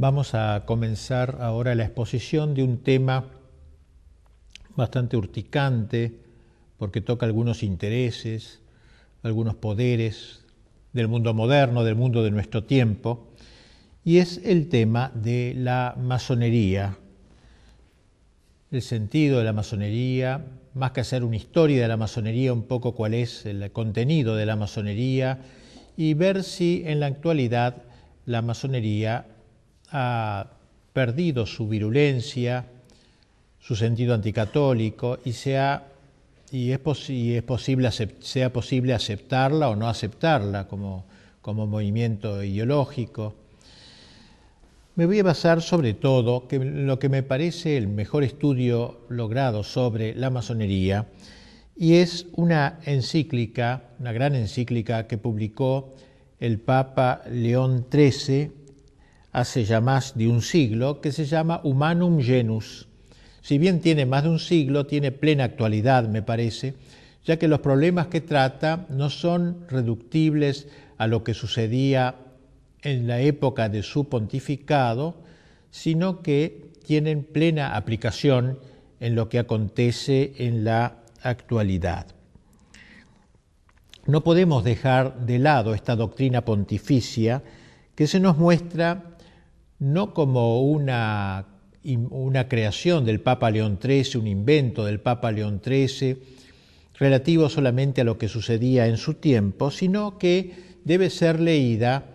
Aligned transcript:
Vamos 0.00 0.36
a 0.36 0.62
comenzar 0.64 1.38
ahora 1.40 1.74
la 1.74 1.82
exposición 1.82 2.54
de 2.54 2.62
un 2.62 2.84
tema 2.84 3.24
bastante 4.76 5.16
urticante 5.16 6.20
porque 6.76 7.00
toca 7.00 7.26
algunos 7.26 7.64
intereses, 7.64 8.60
algunos 9.24 9.56
poderes 9.56 10.44
del 10.92 11.08
mundo 11.08 11.34
moderno, 11.34 11.82
del 11.82 11.96
mundo 11.96 12.22
de 12.22 12.30
nuestro 12.30 12.62
tiempo, 12.62 13.26
y 14.04 14.18
es 14.18 14.40
el 14.44 14.68
tema 14.68 15.10
de 15.16 15.54
la 15.56 15.96
masonería, 16.00 16.96
el 18.70 18.82
sentido 18.82 19.38
de 19.38 19.44
la 19.46 19.52
masonería, 19.52 20.44
más 20.74 20.92
que 20.92 21.00
hacer 21.00 21.24
una 21.24 21.34
historia 21.34 21.82
de 21.82 21.88
la 21.88 21.96
masonería, 21.96 22.52
un 22.52 22.68
poco 22.68 22.94
cuál 22.94 23.14
es 23.14 23.46
el 23.46 23.72
contenido 23.72 24.36
de 24.36 24.46
la 24.46 24.54
masonería 24.54 25.40
y 25.96 26.14
ver 26.14 26.44
si 26.44 26.84
en 26.86 27.00
la 27.00 27.06
actualidad 27.06 27.82
la 28.26 28.42
masonería 28.42 29.26
ha 29.92 30.46
perdido 30.92 31.46
su 31.46 31.68
virulencia, 31.68 32.64
su 33.60 33.76
sentido 33.76 34.14
anticatólico 34.14 35.18
y, 35.24 35.32
sea, 35.32 35.88
y, 36.50 36.72
es, 36.72 36.80
es 37.10 37.42
posible, 37.42 37.90
sea 37.90 38.52
posible 38.52 38.94
aceptarla 38.94 39.68
o 39.68 39.76
no 39.76 39.88
aceptarla 39.88 40.66
como, 40.68 41.04
como 41.40 41.66
movimiento 41.66 42.42
ideológico. 42.42 43.34
Me 44.96 45.06
voy 45.06 45.20
a 45.20 45.22
basar 45.22 45.62
sobre 45.62 45.94
todo 45.94 46.48
en 46.50 46.86
lo 46.86 46.98
que 46.98 47.08
me 47.08 47.22
parece 47.22 47.76
el 47.76 47.86
mejor 47.86 48.24
estudio 48.24 49.02
logrado 49.08 49.62
sobre 49.62 50.14
la 50.14 50.30
masonería 50.30 51.06
y 51.76 51.94
es 51.94 52.26
una 52.32 52.80
encíclica, 52.84 53.84
una 54.00 54.10
gran 54.12 54.34
encíclica 54.34 55.06
que 55.06 55.16
publicó 55.16 55.94
el 56.40 56.58
Papa 56.58 57.22
León 57.30 57.86
XIII 57.90 58.57
hace 59.40 59.64
ya 59.64 59.80
más 59.80 60.16
de 60.16 60.28
un 60.28 60.42
siglo, 60.42 61.00
que 61.00 61.12
se 61.12 61.24
llama 61.24 61.60
Humanum 61.64 62.20
Genus. 62.20 62.88
Si 63.40 63.58
bien 63.58 63.80
tiene 63.80 64.04
más 64.04 64.24
de 64.24 64.30
un 64.30 64.38
siglo, 64.38 64.86
tiene 64.86 65.12
plena 65.12 65.44
actualidad, 65.44 66.08
me 66.08 66.22
parece, 66.22 66.74
ya 67.24 67.38
que 67.38 67.48
los 67.48 67.60
problemas 67.60 68.08
que 68.08 68.20
trata 68.20 68.86
no 68.88 69.10
son 69.10 69.64
reductibles 69.68 70.68
a 70.98 71.06
lo 71.06 71.24
que 71.24 71.34
sucedía 71.34 72.16
en 72.82 73.06
la 73.06 73.20
época 73.20 73.68
de 73.68 73.82
su 73.82 74.08
pontificado, 74.08 75.14
sino 75.70 76.22
que 76.22 76.72
tienen 76.84 77.22
plena 77.22 77.76
aplicación 77.76 78.58
en 79.00 79.14
lo 79.14 79.28
que 79.28 79.38
acontece 79.38 80.32
en 80.38 80.64
la 80.64 80.96
actualidad. 81.22 82.06
No 84.06 84.24
podemos 84.24 84.64
dejar 84.64 85.26
de 85.26 85.38
lado 85.38 85.74
esta 85.74 85.94
doctrina 85.94 86.44
pontificia 86.44 87.42
que 87.94 88.06
se 88.06 88.20
nos 88.20 88.38
muestra 88.38 89.04
no 89.78 90.12
como 90.12 90.62
una, 90.62 91.46
una 91.84 92.48
creación 92.48 93.04
del 93.04 93.20
Papa 93.20 93.50
León 93.50 93.78
XIII, 93.82 94.20
un 94.20 94.26
invento 94.26 94.84
del 94.84 95.00
Papa 95.00 95.30
León 95.30 95.60
XIII, 95.64 96.18
relativo 96.98 97.48
solamente 97.48 98.00
a 98.00 98.04
lo 98.04 98.18
que 98.18 98.28
sucedía 98.28 98.86
en 98.86 98.96
su 98.96 99.14
tiempo, 99.14 99.70
sino 99.70 100.18
que 100.18 100.54
debe 100.84 101.10
ser 101.10 101.40
leída, 101.40 102.06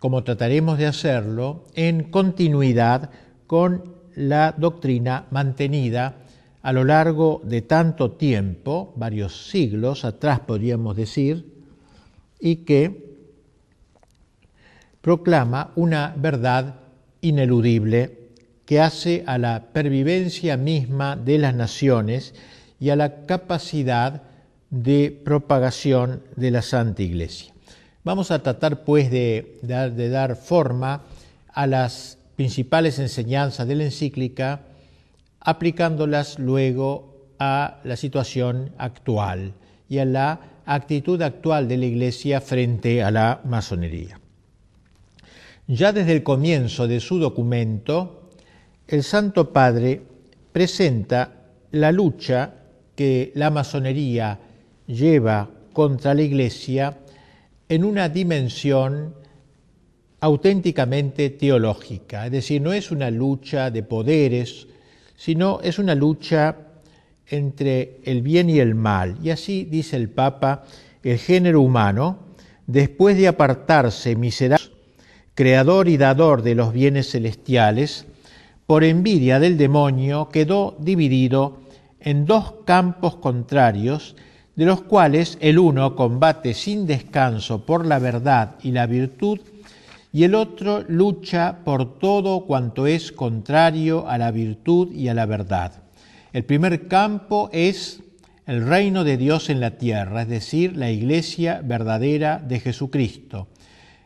como 0.00 0.24
trataremos 0.24 0.78
de 0.78 0.86
hacerlo, 0.86 1.64
en 1.74 2.04
continuidad 2.04 3.10
con 3.46 3.94
la 4.16 4.54
doctrina 4.56 5.26
mantenida 5.30 6.16
a 6.62 6.72
lo 6.72 6.82
largo 6.82 7.40
de 7.44 7.62
tanto 7.62 8.12
tiempo, 8.12 8.92
varios 8.96 9.50
siglos 9.50 10.04
atrás 10.04 10.40
podríamos 10.40 10.96
decir, 10.96 11.54
y 12.40 12.56
que 12.56 13.06
proclama 15.00 15.70
una 15.76 16.12
verdad 16.16 16.85
ineludible 17.28 18.26
que 18.66 18.80
hace 18.80 19.24
a 19.26 19.38
la 19.38 19.68
pervivencia 19.72 20.56
misma 20.56 21.16
de 21.16 21.38
las 21.38 21.54
naciones 21.54 22.34
y 22.80 22.90
a 22.90 22.96
la 22.96 23.26
capacidad 23.26 24.22
de 24.70 25.10
propagación 25.24 26.22
de 26.34 26.50
la 26.50 26.62
Santa 26.62 27.02
Iglesia. 27.02 27.52
Vamos 28.04 28.30
a 28.30 28.42
tratar 28.42 28.84
pues 28.84 29.10
de, 29.10 29.58
de, 29.62 30.08
dar 30.08 30.36
forma 30.36 31.02
a 31.52 31.66
las 31.66 32.18
principales 32.36 32.98
enseñanzas 32.98 33.66
de 33.66 33.74
la 33.76 33.84
encíclica, 33.84 34.62
aplicándolas 35.40 36.38
luego 36.38 37.16
a 37.38 37.78
la 37.84 37.96
situación 37.96 38.72
actual 38.78 39.54
y 39.88 39.98
a 39.98 40.04
la 40.04 40.40
actitud 40.66 41.20
actual 41.22 41.68
de 41.68 41.76
la 41.78 41.86
Iglesia 41.86 42.40
frente 42.40 43.02
a 43.02 43.10
la 43.10 43.40
masonería. 43.44 44.20
Ya 45.68 45.92
desde 45.92 46.12
el 46.12 46.22
comienzo 46.22 46.86
de 46.86 47.00
su 47.00 47.18
documento, 47.18 48.30
el 48.86 49.02
Santo 49.02 49.52
Padre 49.52 50.00
presenta 50.52 51.42
la 51.72 51.90
lucha 51.90 52.54
que 52.94 53.32
la 53.34 53.50
masonería 53.50 54.38
lleva 54.86 55.50
contra 55.72 56.14
la 56.14 56.22
Iglesia 56.22 56.98
en 57.68 57.82
una 57.82 58.08
dimensión 58.08 59.12
auténticamente 60.20 61.30
teológica, 61.30 62.26
es 62.26 62.32
decir, 62.32 62.62
no 62.62 62.72
es 62.72 62.92
una 62.92 63.10
lucha 63.10 63.72
de 63.72 63.82
poderes, 63.82 64.68
sino 65.16 65.60
es 65.62 65.80
una 65.80 65.96
lucha 65.96 66.56
entre 67.26 67.98
el 68.04 68.22
bien 68.22 68.48
y 68.48 68.60
el 68.60 68.76
mal. 68.76 69.18
Y 69.20 69.30
así 69.30 69.64
dice 69.64 69.96
el 69.96 70.10
Papa, 70.10 70.64
el 71.02 71.18
género 71.18 71.60
humano, 71.60 72.20
después 72.68 73.16
de 73.16 73.26
apartarse 73.26 74.14
miserable 74.14 74.75
creador 75.36 75.86
y 75.86 75.98
dador 75.98 76.42
de 76.42 76.54
los 76.54 76.72
bienes 76.72 77.10
celestiales, 77.10 78.06
por 78.66 78.82
envidia 78.82 79.38
del 79.38 79.58
demonio 79.58 80.30
quedó 80.30 80.76
dividido 80.80 81.58
en 82.00 82.24
dos 82.24 82.54
campos 82.64 83.16
contrarios, 83.16 84.16
de 84.56 84.64
los 84.64 84.80
cuales 84.80 85.36
el 85.42 85.58
uno 85.58 85.94
combate 85.94 86.54
sin 86.54 86.86
descanso 86.86 87.66
por 87.66 87.84
la 87.84 87.98
verdad 87.98 88.54
y 88.62 88.72
la 88.72 88.86
virtud, 88.86 89.40
y 90.10 90.24
el 90.24 90.34
otro 90.34 90.82
lucha 90.88 91.58
por 91.64 91.98
todo 91.98 92.46
cuanto 92.46 92.86
es 92.86 93.12
contrario 93.12 94.08
a 94.08 94.16
la 94.16 94.30
virtud 94.30 94.90
y 94.92 95.08
a 95.08 95.14
la 95.14 95.26
verdad. 95.26 95.82
El 96.32 96.44
primer 96.44 96.88
campo 96.88 97.50
es 97.52 98.00
el 98.46 98.66
reino 98.66 99.04
de 99.04 99.18
Dios 99.18 99.50
en 99.50 99.60
la 99.60 99.72
tierra, 99.72 100.22
es 100.22 100.28
decir, 100.28 100.76
la 100.78 100.90
iglesia 100.90 101.60
verdadera 101.62 102.38
de 102.38 102.58
Jesucristo. 102.60 103.48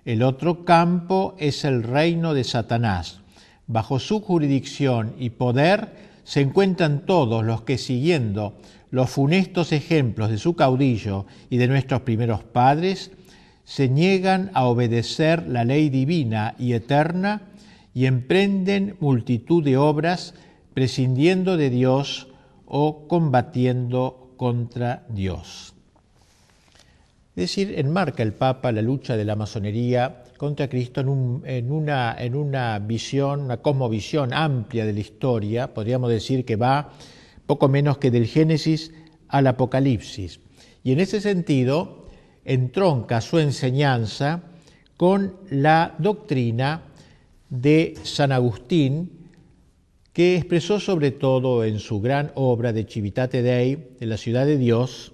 El 0.04 0.22
otro 0.22 0.64
campo 0.64 1.34
es 1.38 1.64
el 1.64 1.82
reino 1.82 2.32
de 2.32 2.44
Satanás. 2.44 3.20
Bajo 3.66 3.98
su 3.98 4.20
jurisdicción 4.20 5.14
y 5.18 5.30
poder 5.30 6.10
se 6.24 6.40
encuentran 6.40 7.04
todos 7.06 7.44
los 7.44 7.62
que 7.62 7.76
siguiendo 7.76 8.56
los 8.90 9.10
funestos 9.10 9.72
ejemplos 9.72 10.30
de 10.30 10.38
su 10.38 10.56
caudillo 10.56 11.26
y 11.48 11.58
de 11.58 11.68
nuestros 11.68 12.02
primeros 12.02 12.42
padres, 12.42 13.12
se 13.64 13.88
niegan 13.88 14.50
a 14.54 14.64
obedecer 14.64 15.46
la 15.46 15.64
ley 15.64 15.90
divina 15.90 16.54
y 16.58 16.72
eterna 16.72 17.42
y 17.94 18.06
emprenden 18.06 18.96
multitud 19.00 19.62
de 19.62 19.76
obras 19.76 20.34
prescindiendo 20.74 21.56
de 21.56 21.70
Dios 21.70 22.28
o 22.66 23.06
combatiendo 23.06 24.32
contra 24.36 25.04
Dios. 25.08 25.74
Es 27.36 27.42
decir, 27.44 27.78
enmarca 27.78 28.22
el 28.24 28.32
Papa 28.32 28.72
la 28.72 28.82
lucha 28.82 29.16
de 29.16 29.24
la 29.24 29.36
masonería 29.36 30.24
contra 30.36 30.68
Cristo 30.68 31.00
en, 31.00 31.70
una, 31.70 32.16
en 32.18 32.34
una 32.34 32.78
visión, 32.80 33.42
una 33.42 33.58
cosmovisión 33.58 34.34
amplia 34.34 34.84
de 34.84 34.92
la 34.92 35.00
historia, 35.00 35.72
podríamos 35.72 36.10
decir 36.10 36.44
que 36.44 36.56
va 36.56 36.92
poco 37.46 37.68
menos 37.68 37.98
que 37.98 38.10
del 38.10 38.26
Génesis 38.26 38.92
al 39.28 39.46
Apocalipsis. 39.46 40.40
Y 40.82 40.92
en 40.92 41.00
ese 41.00 41.20
sentido 41.20 42.08
entronca 42.44 43.20
su 43.20 43.38
enseñanza 43.38 44.42
con 44.96 45.36
la 45.50 45.94
doctrina 45.98 46.82
de 47.48 47.94
San 48.02 48.32
Agustín, 48.32 49.28
que 50.12 50.36
expresó 50.36 50.80
sobre 50.80 51.12
todo 51.12 51.64
en 51.64 51.78
su 51.78 52.00
gran 52.00 52.32
obra 52.34 52.72
de 52.72 52.84
Civitate 52.84 53.42
Dei, 53.42 53.94
de 54.00 54.06
la 54.06 54.16
ciudad 54.16 54.46
de 54.46 54.58
Dios, 54.58 55.12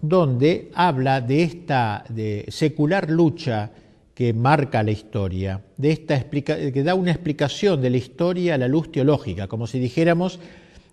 donde 0.00 0.70
habla 0.74 1.20
de 1.20 1.42
esta 1.42 2.04
de 2.08 2.44
secular 2.48 3.10
lucha 3.10 3.70
que 4.14 4.32
marca 4.32 4.82
la 4.82 4.92
historia, 4.92 5.60
de 5.76 5.90
esta 5.90 6.18
que 6.30 6.82
da 6.82 6.94
una 6.94 7.10
explicación 7.10 7.82
de 7.82 7.90
la 7.90 7.98
historia 7.98 8.54
a 8.54 8.58
la 8.58 8.66
luz 8.66 8.90
teológica, 8.90 9.46
como 9.46 9.66
si 9.66 9.78
dijéramos 9.78 10.40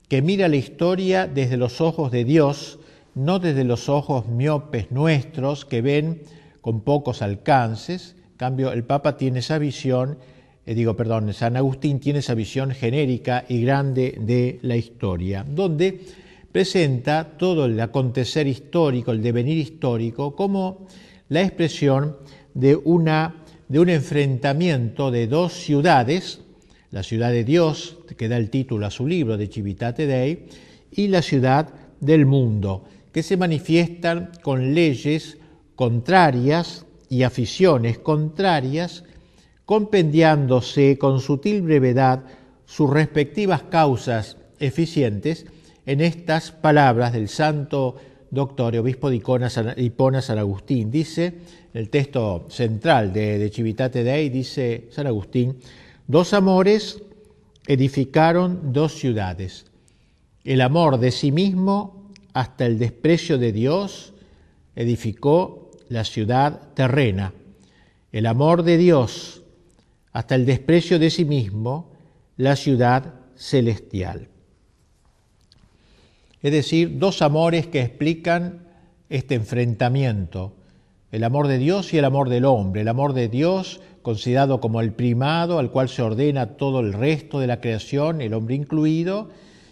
que 0.10 0.22
mira 0.22 0.50
la 0.50 0.58
historia 0.58 1.26
desde 1.26 1.56
los 1.56 1.80
ojos 1.80 2.12
de 2.12 2.26
Dios, 2.26 2.80
no 3.16 3.40
desde 3.40 3.64
los 3.64 3.88
ojos 3.88 4.28
miopes 4.28 4.92
nuestros 4.92 5.66
que 5.66 5.82
ven 5.82 6.24
con 6.60 6.82
pocos 6.82 7.22
alcances. 7.22 8.16
En 8.32 8.38
cambio, 8.38 8.72
el 8.74 8.84
Papa 8.84 9.16
tiene 9.16 9.40
esa 9.40 9.58
visión, 9.58 10.18
eh, 10.66 10.76
digo, 10.76 10.96
perdón, 10.96 11.34
San 11.34 11.56
Agustín 11.56 12.00
tiene 12.00 12.20
esa 12.20 12.34
visión 12.34 12.72
genérica 12.72 13.46
y 13.48 13.62
grande 13.62 14.18
de 14.20 14.60
la 14.64 14.76
historia, 14.76 15.46
donde 15.48 16.02
presenta 16.54 17.36
todo 17.38 17.66
el 17.66 17.78
acontecer 17.82 18.48
histórico, 18.48 19.12
el 19.12 19.24
devenir 19.24 19.58
histórico, 19.58 20.36
como 20.36 20.88
la 21.28 21.42
expresión 21.42 22.16
de 22.54 22.76
una 22.76 23.44
de 23.68 23.80
un 23.80 23.90
enfrentamiento 23.90 25.10
de 25.10 25.26
dos 25.26 25.54
ciudades, 25.54 26.42
la 26.92 27.02
ciudad 27.02 27.32
de 27.32 27.44
Dios, 27.44 27.98
que 28.16 28.28
da 28.28 28.38
el 28.38 28.52
título 28.52 28.86
a 28.86 28.92
su 28.92 29.08
libro 29.08 29.36
de 29.36 29.48
Civitate 29.48 30.06
Dei, 30.06 30.46
y 30.92 31.08
la 31.08 31.24
ciudad 31.24 31.74
del 32.00 32.28
mundo, 32.28 32.86
que 33.12 33.24
se 33.24 33.36
manifiestan 33.36 34.30
con 34.44 34.76
leyes 34.76 35.40
contrarias 35.76 36.86
y 37.10 37.24
aficiones 37.24 37.98
contrarias, 37.98 39.04
compendiándose 39.66 41.00
con 41.00 41.20
sutil 41.20 41.64
brevedad 41.64 42.26
sus 42.66 42.92
respectivas 42.92 43.64
causas 43.64 44.38
eficientes 44.60 45.48
en 45.86 46.02
estas 46.02 46.52
palabras 46.52 47.14
del 47.14 47.28
santo 47.28 47.96
doctor 48.32 48.74
y 48.74 48.80
obispo 48.80 49.10
de 49.10 49.18
Hipona 49.78 50.22
San 50.22 50.38
Agustín. 50.38 50.90
Dice, 50.90 51.34
el 51.74 51.90
texto 51.90 52.48
central 52.50 53.14
de, 53.14 53.38
de 53.38 53.50
Civitate 53.50 54.04
Dei, 54.04 54.30
dice 54.30 54.88
San 54.92 55.08
Agustín, 55.08 55.58
dos 56.08 56.34
amores 56.34 57.02
edificaron 57.68 58.74
dos 58.74 58.94
ciudades, 58.94 59.66
el 60.44 60.62
amor 60.62 61.00
de 61.00 61.12
sí 61.12 61.32
mismo 61.32 62.12
hasta 62.34 62.66
el 62.66 62.80
desprecio 62.80 63.38
de 63.38 63.52
Dios 63.52 64.14
edificó 64.76 65.72
la 65.90 66.04
ciudad 66.04 66.74
terrena, 66.74 67.34
el 68.12 68.26
amor 68.26 68.64
de 68.64 68.78
Dios 68.78 69.44
hasta 70.12 70.36
el 70.36 70.46
desprecio 70.46 71.00
de 71.00 71.10
sí 71.10 71.24
mismo 71.24 71.92
la 72.36 72.56
ciudad 72.56 73.14
celestial 73.36 74.28
es 76.44 76.52
decir, 76.52 77.00
dos 77.00 77.24
amores 77.24 77.66
que 77.66 77.82
explican 77.82 78.68
este 79.10 79.34
enfrentamiento, 79.34 80.54
el 81.12 81.24
amor 81.24 81.48
de 81.48 81.58
Dios 81.58 81.94
y 81.94 81.98
el 81.98 82.06
amor 82.06 82.30
del 82.30 82.46
hombre, 82.46 82.82
el 82.82 82.88
amor 82.88 83.14
de 83.14 83.30
Dios 83.30 83.82
considerado 84.04 84.60
como 84.60 84.82
el 84.82 84.92
primado 84.92 85.58
al 85.58 85.72
cual 85.72 85.90
se 85.90 86.04
ordena 86.04 86.58
todo 86.58 86.82
el 86.82 86.94
resto 86.94 87.40
de 87.40 87.48
la 87.48 87.62
creación, 87.62 88.22
el 88.22 88.34
hombre 88.34 88.56
incluido, 88.56 89.30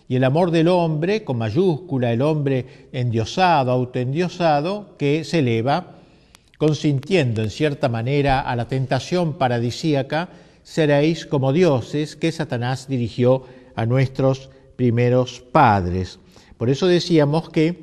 y 0.07 0.15
el 0.15 0.23
amor 0.23 0.51
del 0.51 0.67
hombre, 0.67 1.23
con 1.23 1.37
mayúscula, 1.37 2.11
el 2.11 2.21
hombre 2.21 2.87
endiosado, 2.91 3.71
autoendiosado, 3.71 4.97
que 4.97 5.23
se 5.23 5.39
eleva, 5.39 5.95
consintiendo 6.57 7.41
en 7.43 7.49
cierta 7.49 7.87
manera 7.87 8.39
a 8.39 8.55
la 8.55 8.67
tentación 8.67 9.37
paradisíaca, 9.37 10.29
seréis 10.63 11.25
como 11.25 11.53
dioses 11.53 12.15
que 12.15 12.31
Satanás 12.31 12.87
dirigió 12.87 13.43
a 13.75 13.85
nuestros 13.85 14.49
primeros 14.75 15.39
padres. 15.39 16.19
Por 16.61 16.69
eso 16.69 16.85
decíamos 16.85 17.49
que 17.49 17.75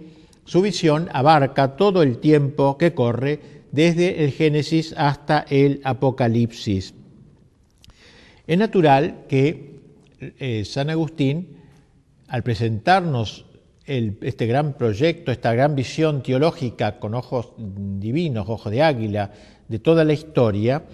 su 0.44 0.62
visión 0.62 1.08
abarca 1.12 1.74
todo 1.74 2.00
el 2.00 2.18
tiempo 2.18 2.78
que 2.78 2.94
corre 2.94 3.40
desde 3.72 4.22
el 4.22 4.30
Génesis 4.30 4.94
hasta 4.96 5.44
el 5.50 5.80
Apocalipsis. 5.82 6.94
Es 8.46 8.56
natural 8.56 9.24
que 9.28 9.80
eh, 10.20 10.64
San 10.64 10.90
Agustín, 10.90 11.56
al 12.28 12.44
presentarnos 12.44 13.46
este 13.84 14.46
gran 14.46 14.74
proyecto, 14.74 15.32
esta 15.32 15.52
gran 15.54 15.74
visión 15.74 16.22
teológica 16.22 17.00
con 17.00 17.16
ojos 17.16 17.54
divinos, 17.58 18.48
ojos 18.48 18.70
de 18.70 18.82
águila, 18.84 19.32
de 19.66 19.80
toda 19.80 20.04
la 20.04 20.12
historia, 20.12 20.84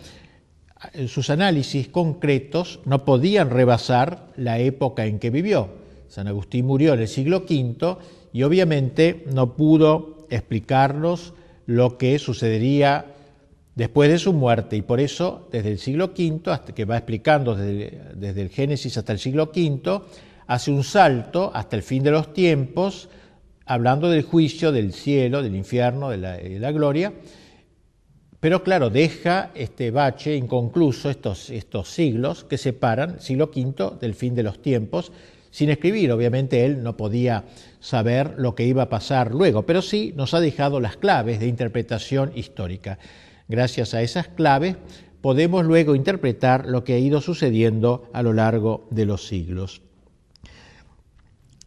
sus 1.06 1.28
análisis 1.28 1.88
concretos 1.88 2.80
no 2.86 3.04
podían 3.04 3.50
rebasar 3.50 4.32
la 4.36 4.58
época 4.58 5.04
en 5.04 5.18
que 5.18 5.28
vivió. 5.28 5.83
San 6.14 6.28
Agustín 6.28 6.66
murió 6.66 6.94
en 6.94 7.00
el 7.00 7.08
siglo 7.08 7.38
V 7.38 7.96
y 8.32 8.44
obviamente 8.44 9.24
no 9.34 9.56
pudo 9.56 10.28
explicarnos 10.30 11.34
lo 11.66 11.98
que 11.98 12.20
sucedería 12.20 13.06
después 13.74 14.08
de 14.08 14.20
su 14.20 14.32
muerte. 14.32 14.76
Y 14.76 14.82
por 14.82 15.00
eso 15.00 15.48
desde 15.50 15.72
el 15.72 15.80
siglo 15.80 16.12
V, 16.16 16.52
hasta 16.52 16.72
que 16.72 16.84
va 16.84 16.98
explicando 16.98 17.56
desde, 17.56 18.42
el 18.42 18.48
Génesis 18.48 18.96
hasta 18.96 19.12
el 19.12 19.18
siglo 19.18 19.50
V, 19.52 20.02
hace 20.46 20.70
un 20.70 20.84
salto 20.84 21.50
hasta 21.52 21.74
el 21.74 21.82
fin 21.82 22.04
de 22.04 22.12
los 22.12 22.32
tiempos, 22.32 23.08
hablando 23.66 24.08
del 24.08 24.22
juicio, 24.22 24.70
del 24.70 24.92
cielo, 24.92 25.42
del 25.42 25.56
infierno, 25.56 26.10
de 26.10 26.18
la, 26.60 26.70
gloria, 26.70 27.12
pero 28.38 28.62
claro, 28.62 28.88
deja 28.88 29.50
este 29.56 29.90
bache 29.90 30.36
inconcluso, 30.36 31.10
estos, 31.10 31.50
estos 31.50 31.88
siglos 31.88 32.44
que 32.44 32.56
separan 32.56 33.20
siglo 33.20 33.50
V 33.52 33.98
del 34.00 34.14
fin 34.14 34.36
de 34.36 34.44
los 34.44 34.62
tiempos, 34.62 35.10
sin 35.54 35.70
escribir. 35.70 36.10
Obviamente 36.10 36.64
él 36.64 36.82
no 36.82 36.96
podía 36.96 37.44
saber 37.78 38.34
lo 38.38 38.56
que 38.56 38.66
iba 38.66 38.82
a 38.82 38.88
pasar 38.88 39.32
luego, 39.32 39.64
pero 39.64 39.82
sí 39.82 40.12
nos 40.16 40.34
ha 40.34 40.40
dejado 40.40 40.80
las 40.80 40.96
claves 40.96 41.38
de 41.38 41.46
interpretación 41.46 42.32
histórica. 42.34 42.98
Gracias 43.46 43.94
a 43.94 44.02
esas 44.02 44.26
claves 44.26 44.74
podemos 45.20 45.64
luego 45.64 45.94
interpretar 45.94 46.66
lo 46.66 46.82
que 46.82 46.94
ha 46.94 46.98
ido 46.98 47.20
sucediendo 47.20 48.10
a 48.12 48.24
lo 48.24 48.32
largo 48.32 48.88
de 48.90 49.06
los 49.06 49.28
siglos. 49.28 49.80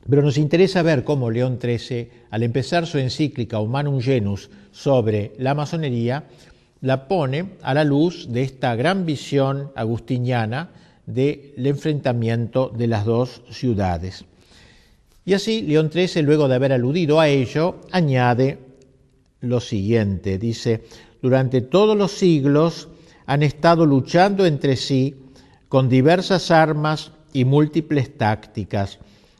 Pero 0.09 0.21
nos 0.21 0.37
interesa 0.37 0.81
ver 0.81 1.05
cómo 1.05 1.31
León 1.31 1.57
XIII, 1.61 2.09
al 2.29 2.43
empezar 2.43 2.87
su 2.87 2.97
encíclica 2.97 3.61
Humanum 3.61 4.01
Genus 4.01 4.49
sobre 4.71 5.31
la 5.37 5.55
masonería, 5.55 6.25
la 6.81 7.07
pone 7.07 7.51
a 7.61 7.73
la 7.73 7.85
luz 7.85 8.27
de 8.33 8.43
esta 8.43 8.75
gran 8.75 9.05
visión 9.05 9.71
agustiniana 9.75 10.71
del 11.07 11.65
enfrentamiento 11.65 12.69
de 12.69 12.85
las 12.85 13.05
dos 13.05 13.41
ciudades. 13.49 14.25
Y 15.25 15.33
así 15.33 15.61
León 15.63 15.89
XIII, 15.91 16.21
luego 16.21 16.47
de 16.47 16.55
haber 16.55 16.73
aludido 16.73 17.19
a 17.19 17.27
ello, 17.27 17.81
añade 17.91 18.59
lo 19.41 19.59
siguiente, 19.59 20.37
dice, 20.37 20.83
durante 21.21 21.61
todos 21.61 21.97
los 21.97 22.11
siglos 22.11 22.89
han 23.25 23.41
estado 23.41 23.85
luchando 23.85 24.45
entre 24.45 24.75
sí 24.75 25.15
con 25.69 25.89
diversas 25.89 26.51
armas 26.51 27.11
y 27.33 27.45
múltiples 27.45 28.17
tácticas, 28.17 28.99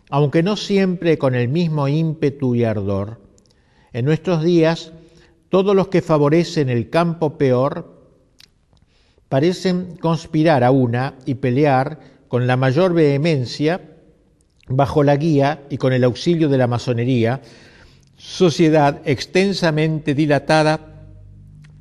aunque 0.10 0.44
no 0.44 0.58
siempre 0.58 1.18
con 1.18 1.36
el 1.36 1.48
mismo 1.50 1.88
ímpetu 1.88 2.56
y 2.56 2.64
ardor. 2.64 3.22
En 3.94 4.06
nuestros 4.06 4.44
días, 4.44 4.92
todos 5.50 5.76
los 5.76 5.88
que 5.88 6.02
favorecen 6.02 6.70
el 6.70 6.90
campo 6.90 7.38
peor 7.38 7.97
parecen 9.30 9.98
conspirar 9.98 10.64
a 10.64 10.72
una 10.72 11.16
y 11.26 11.36
pelear 11.36 12.00
con 12.28 12.48
la 12.48 12.58
mayor 12.58 12.94
vehemencia 12.94 13.82
bajo 14.68 15.04
la 15.04 15.16
guía 15.16 15.64
y 15.70 15.78
con 15.78 15.94
el 15.94 16.04
auxilio 16.04 16.50
de 16.50 16.58
la 16.58 16.68
masonería, 16.68 17.42
sociedad 18.18 19.02
extensamente 19.06 20.14
dilatada 20.14 21.06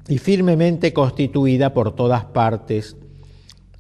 y 0.09 0.19
firmemente 0.19 0.93
constituida 0.93 1.75
por 1.75 1.95
todas 1.97 2.27
partes. 2.27 2.97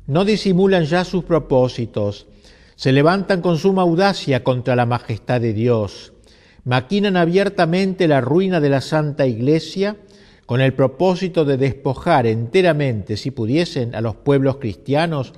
No 0.06 0.24
disimulan 0.24 0.84
ya 0.84 1.04
sus 1.04 1.24
propósitos, 1.24 2.26
se 2.74 2.92
levantan 2.92 3.40
con 3.40 3.58
suma 3.58 3.82
audacia 3.82 4.44
contra 4.44 4.76
la 4.76 4.86
majestad 4.86 5.40
de 5.40 5.52
Dios, 5.52 6.12
maquinan 6.64 7.16
abiertamente 7.16 8.08
la 8.08 8.20
ruina 8.20 8.60
de 8.60 8.68
la 8.70 8.80
Santa 8.80 9.26
Iglesia 9.26 9.96
con 10.46 10.60
el 10.60 10.72
propósito 10.74 11.44
de 11.44 11.56
despojar 11.56 12.26
enteramente, 12.26 13.16
si 13.16 13.32
pudiesen, 13.32 13.94
a 13.94 14.00
los 14.00 14.14
pueblos 14.14 14.56
cristianos 14.56 15.32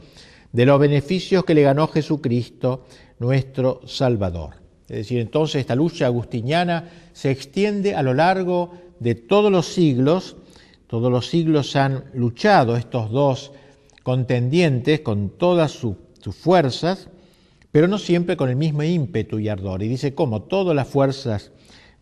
de 0.52 0.66
los 0.66 0.78
beneficios 0.78 1.44
que 1.44 1.54
le 1.54 1.62
ganó 1.62 1.88
Jesucristo, 1.88 2.84
nuestro 3.18 3.80
Salvador. 3.86 4.54
Es 4.88 4.98
decir, 4.98 5.20
entonces 5.20 5.60
esta 5.60 5.74
lucha 5.74 6.06
agustiniana 6.06 6.90
se 7.12 7.30
extiende 7.30 7.94
a 7.94 8.02
lo 8.02 8.14
largo 8.14 8.72
de 9.00 9.14
todos 9.14 9.50
los 9.50 9.66
siglos, 9.66 10.36
todos 10.86 11.10
los 11.10 11.26
siglos 11.28 11.74
han 11.76 12.04
luchado 12.14 12.76
estos 12.76 13.10
dos 13.10 13.52
contendientes 14.02 15.00
con 15.00 15.30
todas 15.30 15.72
sus 15.72 15.96
fuerzas, 16.34 17.08
pero 17.70 17.88
no 17.88 17.98
siempre 17.98 18.36
con 18.36 18.48
el 18.48 18.56
mismo 18.56 18.82
ímpetu 18.82 19.38
y 19.38 19.48
ardor. 19.48 19.82
Y 19.82 19.88
dice, 19.88 20.14
como 20.14 20.42
todas 20.42 20.74
las 20.74 20.88
fuerzas 20.88 21.52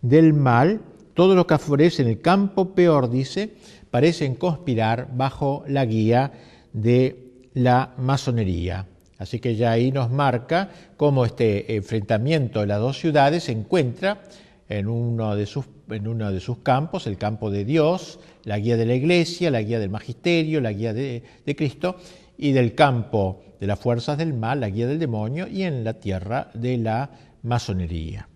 del 0.03 0.33
mal, 0.33 0.81
todo 1.17 1.35
lo 1.35 1.47
que 1.47 1.57
favorece 1.57 2.03
en 2.03 2.09
el 2.09 2.21
campo 2.21 2.75
peor, 2.75 3.09
dice, 3.09 3.55
parecen 3.91 4.35
conspirar 4.35 5.09
bajo 5.17 5.65
la 5.67 5.87
guía 5.87 6.31
de 6.75 7.49
la 7.55 7.95
masonería. 7.97 8.87
Así 9.17 9.41
que 9.41 9.57
ya 9.57 9.71
ahí 9.71 9.91
nos 9.91 10.11
marca 10.11 10.69
cómo 10.99 11.25
este 11.25 11.75
enfrentamiento 11.75 12.61
de 12.61 12.67
las 12.67 12.81
dos 12.81 12.99
ciudades 12.99 13.45
se 13.45 13.53
encuentra 13.53 14.25
en 14.69 14.89
uno 14.89 15.35
de 15.35 15.47
sus, 15.47 15.65
en 15.89 16.07
uno 16.07 16.31
de 16.31 16.39
sus 16.39 16.59
campos, 16.59 17.07
el 17.07 17.17
campo 17.17 17.51
de 17.51 17.65
Dios, 17.65 18.21
la 18.45 18.59
guía 18.59 18.77
de 18.77 18.85
la 18.85 18.95
Iglesia, 18.95 19.51
la 19.51 19.63
guía 19.63 19.79
del 19.79 19.89
Magisterio, 19.89 20.61
la 20.61 20.73
guía 20.73 20.93
de 20.93 21.23
Cristo, 21.57 21.97
y 22.37 22.53
del 22.53 22.75
campo 22.75 23.43
de 23.59 23.67
las 23.67 23.79
fuerzas 23.79 24.19
del 24.19 24.35
mal, 24.35 24.61
la 24.61 24.69
guía 24.69 24.87
del 24.87 24.99
demonio, 24.99 25.49
y 25.49 25.63
en 25.63 25.83
la 25.83 25.95
tierra 25.95 26.51
de 26.53 26.77
la 26.77 27.09
masonería. 27.43 28.29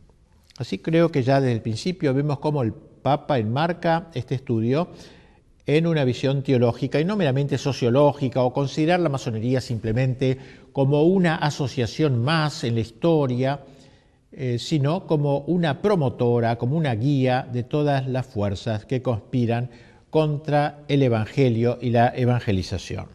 Así 0.60 0.76
creo 0.76 1.10
que 1.10 1.22
ya 1.22 1.40
desde 1.40 1.54
el 1.54 1.62
principio 1.62 2.12
vemos 2.12 2.38
cómo 2.38 2.62
el 2.62 2.74
Papa 2.74 3.38
enmarca 3.38 4.10
este 4.12 4.34
estudio 4.34 4.88
en 5.64 5.86
una 5.86 6.04
visión 6.04 6.42
teológica 6.42 7.00
y 7.00 7.04
no 7.06 7.16
meramente 7.16 7.56
sociológica 7.56 8.42
o 8.42 8.52
considerar 8.52 9.00
la 9.00 9.08
masonería 9.08 9.62
simplemente 9.62 10.36
como 10.74 11.04
una 11.04 11.36
asociación 11.36 12.22
más 12.22 12.62
en 12.64 12.74
la 12.74 12.82
historia, 12.82 13.60
eh, 14.32 14.58
sino 14.58 15.06
como 15.06 15.38
una 15.38 15.80
promotora, 15.80 16.58
como 16.58 16.76
una 16.76 16.94
guía 16.94 17.48
de 17.50 17.62
todas 17.62 18.06
las 18.06 18.26
fuerzas 18.26 18.84
que 18.84 19.00
conspiran 19.00 19.70
contra 20.10 20.80
el 20.88 21.02
Evangelio 21.02 21.78
y 21.80 21.88
la 21.88 22.12
evangelización. 22.14 23.06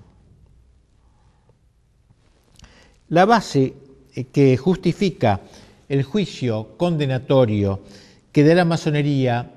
La 3.10 3.26
base 3.26 3.76
eh, 4.16 4.24
que 4.34 4.58
justifica 4.58 5.42
el 5.90 6.04
juicio 6.04 6.78
condenatorio 6.78 7.82
que 8.32 8.44
de 8.44 8.56
la 8.56 8.66
masonería 8.66 9.52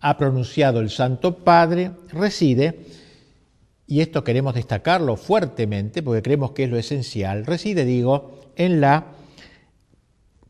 ha 0.00 0.16
pronunciado 0.16 0.80
el 0.80 0.90
Santo 0.90 1.38
Padre 1.38 1.90
reside, 2.12 2.80
y 3.86 4.00
esto 4.00 4.24
queremos 4.24 4.54
destacarlo 4.54 5.16
fuertemente 5.16 6.02
porque 6.02 6.22
creemos 6.22 6.52
que 6.52 6.64
es 6.64 6.70
lo 6.70 6.78
esencial, 6.78 7.46
reside, 7.46 7.84
digo, 7.84 8.40
en 8.56 8.80
la 8.80 9.06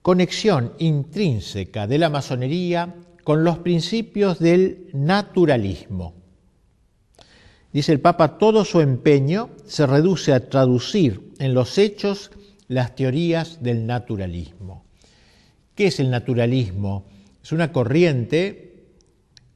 conexión 0.02 0.72
intrínseca 0.78 1.86
de 1.86 1.98
la 1.98 2.10
masonería 2.10 2.94
con 3.24 3.42
los 3.42 3.58
principios 3.58 4.38
del 4.38 4.90
naturalismo. 4.92 6.14
Dice 7.72 7.90
el 7.90 8.00
Papa, 8.00 8.38
todo 8.38 8.64
su 8.64 8.80
empeño 8.80 9.50
se 9.66 9.86
reduce 9.86 10.32
a 10.32 10.48
traducir 10.48 11.32
en 11.38 11.54
los 11.54 11.78
hechos 11.78 12.30
las 12.68 12.94
teorías 12.94 13.62
del 13.62 13.86
naturalismo. 13.86 14.83
¿Qué 15.74 15.88
es 15.88 15.98
el 15.98 16.10
naturalismo? 16.10 17.06
Es 17.42 17.50
una 17.50 17.72
corriente 17.72 18.84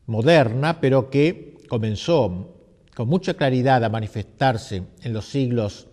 moderna, 0.06 0.80
pero 0.80 1.10
que 1.10 1.58
comenzó 1.68 2.56
con 2.94 3.08
mucha 3.08 3.34
claridad 3.34 3.84
a 3.84 3.88
manifestarse 3.88 4.82
en 5.02 5.12
los 5.12 5.28
siglos 5.28 5.86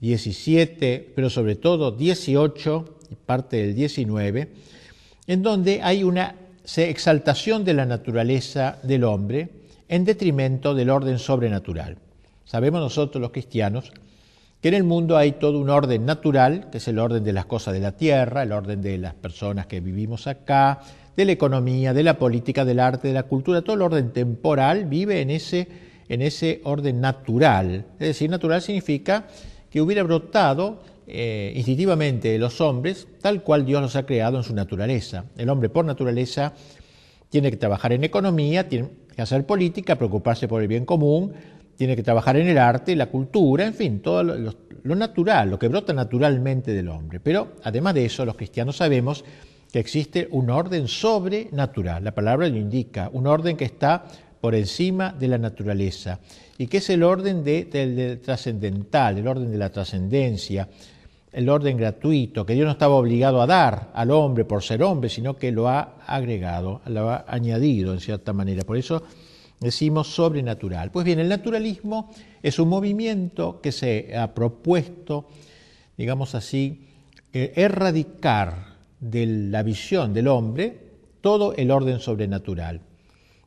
XVII, 0.00 1.12
pero 1.14 1.30
sobre 1.30 1.54
todo 1.54 1.96
XVIII 1.96 2.84
y 3.10 3.14
parte 3.14 3.64
del 3.64 3.88
XIX, 3.88 4.48
en 5.28 5.42
donde 5.42 5.80
hay 5.80 6.02
una 6.02 6.34
exaltación 6.76 7.64
de 7.64 7.74
la 7.74 7.86
naturaleza 7.86 8.80
del 8.82 9.04
hombre 9.04 9.48
en 9.88 10.04
detrimento 10.04 10.74
del 10.74 10.90
orden 10.90 11.20
sobrenatural. 11.20 11.98
Sabemos 12.44 12.80
nosotros 12.80 13.20
los 13.20 13.30
cristianos 13.30 13.92
que 14.66 14.70
en 14.70 14.74
el 14.74 14.82
mundo 14.82 15.16
hay 15.16 15.30
todo 15.30 15.60
un 15.60 15.70
orden 15.70 16.04
natural, 16.04 16.70
que 16.72 16.78
es 16.78 16.88
el 16.88 16.98
orden 16.98 17.22
de 17.22 17.32
las 17.32 17.46
cosas 17.46 17.72
de 17.72 17.78
la 17.78 17.92
tierra, 17.92 18.42
el 18.42 18.50
orden 18.50 18.82
de 18.82 18.98
las 18.98 19.14
personas 19.14 19.68
que 19.68 19.78
vivimos 19.78 20.26
acá, 20.26 20.80
de 21.16 21.24
la 21.24 21.30
economía, 21.30 21.94
de 21.94 22.02
la 22.02 22.18
política, 22.18 22.64
del 22.64 22.80
arte, 22.80 23.06
de 23.06 23.14
la 23.14 23.22
cultura, 23.22 23.62
todo 23.62 23.76
el 23.76 23.82
orden 23.82 24.12
temporal 24.12 24.86
vive 24.86 25.20
en 25.20 25.30
ese, 25.30 25.68
en 26.08 26.20
ese 26.20 26.62
orden 26.64 27.00
natural. 27.00 27.84
Es 28.00 28.08
decir, 28.08 28.28
natural 28.28 28.60
significa 28.60 29.28
que 29.70 29.80
hubiera 29.80 30.02
brotado 30.02 30.82
eh, 31.06 31.52
instintivamente 31.54 32.30
de 32.30 32.38
los 32.40 32.60
hombres 32.60 33.06
tal 33.22 33.44
cual 33.44 33.64
Dios 33.64 33.80
los 33.80 33.94
ha 33.94 34.04
creado 34.04 34.36
en 34.36 34.42
su 34.42 34.52
naturaleza. 34.52 35.26
El 35.38 35.48
hombre 35.48 35.68
por 35.68 35.84
naturaleza 35.84 36.54
tiene 37.30 37.52
que 37.52 37.56
trabajar 37.56 37.92
en 37.92 38.02
economía, 38.02 38.68
tiene 38.68 38.88
que 39.14 39.22
hacer 39.22 39.46
política, 39.46 39.94
preocuparse 39.94 40.48
por 40.48 40.60
el 40.60 40.66
bien 40.66 40.84
común, 40.84 41.34
tiene 41.76 41.94
que 41.94 42.02
trabajar 42.02 42.36
en 42.36 42.48
el 42.48 42.58
arte, 42.58 42.96
la 42.96 43.06
cultura, 43.06 43.66
en 43.66 43.74
fin, 43.74 44.00
todo 44.00 44.22
lo, 44.22 44.94
natural, 44.94 45.50
lo 45.50 45.58
que 45.58 45.68
brota 45.68 45.92
naturalmente 45.92 46.72
del 46.72 46.88
hombre. 46.88 47.20
Pero 47.20 47.52
además 47.62 47.94
de 47.94 48.06
eso, 48.06 48.24
los 48.24 48.36
cristianos 48.36 48.76
sabemos 48.76 49.24
que 49.70 49.78
existe 49.78 50.28
un 50.30 50.48
orden 50.50 50.88
sobrenatural, 50.88 52.02
la 52.02 52.14
palabra 52.14 52.48
lo 52.48 52.56
indica, 52.56 53.10
un 53.12 53.26
orden 53.26 53.56
que 53.56 53.64
está 53.64 54.04
por 54.40 54.54
encima 54.54 55.12
de 55.12 55.28
la 55.28 55.38
naturaleza 55.38 56.20
y 56.56 56.66
que 56.66 56.78
es 56.78 56.88
el 56.90 57.02
orden 57.02 57.44
de, 57.44 58.20
trascendental, 58.24 59.18
el 59.18 59.26
orden 59.26 59.50
de 59.50 59.58
la 59.58 59.70
trascendencia, 59.70 60.68
el 61.32 61.48
orden 61.48 61.76
gratuito, 61.76 62.46
que 62.46 62.54
Dios 62.54 62.64
no 62.64 62.72
estaba 62.72 62.94
obligado 62.94 63.42
a 63.42 63.46
dar 63.46 63.90
al 63.92 64.10
hombre 64.10 64.44
por 64.46 64.62
ser 64.62 64.82
hombre, 64.82 65.10
sino 65.10 65.36
que 65.36 65.52
lo 65.52 65.68
ha 65.68 65.96
agregado, 66.06 66.80
lo 66.86 67.10
ha 67.10 67.24
añadido 67.28 67.92
en 67.92 68.00
cierta 68.00 68.32
manera. 68.32 68.62
Por 68.62 68.78
eso 68.78 69.02
decimos 69.60 70.08
sobrenatural. 70.08 70.90
Pues 70.90 71.04
bien, 71.04 71.18
el 71.18 71.28
naturalismo 71.28 72.10
es 72.42 72.58
un 72.58 72.68
movimiento 72.68 73.60
que 73.60 73.72
se 73.72 74.16
ha 74.16 74.34
propuesto, 74.34 75.28
digamos 75.96 76.34
así, 76.34 76.86
eh, 77.32 77.52
erradicar 77.56 78.76
de 79.00 79.26
la 79.26 79.62
visión 79.62 80.12
del 80.14 80.28
hombre 80.28 80.86
todo 81.20 81.54
el 81.54 81.70
orden 81.70 82.00
sobrenatural. 82.00 82.80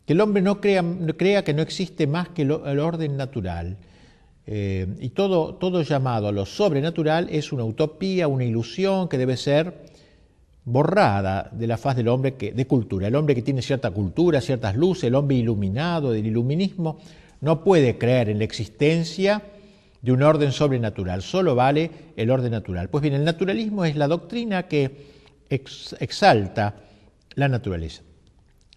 Que 0.06 0.14
el 0.14 0.22
hombre 0.22 0.42
no 0.42 0.60
crea, 0.60 1.44
que 1.44 1.54
no 1.54 1.62
existe 1.62 2.08
más 2.08 2.30
que 2.30 2.42
el 2.42 2.52
orden 2.52 3.16
natural. 3.16 3.78
Eh, 4.48 4.88
y 5.00 5.10
todo, 5.10 5.56
todo 5.56 5.84
llamado 5.84 6.28
a 6.28 6.32
lo 6.32 6.48
sobrenatural 6.48 7.28
es 7.30 7.52
una 7.52 7.64
utopía, 7.64 8.28
una 8.28 8.46
ilusión 8.46 9.08
que 9.08 9.20
debe 9.20 9.38
ser 9.38 9.89
borrada 10.66 11.50
de 11.52 11.68
la 11.68 11.78
faz 11.78 11.96
del 11.96 12.08
hombre 12.08 12.36
que, 12.36 12.52
de 12.52 12.68
cultura. 12.68 13.08
El 13.08 13.16
hombre 13.16 13.36
que 13.36 13.42
tiene 13.42 13.62
cierta 13.62 13.92
cultura, 13.92 14.42
ciertas 14.42 14.76
luces, 14.76 15.06
el 15.06 15.16
hombre 15.16 15.38
iluminado 15.38 16.12
del 16.12 16.28
iluminismo, 16.28 17.00
no 17.42 17.64
puede 17.64 17.98
creer 17.98 18.30
en 18.30 18.40
la 18.40 18.44
existencia 18.44 19.42
de 20.02 20.12
un 20.12 20.24
orden 20.24 20.52
sobrenatural, 20.52 21.22
solo 21.22 21.56
vale 21.56 21.92
el 22.16 22.30
orden 22.30 22.52
natural. 22.52 22.90
Pues 22.90 23.02
bien, 23.02 23.14
el 23.14 23.26
naturalismo 23.26 23.86
es 23.86 23.96
la 23.96 24.08
doctrina 24.08 24.64
que 24.64 25.08
exalta 25.50 26.76
la 27.36 27.48
naturaleza. 27.48 28.04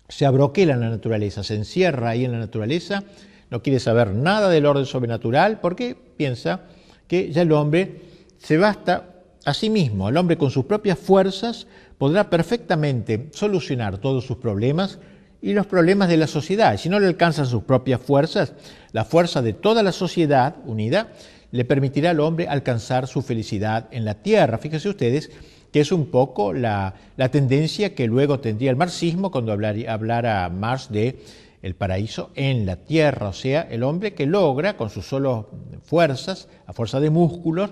Se 0.08 0.26
abroquela 0.26 0.74
en 0.74 0.80
la 0.80 0.90
naturaleza, 0.90 1.42
se 1.42 1.54
encierra 1.54 2.10
ahí 2.10 2.24
en 2.24 2.32
la 2.32 2.38
naturaleza, 2.38 3.04
no 3.50 3.62
quiere 3.62 3.80
saber 3.80 4.14
nada 4.14 4.48
del 4.48 4.66
orden 4.66 4.86
sobrenatural 4.86 5.60
porque 5.60 5.96
piensa 6.16 6.62
que 7.06 7.30
ya 7.30 7.42
el 7.42 7.52
hombre 7.52 8.00
se 8.38 8.58
basta 8.58 9.12
a 9.44 9.54
sí 9.54 9.70
mismo, 9.70 10.08
el 10.08 10.16
hombre 10.16 10.38
con 10.38 10.50
sus 10.50 10.64
propias 10.64 10.99
fuerzas 10.99 11.66
podrá 11.99 12.30
perfectamente 12.30 13.28
solucionar 13.32 13.99
todos 13.99 14.25
sus 14.25 14.37
problemas 14.37 14.99
y 15.40 15.52
los 15.52 15.66
problemas 15.66 16.08
de 16.08 16.16
la 16.16 16.26
sociedad. 16.26 16.76
Si 16.76 16.88
no 16.88 17.00
le 17.00 17.06
alcanzan 17.06 17.46
sus 17.46 17.64
propias 17.64 18.00
fuerzas, 18.00 18.52
la 18.92 19.04
fuerza 19.04 19.42
de 19.42 19.52
toda 19.52 19.82
la 19.82 19.92
sociedad 19.92 20.56
unida 20.64 21.12
le 21.50 21.64
permitirá 21.64 22.11
al 22.11 22.20
hombre 22.20 22.49
alcanzar 22.49 23.06
su 23.06 23.22
felicidad 23.22 23.88
en 23.90 24.04
la 24.04 24.14
tierra. 24.14 24.58
Fíjense 24.58 24.88
ustedes 24.88 25.30
que 25.72 25.80
es 25.80 25.90
un 25.90 26.06
poco 26.06 26.52
la, 26.52 26.94
tendencia 27.30 27.94
que 27.94 28.06
luego 28.06 28.40
tendría 28.40 28.70
el 28.70 28.76
marxismo 28.76 29.30
cuando 29.30 29.52
hablara 29.52 30.49
Marx 30.50 30.90
de 30.90 31.18
el 31.62 31.75
paraíso 31.75 32.30
en 32.34 32.66
la 32.66 32.76
tierra, 32.76 33.28
o 33.28 33.32
sea, 33.32 33.62
el 33.62 33.84
hombre 33.84 34.14
que 34.14 34.26
logra 34.26 34.76
con 34.76 34.90
sus 34.90 35.06
solos 35.06 35.46
fuerzas, 35.82 36.49
a 36.66 36.72
fuerza 36.72 36.99
de 36.99 37.11
músculos, 37.11 37.70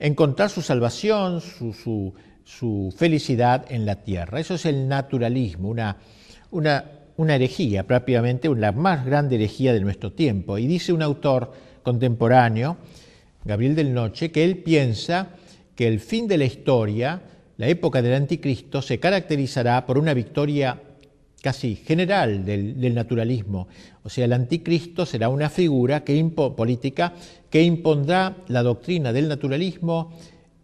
encontrar 0.00 0.50
su 0.50 0.62
salvación, 0.62 1.40
su, 1.40 2.94
felicidad 2.96 3.66
en 3.68 3.86
la 3.86 3.96
tierra. 3.96 4.40
Eso 4.40 4.54
es 4.54 4.64
el 4.64 4.88
naturalismo, 4.88 5.68
una, 5.68 5.98
una, 6.50 6.84
una 7.16 7.36
herejía, 7.36 7.86
prácticamente 7.86 8.48
la 8.56 8.72
más 8.72 9.06
grande 9.06 9.36
herejía 9.36 9.72
de 9.72 9.80
nuestro 9.80 10.12
tiempo. 10.12 10.58
Y 10.58 10.66
dice 10.66 10.92
un 10.92 11.02
autor 11.02 11.52
contemporáneo, 11.82 12.78
Gabriel 13.44 13.76
del 13.76 13.94
Noche, 13.94 14.32
que 14.32 14.42
él 14.42 14.58
piensa 14.58 15.28
que 15.76 15.86
el 15.86 16.00
fin 16.00 16.26
de 16.26 16.38
la 16.38 16.44
historia, 16.44 17.22
la 17.56 17.68
época 17.68 18.02
del 18.02 18.14
anticristo, 18.14 18.82
se 18.82 18.98
caracterizará 18.98 19.86
por 19.86 19.98
una 19.98 20.14
victoria 20.14 20.80
casi 21.40 21.76
general 21.76 22.44
del, 22.44 22.94
naturalismo. 22.94 23.68
O 24.02 24.08
sea, 24.08 24.26
el 24.26 24.32
anticristo 24.32 25.06
será 25.06 25.28
una 25.28 25.48
figura 25.48 26.04
que 26.04 26.22
política 26.56 27.14
que 27.48 27.62
impondrá 27.62 28.36
la 28.48 28.62
doctrina 28.62 29.12
del 29.12 29.28
naturalismo 29.28 30.12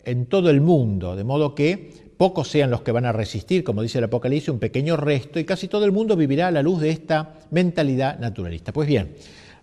en 0.05 0.27
todo 0.27 0.51
el 0.51 0.61
mundo, 0.61 1.17
de 1.17 1.25
modo 1.25 1.55
que 1.55 1.91
pocos 2.17 2.49
sean 2.49 2.71
los 2.71 2.83
que 2.83 2.93
van 2.93 3.05
a 3.05 3.13
resistir, 3.13 3.65
como 3.65 3.83
dice 3.83 3.99
el 3.99 4.05
Apocalipsis, 4.05 4.51
un 4.51 4.59
pequeño 4.59 4.97
resto, 4.97 5.39
y 5.39 5.45
casi 5.45 5.69
todo 5.69 5.85
el 5.85 5.93
mundo 5.93 6.17
vivirá 6.17 6.49
a 6.49 6.51
la 6.51 6.63
luz 6.63 6.81
de 6.81 6.91
esta 6.91 7.35
mentalidad 7.51 8.19
naturalista. 8.19 8.73
Pues 8.73 8.89
bien, 8.89 9.15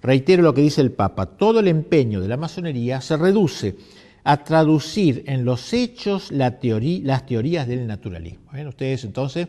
reitero 0.02 0.44
lo 0.44 0.54
que 0.54 0.62
dice 0.62 0.82
el 0.82 0.92
Papa, 0.92 1.26
todo 1.26 1.62
el 1.62 1.68
empeño 1.68 2.22
de 2.22 2.28
la 2.28 2.38
masonería 2.38 3.02
se 3.02 3.18
reduce 3.18 3.76
a 4.26 4.44
traducir 4.44 5.24
en 5.28 5.46
los 5.46 5.74
hechos 5.74 6.32
las 6.32 6.60
teorías 6.60 7.68
del 7.68 7.88
naturalismo. 7.88 8.52
¿Ven 8.54 8.68
ustedes 8.68 9.04
entonces? 9.04 9.48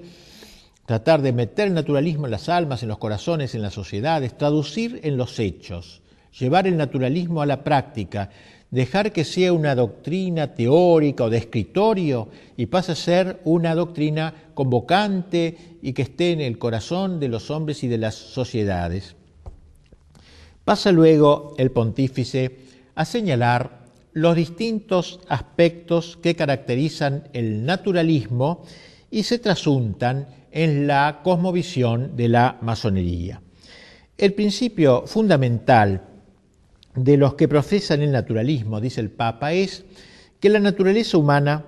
Tratar 0.86 1.22
de 1.22 1.32
meter 1.32 1.68
el 1.68 1.74
naturalismo 1.74 2.26
en 2.26 2.32
las 2.32 2.48
almas, 2.48 2.82
en 2.82 2.88
los 2.88 2.98
corazones, 2.98 3.54
en 3.54 3.62
las 3.62 3.74
sociedades, 3.74 4.36
traducir 4.36 5.00
en 5.02 5.16
los 5.16 5.38
hechos, 5.38 6.02
llevar 6.38 6.66
el 6.66 6.76
naturalismo 6.76 7.40
a 7.42 7.46
la 7.46 7.64
práctica, 7.64 8.30
dejar 8.70 9.12
que 9.12 9.24
sea 9.24 9.52
una 9.52 9.74
doctrina 9.74 10.54
teórica 10.54 11.24
o 11.24 11.30
de 11.30 11.38
escritorio 11.38 12.28
y 12.56 12.66
pase 12.66 12.92
a 12.92 12.96
ser 12.96 13.40
una 13.44 13.74
doctrina 13.74 14.34
convocante 14.52 15.56
y 15.80 15.92
que 15.92 16.02
esté 16.02 16.32
en 16.32 16.40
el 16.40 16.58
corazón 16.58 17.20
de 17.20 17.28
los 17.28 17.50
hombres 17.50 17.84
y 17.84 17.88
de 17.88 17.98
las 17.98 18.14
sociedades. 18.16 19.14
Pasa 20.64 20.92
luego 20.92 21.54
el 21.58 21.70
pontífice 21.70 22.58
a 22.94 23.04
señalar 23.04 23.84
los 24.12 24.36
distintos 24.36 25.20
aspectos 25.28 26.18
que 26.22 26.34
caracterizan 26.34 27.28
el 27.32 27.64
naturalismo 27.64 28.64
y 29.10 29.24
se 29.24 29.38
trasuntan 29.38 30.26
en 30.54 30.86
la 30.86 31.20
cosmovisión 31.24 32.14
de 32.14 32.28
la 32.28 32.58
masonería. 32.62 33.42
El 34.16 34.34
principio 34.34 35.04
fundamental 35.04 36.02
de 36.94 37.16
los 37.16 37.34
que 37.34 37.48
profesan 37.48 38.02
el 38.02 38.12
naturalismo, 38.12 38.80
dice 38.80 39.00
el 39.00 39.10
Papa, 39.10 39.52
es 39.52 39.84
que 40.38 40.48
la 40.48 40.60
naturaleza 40.60 41.18
humana 41.18 41.64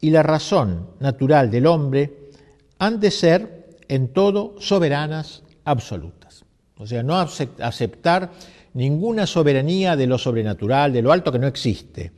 y 0.00 0.10
la 0.10 0.22
razón 0.22 0.90
natural 1.00 1.50
del 1.50 1.66
hombre 1.66 2.30
han 2.78 3.00
de 3.00 3.10
ser 3.10 3.76
en 3.88 4.12
todo 4.12 4.54
soberanas 4.60 5.42
absolutas. 5.64 6.44
O 6.78 6.86
sea, 6.86 7.02
no 7.02 7.18
aceptar 7.18 8.30
ninguna 8.74 9.26
soberanía 9.26 9.96
de 9.96 10.06
lo 10.06 10.18
sobrenatural, 10.18 10.92
de 10.92 11.02
lo 11.02 11.10
alto 11.10 11.32
que 11.32 11.40
no 11.40 11.48
existe. 11.48 12.12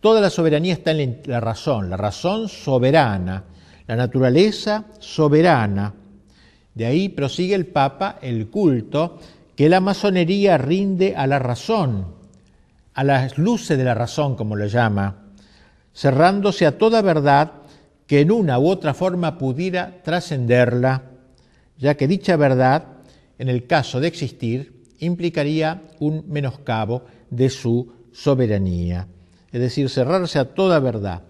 Toda 0.00 0.20
la 0.20 0.28
soberanía 0.28 0.74
está 0.74 0.90
en 0.90 1.22
la 1.24 1.40
razón, 1.40 1.88
la 1.88 1.96
razón 1.96 2.50
soberana, 2.50 3.44
la 3.86 3.96
naturaleza 3.96 4.86
soberana. 4.98 5.94
De 6.74 6.86
ahí 6.86 7.08
prosigue 7.08 7.54
el 7.54 7.66
Papa 7.66 8.18
el 8.20 8.48
culto 8.48 9.18
que 9.54 9.68
la 9.68 9.80
masonería 9.80 10.58
rinde 10.58 11.14
a 11.16 11.26
la 11.26 11.38
razón, 11.38 12.06
a 12.94 13.04
las 13.04 13.38
luces 13.38 13.78
de 13.78 13.84
la 13.84 13.94
razón, 13.94 14.36
como 14.36 14.56
lo 14.56 14.66
llama, 14.66 15.24
cerrándose 15.94 16.66
a 16.66 16.76
toda 16.76 17.02
verdad 17.02 17.52
que 18.06 18.20
en 18.20 18.30
una 18.30 18.58
u 18.58 18.68
otra 18.68 18.94
forma 18.94 19.38
pudiera 19.38 20.02
trascenderla, 20.02 21.02
ya 21.78 21.96
que 21.96 22.08
dicha 22.08 22.36
verdad, 22.36 22.84
en 23.38 23.48
el 23.48 23.66
caso 23.66 24.00
de 24.00 24.08
existir, 24.08 24.84
implicaría 24.98 25.82
un 26.00 26.24
menoscabo 26.28 27.04
de 27.30 27.50
su 27.50 27.92
soberanía. 28.12 29.06
Es 29.52 29.60
decir, 29.60 29.88
cerrarse 29.88 30.38
a 30.38 30.54
toda 30.54 30.80
verdad. 30.80 31.22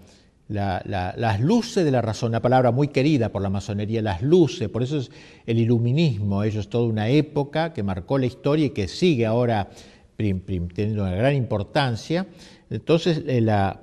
Las 0.48 1.40
luces 1.40 1.84
de 1.84 1.90
la 1.90 2.02
razón, 2.02 2.30
una 2.30 2.42
palabra 2.42 2.70
muy 2.70 2.88
querida 2.88 3.30
por 3.30 3.42
la 3.42 3.50
masonería, 3.50 4.02
las 4.02 4.22
luces, 4.22 4.68
por 4.68 4.82
eso 4.82 4.98
es 4.98 5.10
el 5.46 5.58
iluminismo, 5.58 6.42
ello 6.42 6.60
es 6.60 6.68
toda 6.68 6.86
una 6.86 7.08
época 7.08 7.72
que 7.72 7.82
marcó 7.82 8.18
la 8.18 8.26
historia 8.26 8.66
y 8.66 8.70
que 8.70 8.88
sigue 8.88 9.24
ahora 9.24 9.70
teniendo 10.16 11.02
una 11.02 11.14
gran 11.14 11.34
importancia. 11.34 12.26
Entonces, 12.70 13.22
eh, 13.26 13.40
la, 13.40 13.80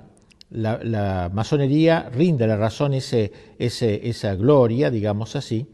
la, 0.50 1.30
masonería 1.32 2.10
rinde 2.10 2.44
a 2.44 2.46
la 2.46 2.56
razón 2.56 2.94
ese, 2.94 3.32
esa 3.58 4.34
gloria, 4.34 4.90
digamos 4.90 5.36
así, 5.36 5.66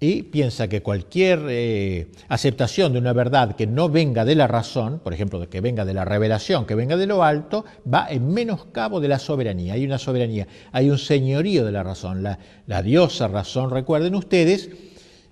y 0.00 0.22
piensa 0.22 0.68
que 0.68 0.80
cualquier 0.80 1.40
eh, 1.48 2.08
aceptación 2.28 2.92
de 2.92 3.00
una 3.00 3.12
verdad 3.12 3.56
que 3.56 3.66
no 3.66 3.88
venga 3.88 4.24
de 4.24 4.36
la 4.36 4.46
razón, 4.46 5.00
por 5.02 5.12
ejemplo, 5.12 5.48
que 5.48 5.60
venga 5.60 5.84
de 5.84 5.94
la 5.94 6.04
revelación, 6.04 6.66
que 6.66 6.76
venga 6.76 6.96
de 6.96 7.06
lo 7.06 7.24
alto, 7.24 7.64
va 7.92 8.06
en 8.08 8.32
menoscabo 8.32 9.00
de 9.00 9.08
la 9.08 9.18
soberanía. 9.18 9.74
Hay 9.74 9.84
una 9.84 9.98
soberanía, 9.98 10.46
hay 10.70 10.90
un 10.90 10.98
señorío 10.98 11.64
de 11.64 11.72
la 11.72 11.82
razón, 11.82 12.22
la, 12.22 12.38
la 12.66 12.82
diosa 12.82 13.26
razón. 13.26 13.70
Recuerden 13.70 14.14
ustedes 14.14 14.70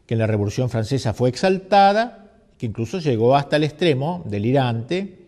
que 0.04 0.14
en 0.14 0.18
la 0.18 0.26
Revolución 0.26 0.68
Francesa 0.68 1.14
fue 1.14 1.28
exaltada, 1.28 2.30
que 2.58 2.66
incluso 2.66 2.99
llegó 2.99 3.37
hasta 3.37 3.56
el 3.56 3.64
extremo 3.64 4.25
delirante, 4.26 5.26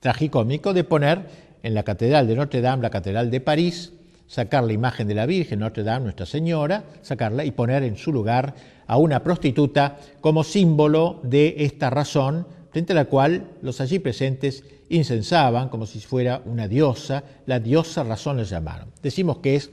tragicómico, 0.00 0.72
de 0.72 0.84
poner 0.84 1.46
en 1.62 1.74
la 1.74 1.84
Catedral 1.84 2.26
de 2.26 2.34
Notre 2.34 2.60
Dame, 2.60 2.82
la 2.82 2.90
Catedral 2.90 3.30
de 3.30 3.40
París, 3.40 3.92
sacar 4.26 4.64
la 4.64 4.72
imagen 4.72 5.08
de 5.08 5.14
la 5.14 5.26
Virgen 5.26 5.60
Notre 5.60 5.82
Dame, 5.82 6.04
Nuestra 6.04 6.26
Señora, 6.26 6.84
sacarla 7.02 7.44
y 7.44 7.50
poner 7.50 7.82
en 7.82 7.96
su 7.96 8.12
lugar 8.12 8.54
a 8.86 8.96
una 8.98 9.22
prostituta 9.22 9.98
como 10.20 10.44
símbolo 10.44 11.20
de 11.22 11.54
esta 11.58 11.90
razón, 11.90 12.46
frente 12.70 12.92
a 12.92 12.96
la 12.96 13.06
cual 13.06 13.48
los 13.62 13.80
allí 13.80 13.98
presentes 13.98 14.64
incensaban 14.88 15.68
como 15.68 15.86
si 15.86 16.00
fuera 16.00 16.42
una 16.44 16.68
diosa, 16.68 17.24
la 17.46 17.60
diosa 17.60 18.04
razón 18.04 18.36
la 18.36 18.44
llamaron. 18.44 18.88
Decimos 19.02 19.38
que 19.38 19.56
es 19.56 19.70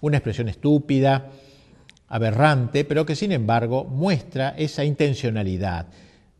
una 0.00 0.18
expresión 0.18 0.48
estúpida, 0.48 1.30
aberrante, 2.08 2.84
pero 2.84 3.06
que 3.06 3.16
sin 3.16 3.32
embargo 3.32 3.84
muestra 3.84 4.50
esa 4.58 4.84
intencionalidad, 4.84 5.86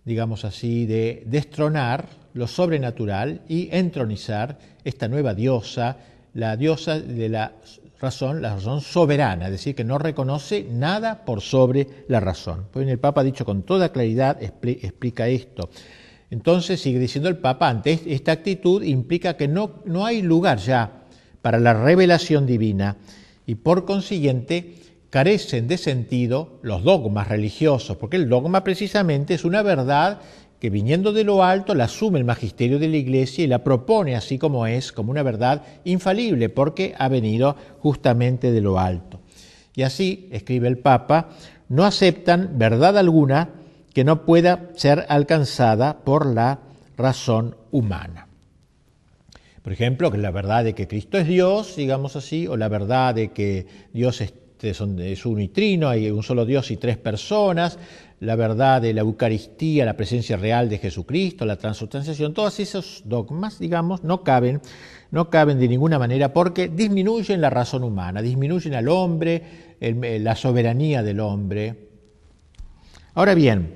digamos 0.05 0.45
así, 0.45 0.85
de 0.85 1.23
destronar 1.27 2.09
lo 2.35 2.47
sobrenatural 2.47 3.43
y 3.49 3.69
entronizar 3.73 4.59
esta 4.85 5.09
nueva 5.09 5.35
diosa, 5.35 5.97
la 6.35 6.57
diosa 6.57 6.99
de 6.99 7.29
la 7.29 7.53
razón, 8.01 8.43
la 8.43 8.55
razón 8.55 8.81
soberana, 8.81 9.47
es 9.47 9.53
decir, 9.53 9.75
que 9.75 9.85
no 9.85 9.99
reconoce 9.99 10.67
nada 10.69 11.25
por 11.25 11.41
sobre 11.41 11.87
la 12.09 12.21
razón. 12.21 12.67
Pues 12.73 12.89
el 12.89 12.99
Papa 12.99 13.21
ha 13.21 13.25
dicho 13.25 13.45
con 13.45 13.63
toda 13.63 13.93
claridad, 13.93 14.43
explica 14.43 15.29
esto. 15.29 15.71
Entonces 16.31 16.81
sigue 16.81 16.99
diciendo 16.99 17.29
el 17.29 17.37
Papa, 17.37 17.69
ante 17.69 18.01
esta 18.07 18.33
actitud 18.33 18.83
implica 18.83 19.37
que 19.37 19.49
no, 19.49 19.83
no 19.85 20.07
hay 20.07 20.23
lugar 20.23 20.59
ya 20.59 21.05
para 21.43 21.61
la 21.61 21.75
revelación 21.75 22.47
divina 22.47 22.97
y 23.47 23.57
por 23.57 23.85
consiguiente 23.85 24.77
carecen 25.11 25.69
de 25.69 25.77
sentido 25.77 26.59
los 26.63 26.83
dogmas 26.85 27.29
religiosos, 27.29 27.99
porque 27.99 28.17
el 28.17 28.31
dogma 28.31 28.65
precisamente 28.65 29.35
es 29.35 29.45
una 29.45 29.63
verdad 29.63 30.21
que 30.63 30.71
viniendo 30.71 31.13
de 31.13 31.25
lo 31.25 31.43
alto 31.43 31.75
la 31.75 31.87
asume 31.87 32.21
el 32.21 32.25
magisterio 32.25 32.79
de 32.79 32.87
la 32.87 32.97
Iglesia 32.97 33.43
y 33.43 33.49
la 33.49 33.65
propone 33.65 34.15
así 34.15 34.39
como 34.39 34.65
es, 34.69 34.93
como 34.93 35.11
una 35.11 35.25
verdad 35.25 35.63
infalible, 35.83 36.51
porque 36.51 36.95
ha 36.97 37.09
venido 37.09 37.57
justamente 37.81 38.53
de 38.53 38.61
lo 38.61 38.79
alto. 38.79 39.19
Y 39.75 39.83
así, 39.83 40.29
escribe 40.31 40.69
el 40.69 40.79
Papa, 40.79 41.31
no 41.69 41.85
aceptan 41.85 42.51
verdad 42.59 42.97
alguna 42.97 43.49
que 43.93 44.05
no 44.05 44.25
pueda 44.25 44.69
ser 44.77 45.05
alcanzada 45.09 45.99
por 46.05 46.27
la 46.27 46.61
razón 46.97 47.57
humana. 47.73 48.29
Por 49.63 49.73
ejemplo, 49.73 50.13
que 50.13 50.19
la 50.19 50.31
verdad 50.31 50.63
de 50.63 50.75
que 50.77 50.87
Cristo 50.87 51.19
es 51.19 51.27
Dios, 51.27 51.75
digamos 51.75 52.15
así, 52.15 52.47
o 52.47 52.57
la 52.57 52.69
verdad 52.69 53.17
de 53.17 53.33
que 53.33 53.67
Dios 53.93 54.21
es, 54.21 54.33
es 54.61 55.27
un 55.27 55.53
trino, 55.53 55.89
hay 55.89 56.09
un 56.09 56.23
solo 56.23 56.47
Dios 56.47 56.71
y 56.71 56.77
tres 56.77 56.99
personas, 56.99 57.81
la 58.23 58.37
verdad 58.37 58.81
de 58.81 58.95
la 58.95 59.01
Eucaristía, 59.01 59.85
la 59.85 59.97
presencia 59.97 60.37
real 60.37 60.69
de 60.69 60.79
Jesucristo, 60.79 61.45
la 61.45 61.57
transubstanciación, 61.57 62.33
todos 62.33 62.61
esos 62.61 63.03
dogmas, 63.05 63.59
digamos, 63.59 64.05
no 64.05 64.23
caben, 64.23 64.61
no 65.11 65.29
caben 65.29 65.59
de 65.59 65.67
ninguna 65.67 65.99
manera 65.99 66.33
porque 66.33 66.69
disminuyen 66.69 67.41
la 67.41 67.51
razón 67.51 67.83
humana, 67.83 68.23
disminuyen 68.23 68.75
al 68.75 68.89
hombre, 68.89 69.75
la 69.81 70.37
soberanía 70.37 71.03
del 71.03 71.19
hombre. 71.19 71.89
Ahora 73.15 73.35
bien, 73.35 73.75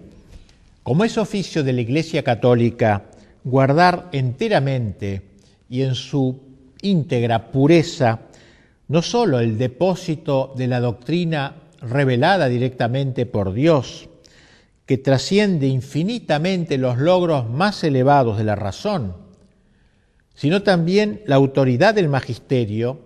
como 0.84 1.02
es 1.02 1.18
oficio 1.18 1.64
de 1.64 1.72
la 1.72 1.80
Iglesia 1.80 2.22
Católica 2.22 3.06
guardar 3.42 4.10
enteramente 4.12 5.22
y 5.68 5.82
en 5.82 5.96
su 5.96 6.38
íntegra 6.82 7.50
pureza 7.50 8.20
no 8.86 9.02
sólo 9.02 9.40
el 9.40 9.58
depósito 9.58 10.54
de 10.56 10.68
la 10.68 10.78
doctrina 10.78 11.56
revelada 11.80 12.46
directamente 12.46 13.26
por 13.26 13.52
Dios, 13.52 14.08
que 14.86 14.98
trasciende 14.98 15.66
infinitamente 15.66 16.78
los 16.78 16.98
logros 16.98 17.50
más 17.50 17.82
elevados 17.82 18.38
de 18.38 18.44
la 18.44 18.54
razón, 18.54 19.14
sino 20.34 20.62
también 20.62 21.22
la 21.26 21.36
autoridad 21.36 21.94
del 21.94 22.08
magisterio 22.08 23.00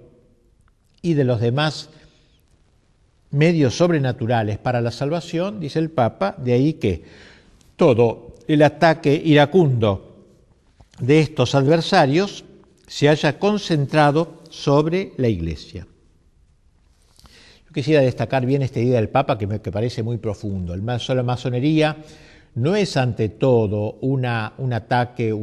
y 1.00 1.14
de 1.14 1.24
los 1.24 1.40
demás 1.40 1.88
medios 3.30 3.76
sobrenaturales 3.76 4.58
para 4.58 4.80
la 4.80 4.90
salvación, 4.90 5.60
dice 5.60 5.78
el 5.78 5.90
Papa, 5.90 6.34
de 6.38 6.52
ahí 6.52 6.74
que 6.74 7.04
todo 7.76 8.34
el 8.46 8.62
ataque 8.62 9.20
iracundo 9.24 10.26
de 10.98 11.20
estos 11.20 11.54
adversarios 11.54 12.44
se 12.86 13.08
haya 13.08 13.38
concentrado 13.38 14.42
sobre 14.50 15.12
la 15.16 15.28
Iglesia. 15.28 15.86
Quisiera 17.72 18.00
destacar 18.00 18.46
bien 18.46 18.62
esta 18.62 18.80
idea 18.80 18.96
del 18.96 19.08
Papa 19.08 19.38
que 19.38 19.46
me 19.46 19.60
parece 19.60 20.02
muy 20.02 20.18
profundo. 20.18 20.74
El, 20.74 20.82
la 21.14 21.22
masonería 21.22 21.96
no 22.54 22.74
es 22.74 22.96
ante 22.96 23.28
todo 23.28 23.98
una, 24.00 24.54
un 24.58 24.72
ataque 24.72 25.34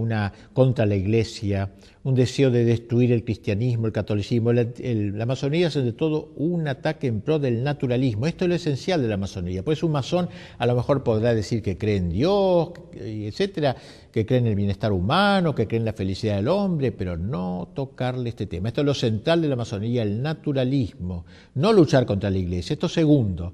contra 0.53 0.85
la 0.85 0.95
Iglesia, 0.95 1.71
un 2.03 2.15
deseo 2.15 2.51
de 2.51 2.63
destruir 2.63 3.11
el 3.11 3.23
cristianismo, 3.23 3.87
el 3.87 3.93
catolicismo. 3.93 4.51
la 4.53 5.25
masonería 5.25 5.67
es 5.67 5.77
ante 5.77 5.93
todo 5.93 6.31
un 6.35 6.67
ataque 6.67 7.07
en 7.07 7.21
pro 7.21 7.39
del 7.39 7.63
naturalismo. 7.63 8.27
Esto 8.27 8.45
es 8.45 8.49
lo 8.49 8.55
esencial 8.55 9.01
de 9.01 9.07
la 9.07 9.17
masonería. 9.17 9.63
Pues 9.63 9.83
un 9.83 9.91
masón 9.91 10.29
a 10.57 10.65
lo 10.65 10.75
mejor 10.75 11.03
podrá 11.03 11.33
decir 11.33 11.61
que 11.61 11.77
cree 11.77 11.97
en 11.97 12.09
Dios, 12.09 12.71
etcétera, 12.93 13.75
que 14.11 14.25
cree 14.25 14.39
en 14.39 14.47
el 14.47 14.55
bienestar 14.55 14.91
humano, 14.91 15.55
que 15.55 15.67
cree 15.67 15.79
en 15.79 15.85
la 15.85 15.93
felicidad 15.93 16.37
del 16.37 16.47
hombre, 16.47 16.91
pero 16.91 17.17
no 17.17 17.69
tocarle 17.73 18.29
este 18.29 18.45
tema. 18.45 18.69
Esto 18.69 18.81
es 18.81 18.85
lo 18.85 18.93
central 18.93 19.41
de 19.41 19.47
la 19.47 19.55
masonería, 19.55 20.03
el 20.03 20.21
naturalismo, 20.21 21.25
no 21.55 21.73
luchar 21.73 22.05
contra 22.05 22.29
la 22.29 22.37
Iglesia. 22.37 22.73
Esto 22.73 22.89
segundo 22.89 23.53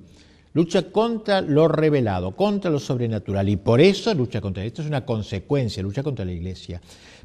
lucha 0.53 0.91
contra 0.91 1.41
lo 1.41 1.67
revelado, 1.67 2.35
contra 2.35 2.69
lo 2.69 2.79
sobrenatural, 2.79 3.49
y 3.49 3.57
por 3.57 3.81
eso 3.81 4.13
lucha 4.13 4.39
contra 4.39 4.63
esto, 4.63 4.81
es 4.81 4.87
una 4.87 5.05
consecuencia, 5.05 5.83
lucha 5.83 6.03
contra 6.03 6.25
la 6.25 6.31
Iglesia. 6.31 6.79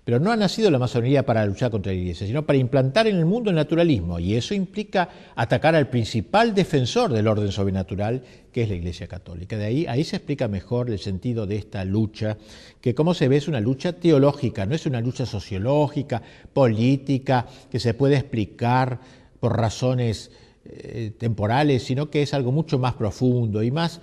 Pero 0.04 0.18
no 0.18 0.32
ha 0.32 0.36
nacido 0.36 0.70
la 0.70 0.78
masonería 0.78 1.26
para 1.26 1.44
luchar 1.44 1.70
contra 1.70 1.92
la 1.92 1.98
Iglesia, 1.98 2.26
sino 2.26 2.46
para 2.46 2.58
implantar 2.58 3.06
en 3.06 3.16
el 3.16 3.26
mundo 3.26 3.50
el 3.50 3.56
naturalismo, 3.56 4.18
y 4.18 4.34
eso 4.34 4.54
implica 4.54 5.10
atacar 5.36 5.74
al 5.74 5.90
principal 5.90 6.54
defensor 6.54 7.12
del 7.12 7.28
orden 7.28 7.52
sobrenatural, 7.52 8.22
que 8.50 8.62
es 8.62 8.70
la 8.70 8.76
Iglesia 8.76 9.06
Católica. 9.06 9.58
De 9.58 9.66
ahí, 9.66 9.86
ahí 9.86 10.04
se 10.04 10.16
explica 10.16 10.48
mejor 10.48 10.88
el 10.88 10.98
sentido 10.98 11.46
de 11.46 11.56
esta 11.56 11.84
lucha, 11.84 12.38
que 12.80 12.94
como 12.94 13.12
se 13.12 13.28
ve 13.28 13.36
es 13.36 13.48
una 13.48 13.60
lucha 13.60 13.92
teológica, 13.92 14.64
no 14.64 14.74
es 14.74 14.86
una 14.86 15.02
lucha 15.02 15.26
sociológica, 15.26 16.22
política, 16.54 17.46
que 17.70 17.78
se 17.78 17.92
puede 17.92 18.16
explicar 18.16 19.00
por 19.38 19.58
razones 19.58 20.30
eh, 20.70 21.12
temporales, 21.16 21.82
sino 21.82 22.10
que 22.10 22.22
es 22.22 22.34
algo 22.34 22.52
mucho 22.52 22.78
más 22.78 22.94
profundo 22.94 23.62
y 23.62 23.70
más, 23.70 24.00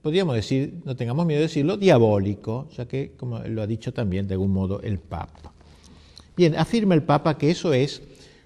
podríamos 0.00 0.36
decir, 0.36 0.74
no 0.84 0.94
tengamos 0.94 1.26
miedo 1.26 1.40
de 1.40 1.48
decirlo, 1.48 1.76
diabólico, 1.76 2.68
ya 2.76 2.86
que, 2.86 3.12
como 3.16 3.40
lo 3.40 3.62
ha 3.62 3.66
dicho 3.66 3.92
también 3.92 4.28
de 4.28 4.34
algún 4.34 4.52
modo 4.52 4.80
el 4.82 4.98
Papa. 4.98 5.52
Bien, 6.36 6.56
afirma 6.56 6.94
el 6.94 7.02
Papa 7.02 7.36
que 7.36 7.50
eso 7.50 7.72
es 7.72 8.02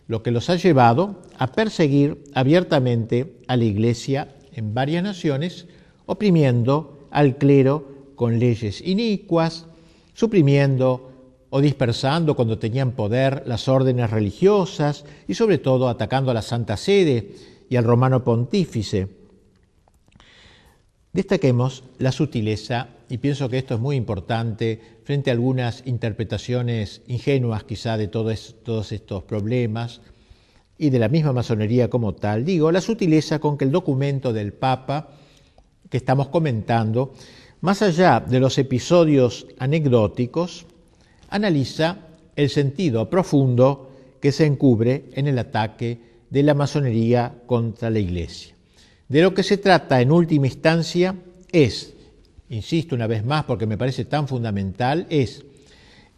lo 0.07 0.22
que 0.22 0.31
los 0.31 0.48
ha 0.48 0.57
llevado 0.57 1.22
a 1.37 1.52
perseguir 1.52 2.24
abiertamente 2.33 3.35
a 3.46 3.57
la 3.57 3.64
Iglesia 3.64 4.35
en 4.52 4.72
varias 4.72 5.02
naciones, 5.02 5.66
oprimiendo 6.07 7.07
al 7.11 7.37
clero 7.37 8.12
con 8.14 8.38
leyes 8.38 8.81
inicuas, 8.81 9.66
suprimiendo 10.14 11.12
o 11.50 11.61
dispersando 11.61 12.35
cuando 12.35 12.59
tenían 12.59 12.92
poder 12.92 13.42
las 13.46 13.68
órdenes 13.68 14.11
religiosas 14.11 15.04
y 15.26 15.35
sobre 15.35 15.59
todo 15.59 15.88
atacando 15.88 16.31
a 16.31 16.35
la 16.35 16.42
Santa 16.42 16.76
Sede 16.76 17.31
y 17.68 17.76
al 17.76 17.85
romano 17.85 18.24
pontífice. 18.24 19.09
Destaquemos 21.12 21.85
la 21.98 22.12
sutileza, 22.12 22.88
y 23.09 23.18
pienso 23.18 23.48
que 23.48 23.59
esto 23.59 23.74
es 23.74 23.81
muy 23.81 23.96
importante 23.96 24.81
frente 25.04 25.31
a 25.31 25.33
algunas 25.33 25.83
interpretaciones 25.87 27.02
ingenuas 27.07 27.64
quizá 27.64 27.96
de 27.96 28.09
todos 28.09 28.92
estos 28.92 29.24
problemas 29.24 30.00
y 30.76 30.90
de 30.90 30.98
la 30.98 31.09
misma 31.09 31.33
masonería 31.33 31.88
como 31.90 32.14
tal. 32.14 32.44
Digo, 32.44 32.70
la 32.70 32.81
sutileza 32.81 33.38
con 33.38 33.57
que 33.59 33.64
el 33.64 33.72
documento 33.72 34.33
del 34.33 34.52
Papa 34.52 35.09
que 35.88 35.96
estamos 35.96 36.28
comentando, 36.28 37.14
más 37.62 37.83
allá 37.83 38.20
de 38.20 38.40
los 38.40 38.59
episodios 38.59 39.46
anecdóticos, 39.59 40.66
analiza 41.31 41.98
el 42.37 42.50
sentido 42.50 43.11
profundo 43.11 43.90
que 44.20 44.31
se 44.31 44.46
encubre 44.46 45.07
en 45.14 45.26
el 45.26 45.38
ataque 45.38 45.98
de 46.31 46.43
la 46.43 46.55
masonería 46.55 47.35
contra 47.47 47.91
la 47.91 47.99
Iglesia. 47.99 48.55
De 49.09 49.23
lo 49.23 49.33
que 49.35 49.43
se 49.43 49.57
trata 49.57 50.01
en 50.01 50.12
última 50.12 50.47
instancia 50.47 51.14
es, 51.51 51.95
insisto 52.51 52.95
una 52.95 53.07
vez 53.07 53.25
más 53.25 53.45
porque 53.45 53.67
me 53.67 53.79
parece 53.79 54.05
tan 54.05 54.29
fundamental, 54.29 55.07
es 55.09 55.45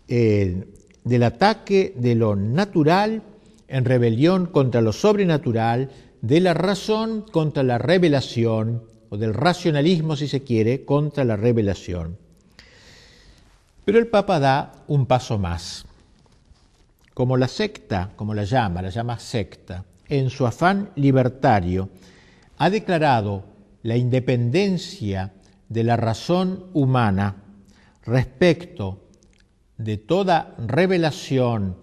del 0.09 1.23
ataque 1.23 1.95
de 1.97 2.15
lo 2.17 2.35
natural 2.35 3.23
en 3.69 3.85
rebelión 3.85 4.47
contra 4.47 4.81
lo 4.81 4.93
sobrenatural, 4.93 5.91
de 6.21 6.41
la 6.41 6.53
razón 6.53 7.25
contra 7.31 7.63
la 7.63 7.79
revelación, 7.79 8.83
o 9.09 9.17
del 9.17 9.35
racionalismo, 9.35 10.17
si 10.17 10.29
se 10.29 10.43
quiere, 10.43 10.85
contra 10.85 11.25
la 11.25 11.37
revelación. 11.37 12.17
Pero 13.85 13.99
el 13.99 14.09
Papa 14.09 14.39
da 14.39 14.85
un 14.89 15.07
paso 15.07 15.39
más. 15.39 15.85
Como 17.15 17.37
la 17.37 17.49
secta, 17.49 18.13
como 18.17 18.35
la 18.35 18.45
llama, 18.45 18.83
la 18.83 18.91
llama 18.91 19.19
secta, 19.19 19.85
en 20.11 20.29
su 20.29 20.47
afán 20.47 20.91
libertario, 20.97 21.89
ha 22.59 22.69
declarado 22.69 23.45
la 23.83 23.97
independencia 23.97 25.33
de 25.69 25.85
la 25.85 25.97
razón 25.97 26.67
humana 26.75 27.37
respecto 28.05 29.09
de 29.79 29.97
toda 29.97 30.55
revelación 30.59 31.77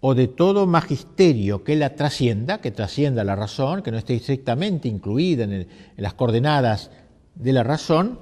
o 0.00 0.14
de 0.14 0.28
todo 0.28 0.66
magisterio 0.66 1.62
que 1.62 1.76
la 1.76 1.94
trascienda, 1.94 2.60
que 2.60 2.70
trascienda 2.70 3.22
la 3.22 3.36
razón, 3.36 3.82
que 3.82 3.90
no 3.90 3.98
esté 3.98 4.14
estrictamente 4.14 4.88
incluida 4.88 5.44
en, 5.44 5.52
en 5.52 5.68
las 5.96 6.14
coordenadas 6.14 6.90
de 7.34 7.52
la 7.52 7.62
razón, 7.62 8.18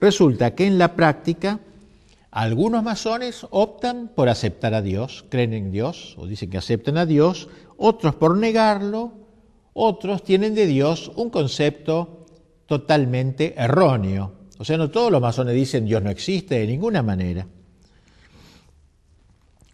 resulta 0.00 0.54
que 0.54 0.66
en 0.66 0.78
la 0.78 0.94
práctica 0.94 1.60
algunos 2.38 2.84
masones 2.84 3.44
optan 3.50 4.12
por 4.14 4.28
aceptar 4.28 4.72
a 4.72 4.80
Dios, 4.80 5.24
creen 5.28 5.52
en 5.54 5.72
Dios 5.72 6.14
o 6.18 6.28
dicen 6.28 6.48
que 6.50 6.58
aceptan 6.58 6.96
a 6.96 7.04
Dios, 7.04 7.48
otros 7.76 8.14
por 8.14 8.36
negarlo, 8.36 9.12
otros 9.72 10.22
tienen 10.22 10.54
de 10.54 10.66
Dios 10.66 11.10
un 11.16 11.30
concepto 11.30 12.26
totalmente 12.66 13.54
erróneo. 13.56 14.34
O 14.56 14.64
sea, 14.64 14.76
no 14.76 14.88
todos 14.88 15.10
los 15.10 15.20
masones 15.20 15.52
dicen 15.52 15.84
Dios 15.84 16.00
no 16.00 16.10
existe 16.10 16.60
de 16.60 16.68
ninguna 16.68 17.02
manera. 17.02 17.48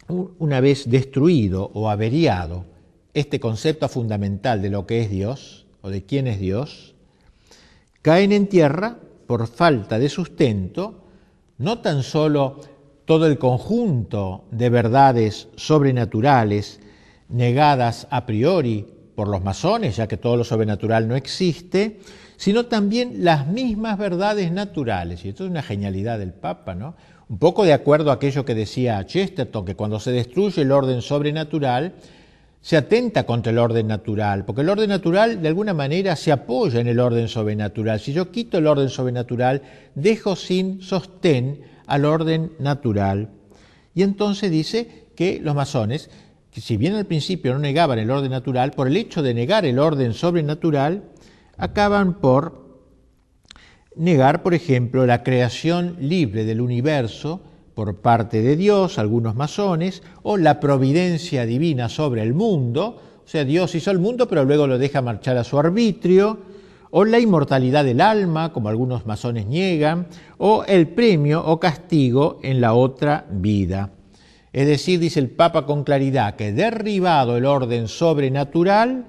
Una 0.07 0.59
vez 0.59 0.89
destruido 0.89 1.69
o 1.71 1.87
averiado 1.87 2.65
este 3.13 3.39
concepto 3.39 3.87
fundamental 3.89 4.63
de 4.63 4.71
lo 4.71 4.87
que 4.87 5.01
es 5.01 5.11
Dios 5.11 5.67
o 5.81 5.91
de 5.91 6.03
quién 6.03 6.25
es 6.25 6.39
Dios, 6.39 6.95
caen 8.01 8.31
en 8.31 8.47
tierra 8.47 8.97
por 9.27 9.45
falta 9.45 9.99
de 9.99 10.09
sustento 10.09 11.04
no 11.57 11.79
tan 11.79 12.03
solo 12.03 12.59
todo 13.05 13.27
el 13.27 13.37
conjunto 13.37 14.45
de 14.51 14.69
verdades 14.69 15.47
sobrenaturales 15.55 16.79
negadas 17.29 18.07
a 18.09 18.25
priori 18.25 18.85
por 19.15 19.27
los 19.27 19.43
masones, 19.43 19.95
ya 19.95 20.07
que 20.07 20.17
todo 20.17 20.37
lo 20.37 20.43
sobrenatural 20.43 21.07
no 21.07 21.15
existe, 21.15 21.99
sino 22.35 22.65
también 22.65 23.23
las 23.23 23.47
mismas 23.47 23.97
verdades 23.97 24.51
naturales. 24.51 25.23
Y 25.23 25.29
esto 25.29 25.45
es 25.45 25.51
una 25.51 25.63
genialidad 25.63 26.19
del 26.19 26.33
Papa, 26.33 26.75
¿no? 26.75 26.95
Un 27.27 27.39
poco 27.39 27.63
de 27.63 27.73
acuerdo 27.73 28.11
a 28.11 28.15
aquello 28.15 28.45
que 28.45 28.53
decía 28.53 29.03
Chesterton, 29.05 29.65
que 29.65 29.75
cuando 29.75 29.99
se 29.99 30.11
destruye 30.11 30.61
el 30.61 30.71
orden 30.71 31.01
sobrenatural, 31.01 31.93
se 32.65 32.77
atenta 32.77 33.27
contra 33.27 33.51
el 33.51 33.59
orden 33.59 33.85
natural, 33.85 34.43
porque 34.43 34.61
el 34.61 34.69
orden 34.69 34.89
natural 34.89 35.39
de 35.39 35.49
alguna 35.49 35.75
manera 35.75 36.15
se 36.15 36.31
apoya 36.31 36.79
en 36.79 36.87
el 36.87 36.99
orden 36.99 37.27
sobrenatural. 37.27 37.99
Si 37.99 38.11
yo 38.11 38.31
quito 38.31 38.57
el 38.57 38.65
orden 38.65 38.89
sobrenatural, 38.89 39.61
dejo 39.93 40.35
sin 40.35 40.81
sostén 40.81 41.61
al 41.85 42.05
orden 42.05 42.53
natural. 42.57 43.29
Y 43.93 44.01
entonces 44.01 44.49
dice 44.49 45.05
que 45.15 45.39
los 45.39 45.53
masones, 45.53 46.09
que 46.49 46.59
si 46.59 46.75
bien 46.75 46.95
al 46.95 47.05
principio 47.05 47.53
no 47.53 47.59
negaban 47.59 47.99
el 47.99 48.09
orden 48.09 48.31
natural, 48.31 48.71
por 48.71 48.87
el 48.87 48.97
hecho 48.97 49.21
de 49.21 49.35
negar 49.35 49.63
el 49.63 49.77
orden 49.77 50.15
sobrenatural, 50.15 51.03
acaban 51.57 52.15
por 52.15 52.81
negar, 53.95 54.41
por 54.41 54.55
ejemplo, 54.55 55.05
la 55.05 55.21
creación 55.21 55.97
libre 55.99 56.45
del 56.45 56.61
universo, 56.61 57.43
por 57.75 57.97
parte 57.97 58.41
de 58.41 58.55
Dios, 58.55 58.97
algunos 58.97 59.35
masones, 59.35 60.01
o 60.23 60.37
la 60.37 60.59
providencia 60.61 61.45
divina 61.45 61.89
sobre 61.89 62.23
el 62.23 62.33
mundo, 62.33 63.01
o 63.23 63.27
sea, 63.27 63.43
Dios 63.43 63.75
hizo 63.75 63.91
el 63.91 63.99
mundo 63.99 64.27
pero 64.27 64.45
luego 64.45 64.65
lo 64.65 64.77
deja 64.77 65.01
marchar 65.01 65.37
a 65.37 65.43
su 65.43 65.59
arbitrio, 65.59 66.39
o 66.91 67.03
la 67.03 67.19
inmortalidad 67.19 67.83
del 67.83 67.99
alma, 67.99 68.53
como 68.53 68.69
algunos 68.69 69.05
masones 69.05 69.45
niegan, 69.45 70.07
o 70.37 70.63
el 70.65 70.87
premio 70.87 71.45
o 71.45 71.59
castigo 71.59 72.39
en 72.41 72.61
la 72.61 72.73
otra 72.73 73.25
vida. 73.29 73.91
Es 74.53 74.65
decir, 74.65 75.01
dice 75.01 75.19
el 75.19 75.29
Papa 75.29 75.65
con 75.65 75.83
claridad, 75.83 76.37
que 76.37 76.53
derribado 76.53 77.35
el 77.35 77.45
orden 77.45 77.89
sobrenatural, 77.89 79.07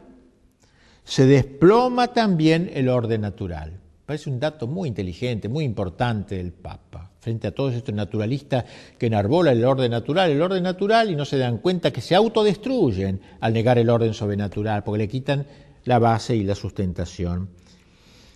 se 1.04 1.26
desploma 1.26 2.08
también 2.08 2.68
el 2.74 2.88
orden 2.88 3.20
natural. 3.20 3.78
Parece 4.04 4.28
un 4.28 4.40
dato 4.40 4.66
muy 4.66 4.88
inteligente, 4.88 5.48
muy 5.48 5.64
importante 5.64 6.36
del 6.36 6.52
Papa 6.52 7.12
frente 7.26 7.48
a 7.48 7.50
todos 7.50 7.74
estos 7.74 7.92
naturalistas 7.92 8.64
que 8.96 9.06
enarbolan 9.06 9.56
el 9.56 9.64
orden 9.64 9.90
natural, 9.90 10.30
el 10.30 10.40
orden 10.40 10.62
natural 10.62 11.10
y 11.10 11.16
no 11.16 11.24
se 11.24 11.38
dan 11.38 11.58
cuenta 11.58 11.90
que 11.90 12.00
se 12.00 12.14
autodestruyen 12.14 13.20
al 13.40 13.52
negar 13.52 13.78
el 13.78 13.90
orden 13.90 14.14
sobrenatural, 14.14 14.84
porque 14.84 14.98
le 14.98 15.08
quitan 15.08 15.44
la 15.86 15.98
base 15.98 16.36
y 16.36 16.44
la 16.44 16.54
sustentación. 16.54 17.48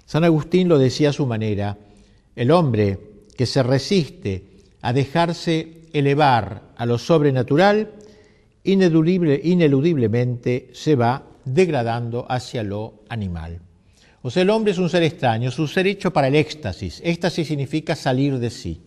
San 0.07 0.24
Agustín 0.24 0.66
lo 0.66 0.76
decía 0.76 1.11
a 1.11 1.12
su 1.12 1.24
manera, 1.24 1.79
el 2.35 2.50
hombre 2.50 2.98
que 3.37 3.46
se 3.46 3.62
resiste 3.62 4.42
a 4.83 4.92
dejarse 4.92 5.83
elevar 5.92 6.72
a 6.76 6.85
lo 6.85 6.98
sobrenatural, 6.98 7.92
ineludiblemente 8.64 10.70
se 10.72 10.96
va 10.96 11.26
degradando 11.44 12.26
hacia 12.29 12.64
lo 12.64 13.05
animal. 13.09 13.61
O 14.22 14.30
sea, 14.30 14.42
el 14.42 14.50
hombre 14.50 14.72
es 14.72 14.78
un 14.78 14.90
ser 14.90 15.02
extraño, 15.02 15.48
es 15.48 15.59
un 15.59 15.68
ser 15.68 15.87
hecho 15.87 16.12
para 16.12 16.28
el 16.28 16.35
éxtasis. 16.35 17.00
Éxtasis 17.04 17.48
significa 17.48 17.96
salir 17.96 18.38
de 18.38 18.50
sí. 18.50 18.83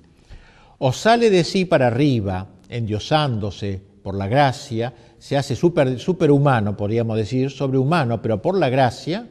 O 0.77 0.93
sale 0.93 1.29
de 1.29 1.43
sí 1.43 1.65
para 1.65 1.87
arriba, 1.87 2.47
endiosándose 2.69 3.81
por 4.03 4.15
la 4.15 4.27
gracia, 4.27 4.93
se 5.17 5.37
hace 5.37 5.55
super, 5.55 5.97
superhumano, 5.99 6.77
podríamos 6.77 7.17
decir, 7.17 7.49
sobrehumano, 7.49 8.21
pero 8.21 8.41
por 8.41 8.57
la 8.57 8.69
gracia, 8.69 9.27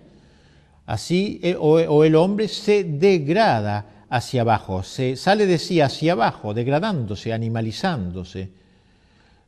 así, 0.87 1.39
eh, 1.43 1.55
o, 1.55 1.75
o 1.75 2.05
el 2.05 2.17
hombre 2.17 2.49
se 2.49 2.83
degrada 2.83 4.07
hacia 4.09 4.41
abajo, 4.41 4.83
se 4.83 5.17
sale 5.17 5.47
de 5.47 5.59
sí 5.59 5.81
hacia 5.81 6.13
abajo, 6.13 6.55
degradándose, 6.55 7.33
animalizándose. 7.33 8.62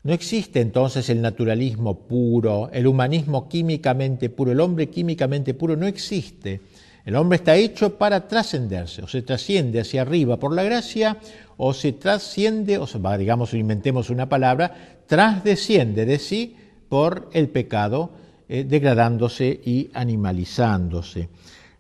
No 0.04 0.12
existe 0.12 0.60
entonces 0.60 1.08
el 1.08 1.22
naturalismo 1.22 2.00
puro, 2.00 2.68
el 2.70 2.86
humanismo 2.86 3.48
químicamente 3.48 4.28
puro, 4.28 4.52
el 4.52 4.60
hombre 4.60 4.90
químicamente 4.90 5.54
puro 5.54 5.76
no 5.76 5.86
existe. 5.86 6.60
El 7.06 7.16
hombre 7.16 7.36
está 7.36 7.56
hecho 7.56 7.96
para 7.96 8.28
trascenderse, 8.28 9.00
o 9.00 9.08
se 9.08 9.22
trasciende 9.22 9.80
hacia 9.80 10.02
arriba 10.02 10.38
por 10.38 10.54
la 10.54 10.62
gracia, 10.62 11.16
o 11.56 11.72
se 11.72 11.92
trasciende, 11.92 12.76
o 12.76 12.86
se, 12.86 12.98
digamos, 13.16 13.54
inventemos 13.54 14.10
una 14.10 14.28
palabra, 14.28 15.00
trasdesciende 15.06 16.04
de 16.04 16.18
sí 16.18 16.54
por 16.90 17.30
el 17.32 17.48
pecado, 17.48 18.10
eh, 18.46 18.64
degradándose 18.64 19.58
y 19.64 19.90
animalizándose. 19.94 21.30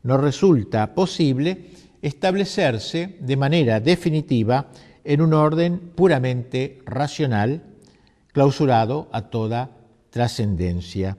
No 0.02 0.16
resulta 0.16 0.94
posible 0.94 1.66
establecerse 2.00 3.16
de 3.20 3.36
manera 3.36 3.80
definitiva 3.80 4.68
en 5.04 5.20
un 5.20 5.34
orden 5.34 5.78
puramente 5.94 6.78
racional, 6.86 7.73
clausurado 8.34 9.08
a 9.12 9.30
toda 9.30 9.70
trascendencia. 10.10 11.16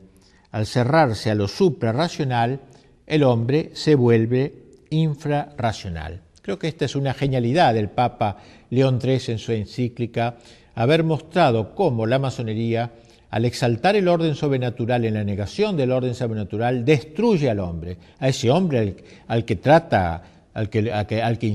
Al 0.51 0.65
cerrarse 0.65 1.31
a 1.31 1.35
lo 1.35 1.47
suprarracional, 1.47 2.59
el 3.07 3.23
hombre 3.23 3.71
se 3.73 3.95
vuelve 3.95 4.65
infrarracional. 4.89 6.21
Creo 6.41 6.59
que 6.59 6.67
esta 6.67 6.85
es 6.85 6.95
una 6.95 7.13
genialidad 7.13 7.73
del 7.73 7.89
Papa 7.89 8.37
León 8.69 8.99
XIII 9.01 9.33
en 9.33 9.39
su 9.39 9.53
encíclica, 9.53 10.35
haber 10.75 11.03
mostrado 11.03 11.73
cómo 11.73 12.05
la 12.05 12.19
masonería, 12.19 12.91
al 13.29 13.45
exaltar 13.45 13.95
el 13.95 14.09
orden 14.09 14.35
sobrenatural 14.35 15.05
en 15.05 15.13
la 15.13 15.23
negación 15.23 15.77
del 15.77 15.91
orden 15.91 16.15
sobrenatural, 16.15 16.83
destruye 16.83 17.49
al 17.49 17.59
hombre, 17.59 17.97
a 18.19 18.27
ese 18.27 18.51
hombre 18.51 18.97
al, 19.27 19.45
que 19.45 19.55
trata 19.55 20.21
al 20.55 20.69
que, 20.69 20.91
al 20.91 21.37
que, 21.37 21.47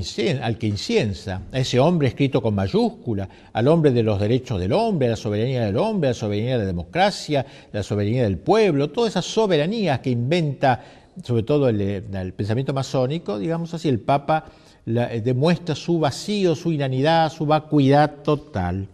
inciensa, 0.66 1.42
a 1.50 1.58
ese 1.58 1.80
hombre 1.80 2.08
escrito 2.08 2.42
con 2.42 2.54
mayúscula, 2.54 3.26
al 3.50 3.66
hombre 3.66 3.92
de 3.92 4.02
los 4.02 4.20
derechos 4.20 4.60
del 4.60 4.74
hombre, 4.74 5.06
a 5.08 5.10
la 5.10 5.16
soberanía 5.16 5.64
del 5.64 5.78
hombre, 5.78 6.08
a 6.08 6.10
la 6.10 6.14
soberanía 6.14 6.52
de 6.52 6.58
la 6.58 6.66
democracia, 6.66 7.46
la 7.72 7.82
soberanía 7.82 8.24
del 8.24 8.36
pueblo, 8.36 8.90
todas 8.90 9.12
esas 9.12 9.24
soberanías 9.24 10.00
que 10.00 10.10
inventa 10.10 10.84
sobre 11.24 11.42
todo 11.42 11.70
el, 11.70 12.32
pensamiento 12.36 12.74
masónico, 12.74 13.38
digamos 13.38 13.72
así, 13.72 13.88
el 13.88 14.00
Papa 14.00 14.44
eh, 14.86 15.22
demuestra 15.24 15.74
su 15.74 15.98
vacío, 15.98 16.54
su 16.54 16.70
inanidad, 16.70 17.32
su 17.32 17.46
vacuidad 17.46 18.16
total. 18.22 18.86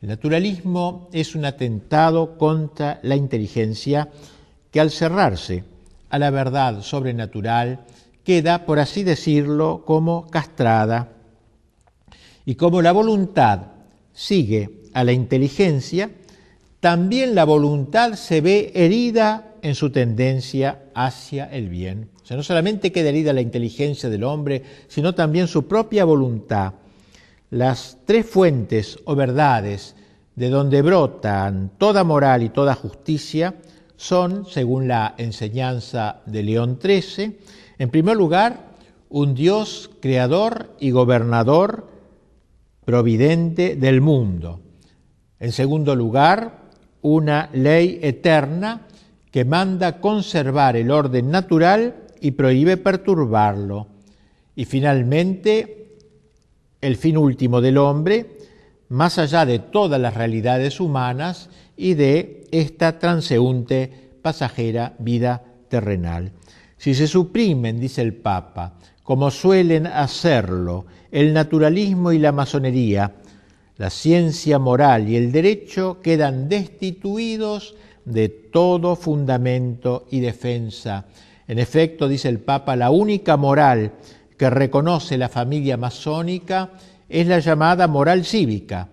El 0.00 0.08
naturalismo 0.08 1.10
es 1.12 1.34
un 1.34 1.44
atentado 1.44 2.38
contra 2.38 3.00
la 3.02 3.16
inteligencia 3.16 4.08
que 4.70 4.80
al 4.80 4.90
cerrarse 4.90 5.64
a 6.08 6.18
la 6.18 6.30
verdad 6.30 6.80
sobrenatural 6.80 7.80
queda, 8.28 8.66
por 8.66 8.78
así 8.78 9.04
decirlo, 9.04 9.84
como 9.86 10.28
castrada. 10.28 11.12
Y 12.44 12.56
como 12.56 12.82
la 12.82 12.92
voluntad 12.92 13.68
sigue 14.12 14.82
a 14.92 15.02
la 15.02 15.12
inteligencia, 15.12 16.10
también 16.78 17.34
la 17.34 17.44
voluntad 17.44 18.16
se 18.16 18.42
ve 18.42 18.70
herida 18.74 19.54
en 19.62 19.74
su 19.74 19.88
tendencia 19.88 20.82
hacia 20.94 21.46
el 21.46 21.70
bien. 21.70 22.10
O 22.22 22.26
sea, 22.26 22.36
no 22.36 22.42
solamente 22.42 22.92
queda 22.92 23.08
herida 23.08 23.32
la 23.32 23.40
inteligencia 23.40 24.10
del 24.10 24.24
hombre, 24.24 24.62
sino 24.88 25.14
también 25.14 25.48
su 25.48 25.66
propia 25.66 26.04
voluntad. 26.04 26.74
Las 27.48 27.96
tres 28.04 28.26
fuentes 28.26 28.98
o 29.06 29.16
verdades 29.16 29.96
de 30.36 30.50
donde 30.50 30.82
brotan 30.82 31.70
toda 31.78 32.04
moral 32.04 32.42
y 32.42 32.50
toda 32.50 32.74
justicia 32.74 33.54
son, 33.96 34.44
según 34.44 34.86
la 34.86 35.14
enseñanza 35.16 36.20
de 36.26 36.42
León 36.42 36.78
XIII, 36.78 37.38
en 37.78 37.90
primer 37.90 38.16
lugar, 38.16 38.68
un 39.08 39.34
Dios 39.34 39.90
creador 40.00 40.74
y 40.80 40.90
gobernador 40.90 41.88
providente 42.84 43.76
del 43.76 44.00
mundo. 44.00 44.60
En 45.40 45.52
segundo 45.52 45.94
lugar, 45.94 46.62
una 47.02 47.48
ley 47.52 48.00
eterna 48.02 48.86
que 49.30 49.44
manda 49.44 50.00
conservar 50.00 50.76
el 50.76 50.90
orden 50.90 51.30
natural 51.30 52.06
y 52.20 52.32
prohíbe 52.32 52.76
perturbarlo. 52.76 53.86
Y 54.56 54.64
finalmente, 54.64 55.96
el 56.80 56.96
fin 56.96 57.16
último 57.16 57.60
del 57.60 57.78
hombre, 57.78 58.38
más 58.88 59.18
allá 59.18 59.46
de 59.46 59.58
todas 59.58 60.00
las 60.00 60.14
realidades 60.14 60.80
humanas 60.80 61.50
y 61.76 61.94
de 61.94 62.46
esta 62.50 62.98
transeúnte, 62.98 64.10
pasajera 64.22 64.94
vida 64.98 65.44
terrenal. 65.68 66.32
Si 66.78 66.94
se 66.94 67.08
suprimen, 67.08 67.80
dice 67.80 68.02
el 68.02 68.14
Papa, 68.14 68.74
como 69.02 69.30
suelen 69.30 69.86
hacerlo 69.86 70.86
el 71.10 71.32
naturalismo 71.32 72.12
y 72.12 72.18
la 72.18 72.30
masonería, 72.30 73.14
la 73.76 73.90
ciencia 73.90 74.58
moral 74.58 75.08
y 75.08 75.16
el 75.16 75.32
derecho 75.32 76.00
quedan 76.00 76.48
destituidos 76.48 77.74
de 78.04 78.28
todo 78.28 78.96
fundamento 78.96 80.06
y 80.10 80.20
defensa. 80.20 81.06
En 81.48 81.58
efecto, 81.58 82.08
dice 82.08 82.28
el 82.28 82.38
Papa, 82.38 82.76
la 82.76 82.90
única 82.90 83.36
moral 83.36 83.92
que 84.36 84.48
reconoce 84.48 85.18
la 85.18 85.28
familia 85.28 85.76
masónica 85.76 86.70
es 87.08 87.26
la 87.26 87.40
llamada 87.40 87.88
moral 87.88 88.24
cívica, 88.24 88.88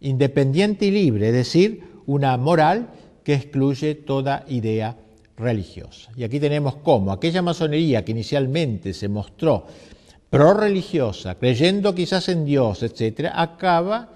independiente 0.00 0.86
y 0.86 0.90
libre, 0.90 1.28
es 1.28 1.34
decir, 1.34 1.82
una 2.06 2.36
moral 2.36 2.88
que 3.24 3.34
excluye 3.34 3.94
toda 3.94 4.44
idea 4.48 4.96
Y 6.16 6.24
aquí 6.24 6.40
tenemos 6.40 6.76
cómo 6.76 7.12
aquella 7.12 7.42
masonería 7.42 8.04
que 8.04 8.12
inicialmente 8.12 8.94
se 8.94 9.08
mostró 9.08 9.66
prorreligiosa, 10.30 11.36
creyendo 11.36 11.94
quizás 11.94 12.28
en 12.28 12.44
Dios, 12.44 12.82
etc., 12.82 13.30
acaba 13.32 14.10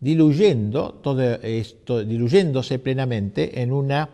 diluyendo 0.00 0.94
todo 1.02 1.38
diluyéndose 2.04 2.78
plenamente 2.78 3.60
en 3.62 3.72
una, 3.72 4.10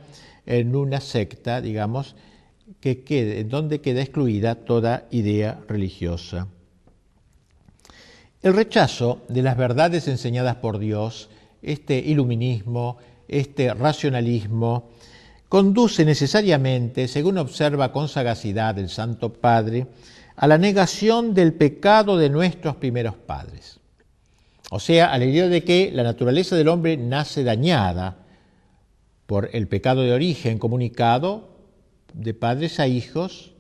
en 0.47 0.75
una 0.75 1.01
secta, 1.01 1.61
digamos, 1.61 2.14
que 2.81 3.03
quede, 3.03 3.45
donde 3.45 3.81
queda 3.81 4.01
excluida 4.01 4.55
toda 4.55 5.07
idea 5.11 5.61
religiosa. 5.69 6.49
El 8.43 8.55
rechazo 8.55 9.23
de 9.29 9.43
las 9.43 9.57
verdades 9.57 10.09
enseñadas 10.09 10.57
por 10.57 10.79
Dios, 10.79 11.31
este 11.62 11.99
iluminismo, 11.99 12.99
este 13.29 13.73
racionalismo, 13.73 14.90
conduce 15.55 16.05
necesariamente, 16.05 17.07
según 17.07 17.38
observa 17.38 17.93
con 17.93 18.09
sagacidad 18.09 18.77
el 18.77 18.88
Santo 18.88 19.33
Padre, 19.33 19.87
a 20.35 20.49
la 20.49 20.59
negación 20.59 21.33
del 21.33 21.53
pecado 21.53 22.19
de 22.19 22.29
nuestros 22.29 22.75
primeros 22.75 23.14
padres. 23.14 23.79
O 24.73 24.81
sea, 24.81 25.12
a 25.12 25.17
la 25.17 25.27
idea 25.27 25.47
de 25.47 25.62
que 25.62 25.93
la 25.95 26.03
naturaleza 26.03 26.57
del 26.57 26.67
hombre 26.67 26.97
nace 26.97 27.45
dañada 27.45 28.17
por 29.27 29.49
el 29.53 29.69
pecado 29.69 30.03
de 30.03 30.12
origen 30.12 30.59
comunicado 30.59 31.57
de 32.14 32.35
padres 32.35 32.81
a 32.81 32.88
hijos 32.88 33.53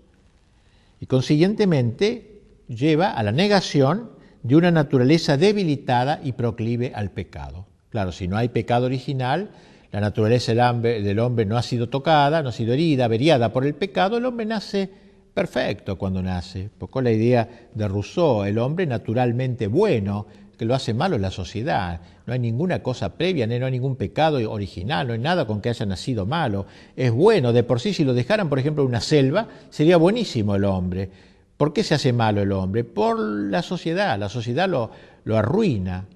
y 0.98 1.06
consiguientemente 1.06 2.40
lleva 2.66 3.12
a 3.12 3.22
la 3.22 3.30
negación 3.30 4.10
de 4.42 4.56
una 4.56 4.72
naturaleza 4.72 5.36
debilitada 5.36 6.20
y 6.24 6.32
proclive 6.32 6.90
al 6.92 7.12
pecado. 7.12 7.68
Claro, 7.90 8.10
si 8.10 8.26
no 8.26 8.36
hay 8.36 8.48
pecado 8.48 8.86
original, 8.86 9.52
la 9.94 10.00
naturaleza 10.00 10.52
del 10.72 11.18
hombre 11.20 11.46
no 11.46 11.56
ha 11.56 11.62
sido 11.62 11.88
tocada, 11.88 12.42
no 12.42 12.48
ha 12.48 12.52
sido 12.52 12.72
herida, 12.72 13.04
averiada 13.04 13.52
por 13.52 13.64
el 13.64 13.76
pecado, 13.76 14.16
el 14.16 14.24
hombre 14.24 14.44
nace 14.44 14.90
perfecto 15.32 15.96
cuando 15.96 16.20
nace. 16.20 16.68
Poco 16.76 17.00
la 17.00 17.12
idea 17.12 17.68
de 17.72 17.86
Rousseau, 17.86 18.42
el 18.42 18.58
hombre 18.58 18.86
naturalmente 18.88 19.68
bueno, 19.68 20.26
que 20.58 20.64
lo 20.64 20.74
hace 20.74 20.94
malo 20.94 21.16
la 21.16 21.30
sociedad. 21.30 22.00
No 22.26 22.32
hay 22.32 22.40
ninguna 22.40 22.82
cosa 22.82 23.14
previa, 23.14 23.46
no 23.46 23.66
hay 23.66 23.70
ningún 23.70 23.94
pecado 23.94 24.50
original, 24.50 25.06
no 25.06 25.12
hay 25.12 25.20
nada 25.20 25.46
con 25.46 25.60
que 25.60 25.68
haya 25.68 25.86
nacido 25.86 26.26
malo. 26.26 26.66
Es 26.96 27.12
bueno, 27.12 27.52
de 27.52 27.62
por 27.62 27.78
sí, 27.78 27.94
si 27.94 28.02
lo 28.02 28.14
dejaran, 28.14 28.48
por 28.48 28.58
ejemplo, 28.58 28.82
en 28.82 28.88
una 28.88 29.00
selva, 29.00 29.46
sería 29.70 29.96
buenísimo 29.96 30.56
el 30.56 30.64
hombre. 30.64 31.08
¿Por 31.56 31.72
qué 31.72 31.84
se 31.84 31.94
hace 31.94 32.12
malo 32.12 32.42
el 32.42 32.50
hombre? 32.50 32.82
Por 32.82 33.20
la 33.20 33.62
sociedad, 33.62 34.18
la 34.18 34.28
sociedad 34.28 34.68
lo, 34.68 34.90
lo 35.22 35.36
arruina. 35.36 36.06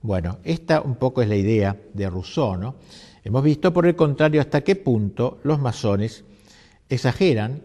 Bueno, 0.00 0.38
esta 0.42 0.80
un 0.80 0.94
poco 0.94 1.20
es 1.20 1.28
la 1.28 1.36
idea 1.36 1.76
de 1.92 2.08
Rousseau, 2.08 2.56
¿no? 2.56 2.76
Hemos 3.26 3.42
visto, 3.42 3.72
por 3.72 3.86
el 3.86 3.96
contrario, 3.96 4.40
hasta 4.40 4.60
qué 4.60 4.76
punto 4.76 5.40
los 5.42 5.58
masones 5.58 6.22
exageran 6.88 7.60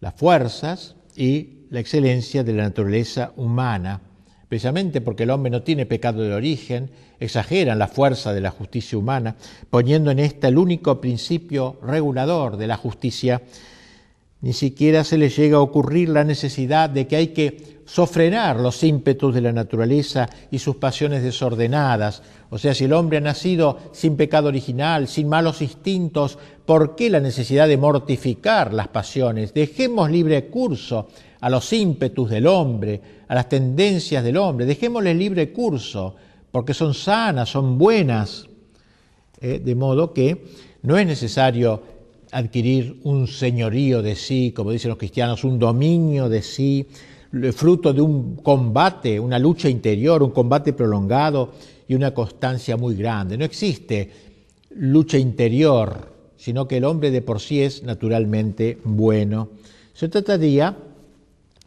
las 0.00 0.14
fuerzas 0.14 0.96
y 1.14 1.66
la 1.70 1.78
excelencia 1.78 2.42
de 2.42 2.52
la 2.52 2.64
naturaleza 2.64 3.32
humana 3.36 4.00
precisamente 4.48 5.00
porque 5.00 5.22
el 5.22 5.30
hombre 5.30 5.50
no 5.50 5.62
tiene 5.62 5.86
pecado 5.86 6.22
de 6.22 6.32
origen, 6.32 6.90
exageran 7.20 7.78
la 7.78 7.86
fuerza 7.86 8.32
de 8.32 8.40
la 8.40 8.50
justicia 8.50 8.98
humana, 8.98 9.36
poniendo 9.70 10.10
en 10.10 10.18
esta 10.18 10.48
el 10.48 10.58
único 10.58 11.00
principio 11.00 11.78
regulador 11.82 12.56
de 12.56 12.66
la 12.66 12.76
justicia, 12.76 13.42
ni 14.40 14.52
siquiera 14.52 15.04
se 15.04 15.18
les 15.18 15.36
llega 15.36 15.58
a 15.58 15.60
ocurrir 15.60 16.08
la 16.08 16.24
necesidad 16.24 16.90
de 16.90 17.06
que 17.06 17.16
hay 17.16 17.28
que 17.28 17.77
sofrenar 17.88 18.60
los 18.60 18.84
ímpetus 18.84 19.34
de 19.34 19.40
la 19.40 19.50
naturaleza 19.50 20.28
y 20.50 20.58
sus 20.58 20.76
pasiones 20.76 21.22
desordenadas. 21.22 22.22
O 22.50 22.58
sea, 22.58 22.74
si 22.74 22.84
el 22.84 22.92
hombre 22.92 23.16
ha 23.16 23.22
nacido 23.22 23.78
sin 23.92 24.14
pecado 24.14 24.48
original, 24.48 25.08
sin 25.08 25.26
malos 25.26 25.62
instintos, 25.62 26.38
¿por 26.66 26.94
qué 26.94 27.08
la 27.08 27.18
necesidad 27.18 27.66
de 27.66 27.78
mortificar 27.78 28.74
las 28.74 28.88
pasiones? 28.88 29.54
Dejemos 29.54 30.10
libre 30.10 30.48
curso 30.48 31.08
a 31.40 31.48
los 31.48 31.72
ímpetus 31.72 32.28
del 32.28 32.46
hombre, 32.46 33.00
a 33.26 33.34
las 33.34 33.48
tendencias 33.48 34.22
del 34.22 34.36
hombre. 34.36 34.66
Dejémosles 34.66 35.16
libre 35.16 35.50
curso, 35.50 36.14
porque 36.50 36.74
son 36.74 36.92
sanas, 36.92 37.48
son 37.48 37.78
buenas. 37.78 38.48
Eh, 39.40 39.62
de 39.64 39.74
modo 39.74 40.12
que 40.12 40.44
no 40.82 40.98
es 40.98 41.06
necesario 41.06 41.82
adquirir 42.32 43.00
un 43.04 43.26
señorío 43.26 44.02
de 44.02 44.14
sí, 44.14 44.52
como 44.54 44.72
dicen 44.72 44.90
los 44.90 44.98
cristianos, 44.98 45.42
un 45.42 45.58
dominio 45.58 46.28
de 46.28 46.42
sí, 46.42 46.86
fruto 47.52 47.92
de 47.92 48.00
un 48.00 48.36
combate, 48.36 49.20
una 49.20 49.38
lucha 49.38 49.68
interior, 49.68 50.22
un 50.22 50.30
combate 50.30 50.72
prolongado 50.72 51.52
y 51.86 51.94
una 51.94 52.12
constancia 52.12 52.76
muy 52.76 52.94
grande. 52.94 53.36
No 53.36 53.44
existe 53.44 54.10
lucha 54.70 55.18
interior, 55.18 56.12
sino 56.36 56.68
que 56.68 56.78
el 56.78 56.84
hombre 56.84 57.10
de 57.10 57.22
por 57.22 57.40
sí 57.40 57.62
es 57.62 57.82
naturalmente 57.82 58.78
bueno. 58.84 59.50
Se 59.92 60.08
trataría 60.08 60.76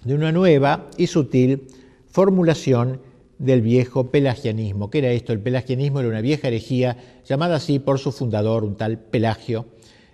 de 0.04 0.15
una 0.15 0.32
nueva 0.32 0.89
y 0.97 1.08
sutil 1.08 1.67
formulación 2.10 3.00
del 3.38 3.62
viejo 3.62 4.12
pelagianismo. 4.12 4.89
¿Qué 4.89 5.00
era 5.00 5.12
esto? 5.12 5.34
El 5.34 5.39
pelagianismo 5.39 6.00
era 6.00 6.10
una 6.10 6.21
vieja 6.21 6.47
herejía 6.47 6.97
llamada 7.28 7.56
así 7.56 7.80
por 7.80 8.00
su 8.00 8.12
fundador, 8.12 8.63
un 8.63 8.76
tal 8.76 9.00
Pelagio, 9.00 9.65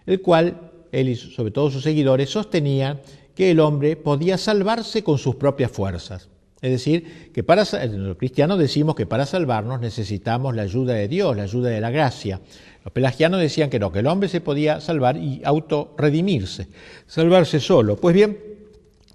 el 0.05 0.21
cual 0.21 0.71
él 0.91 1.09
y 1.09 1.15
sobre 1.15 1.51
todo 1.51 1.69
sus 1.69 1.83
seguidores 1.83 2.29
sostenían 2.29 3.01
que 3.37 3.51
el 3.51 3.61
hombre 3.61 3.95
podía 3.95 4.37
salvarse 4.37 5.03
con 5.03 5.17
sus 5.17 5.35
propias 5.35 5.71
fuerzas. 5.71 6.27
Es 6.59 6.71
decir, 6.71 7.31
que 7.31 7.43
para 7.43 7.63
los 7.87 8.17
cristianos 8.17 8.57
decimos 8.57 8.95
que 8.95 9.05
para 9.05 9.25
salvarnos 9.25 9.79
necesitamos 9.79 10.55
la 10.55 10.63
ayuda 10.63 10.95
de 10.95 11.07
Dios, 11.07 11.37
la 11.37 11.43
ayuda 11.43 11.69
de 11.69 11.79
la 11.79 11.91
gracia. 11.91 12.41
Los 12.83 12.91
pelagianos 12.91 13.39
decían 13.39 13.69
que 13.69 13.79
no, 13.79 13.91
que 13.91 13.99
el 13.99 14.07
hombre 14.07 14.27
se 14.27 14.41
podía 14.41 14.81
salvar 14.81 15.15
y 15.15 15.41
autorredimirse, 15.45 16.67
salvarse 17.05 17.59
solo. 17.59 17.95
Pues 17.95 18.15
bien, 18.15 18.37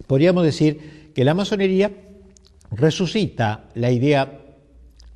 Podríamos 0.06 0.44
decir 0.44 1.12
que 1.14 1.24
la 1.24 1.34
masonería 1.34 1.90
resucita 2.70 3.64
la 3.74 3.90
idea, 3.90 4.40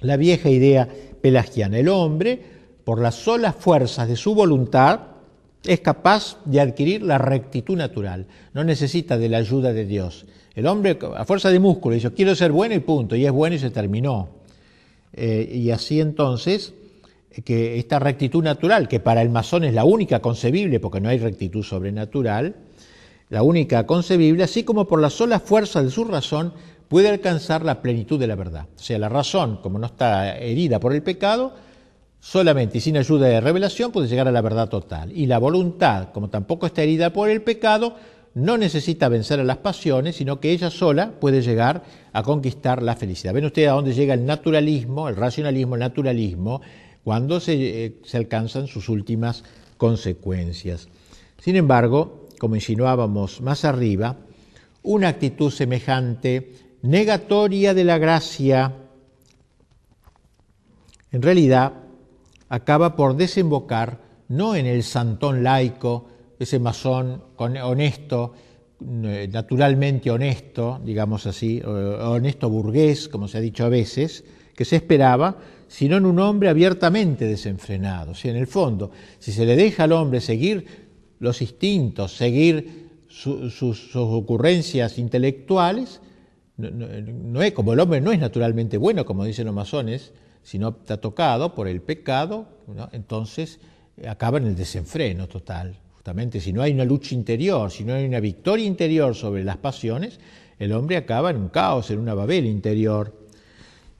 la 0.00 0.16
vieja 0.16 0.48
idea 0.48 0.88
pelagiana. 1.20 1.78
El 1.78 1.88
hombre, 1.88 2.42
por 2.84 3.00
las 3.00 3.16
solas 3.16 3.54
fuerzas 3.56 4.08
de 4.08 4.16
su 4.16 4.34
voluntad, 4.34 5.00
es 5.66 5.80
capaz 5.80 6.38
de 6.44 6.60
adquirir 6.60 7.02
la 7.02 7.18
rectitud 7.18 7.76
natural, 7.76 8.26
no 8.54 8.64
necesita 8.64 9.18
de 9.18 9.28
la 9.28 9.38
ayuda 9.38 9.72
de 9.72 9.84
Dios. 9.84 10.26
El 10.54 10.66
hombre, 10.66 10.98
a 11.16 11.24
fuerza 11.24 11.50
de 11.50 11.58
músculo, 11.58 11.94
dice, 11.94 12.12
quiero 12.12 12.34
ser 12.34 12.52
bueno 12.52 12.74
y 12.74 12.80
punto, 12.80 13.14
y 13.16 13.26
es 13.26 13.32
bueno 13.32 13.56
y 13.56 13.58
se 13.58 13.70
terminó. 13.70 14.28
Eh, 15.12 15.50
y 15.52 15.70
así 15.70 16.00
entonces, 16.00 16.72
que 17.44 17.78
esta 17.78 17.98
rectitud 17.98 18.42
natural, 18.42 18.88
que 18.88 19.00
para 19.00 19.22
el 19.22 19.28
masón 19.28 19.64
es 19.64 19.74
la 19.74 19.84
única 19.84 20.20
concebible, 20.20 20.80
porque 20.80 21.00
no 21.00 21.08
hay 21.08 21.18
rectitud 21.18 21.62
sobrenatural, 21.62 22.56
la 23.28 23.42
única 23.42 23.86
concebible, 23.86 24.44
así 24.44 24.62
como 24.64 24.86
por 24.86 25.00
la 25.00 25.10
sola 25.10 25.40
fuerza 25.40 25.82
de 25.82 25.90
su 25.90 26.04
razón, 26.04 26.52
puede 26.88 27.08
alcanzar 27.08 27.64
la 27.64 27.82
plenitud 27.82 28.18
de 28.18 28.26
la 28.26 28.36
verdad. 28.36 28.66
O 28.76 28.82
sea, 28.82 28.98
la 28.98 29.08
razón, 29.08 29.58
como 29.62 29.78
no 29.78 29.86
está 29.86 30.38
herida 30.38 30.80
por 30.80 30.92
el 30.92 31.02
pecado, 31.02 31.54
solamente 32.26 32.78
y 32.78 32.80
sin 32.80 32.96
ayuda 32.96 33.28
de 33.28 33.40
revelación 33.40 33.92
puede 33.92 34.08
llegar 34.08 34.26
a 34.26 34.32
la 34.32 34.40
verdad 34.40 34.68
total. 34.68 35.12
Y 35.12 35.26
la 35.26 35.38
voluntad, 35.38 36.08
como 36.12 36.28
tampoco 36.28 36.66
está 36.66 36.82
herida 36.82 37.12
por 37.12 37.30
el 37.30 37.40
pecado, 37.42 37.94
no 38.34 38.58
necesita 38.58 39.08
vencer 39.08 39.38
a 39.38 39.44
las 39.44 39.58
pasiones, 39.58 40.16
sino 40.16 40.40
que 40.40 40.50
ella 40.50 40.68
sola 40.70 41.12
puede 41.20 41.40
llegar 41.40 41.84
a 42.12 42.24
conquistar 42.24 42.82
la 42.82 42.96
felicidad. 42.96 43.32
Ven 43.32 43.44
ustedes 43.44 43.68
a 43.68 43.74
dónde 43.74 43.94
llega 43.94 44.12
el 44.12 44.26
naturalismo, 44.26 45.08
el 45.08 45.14
racionalismo, 45.14 45.76
el 45.76 45.80
naturalismo, 45.80 46.62
cuando 47.04 47.38
se, 47.38 47.84
eh, 47.84 47.98
se 48.02 48.16
alcanzan 48.16 48.66
sus 48.66 48.88
últimas 48.88 49.44
consecuencias. 49.76 50.88
Sin 51.40 51.54
embargo, 51.54 52.26
como 52.40 52.56
insinuábamos 52.56 53.40
más 53.40 53.64
arriba, 53.64 54.16
una 54.82 55.08
actitud 55.08 55.52
semejante 55.52 56.54
negatoria 56.82 57.72
de 57.72 57.84
la 57.84 57.98
gracia, 57.98 58.72
en 61.12 61.22
realidad 61.22 61.85
acaba 62.48 62.96
por 62.96 63.16
desembocar 63.16 64.00
no 64.28 64.56
en 64.56 64.66
el 64.66 64.82
santón 64.82 65.42
laico, 65.42 66.08
ese 66.38 66.58
masón 66.58 67.22
honesto, 67.38 68.32
eh, 69.04 69.28
naturalmente 69.32 70.10
honesto, 70.10 70.80
digamos 70.84 71.26
así, 71.26 71.62
honesto 71.62 72.50
burgués, 72.50 73.08
como 73.08 73.28
se 73.28 73.38
ha 73.38 73.40
dicho 73.40 73.64
a 73.64 73.68
veces, 73.68 74.24
que 74.54 74.64
se 74.64 74.76
esperaba, 74.76 75.38
sino 75.68 75.96
en 75.96 76.06
un 76.06 76.18
hombre 76.18 76.48
abiertamente 76.48 77.26
desenfrenado. 77.26 78.12
O 78.12 78.28
en 78.28 78.36
el 78.36 78.46
fondo, 78.46 78.90
si 79.18 79.32
se 79.32 79.46
le 79.46 79.56
deja 79.56 79.84
al 79.84 79.92
hombre 79.92 80.20
seguir 80.20 80.66
los 81.18 81.40
instintos, 81.40 82.16
seguir 82.16 82.86
sus 83.08 83.96
ocurrencias 83.96 84.98
intelectuales, 84.98 86.00
no, 86.58 87.42
es 87.42 87.52
como 87.52 87.72
el 87.72 87.80
hombre 87.80 88.00
no 88.00 88.12
es 88.12 88.18
naturalmente 88.18 88.78
bueno, 88.78 89.04
como 89.04 89.24
dicen 89.24 89.46
los 89.46 89.54
masones, 89.54 90.12
sino 90.46 90.68
está 90.68 90.98
tocado 90.98 91.56
por 91.56 91.66
el 91.66 91.80
pecado, 91.82 92.46
entonces 92.92 93.58
eh, 93.96 94.06
acaba 94.06 94.38
en 94.38 94.46
el 94.46 94.54
desenfreno 94.54 95.26
total. 95.26 95.74
Justamente 95.92 96.40
si 96.40 96.52
no 96.52 96.62
hay 96.62 96.72
una 96.72 96.84
lucha 96.84 97.16
interior, 97.16 97.68
si 97.68 97.82
no 97.82 97.94
hay 97.94 98.04
una 98.04 98.20
victoria 98.20 98.64
interior 98.64 99.16
sobre 99.16 99.42
las 99.42 99.56
pasiones, 99.56 100.20
el 100.60 100.72
hombre 100.72 100.98
acaba 100.98 101.30
en 101.30 101.38
un 101.38 101.48
caos, 101.48 101.90
en 101.90 101.98
una 101.98 102.14
babel 102.14 102.46
interior. 102.46 103.12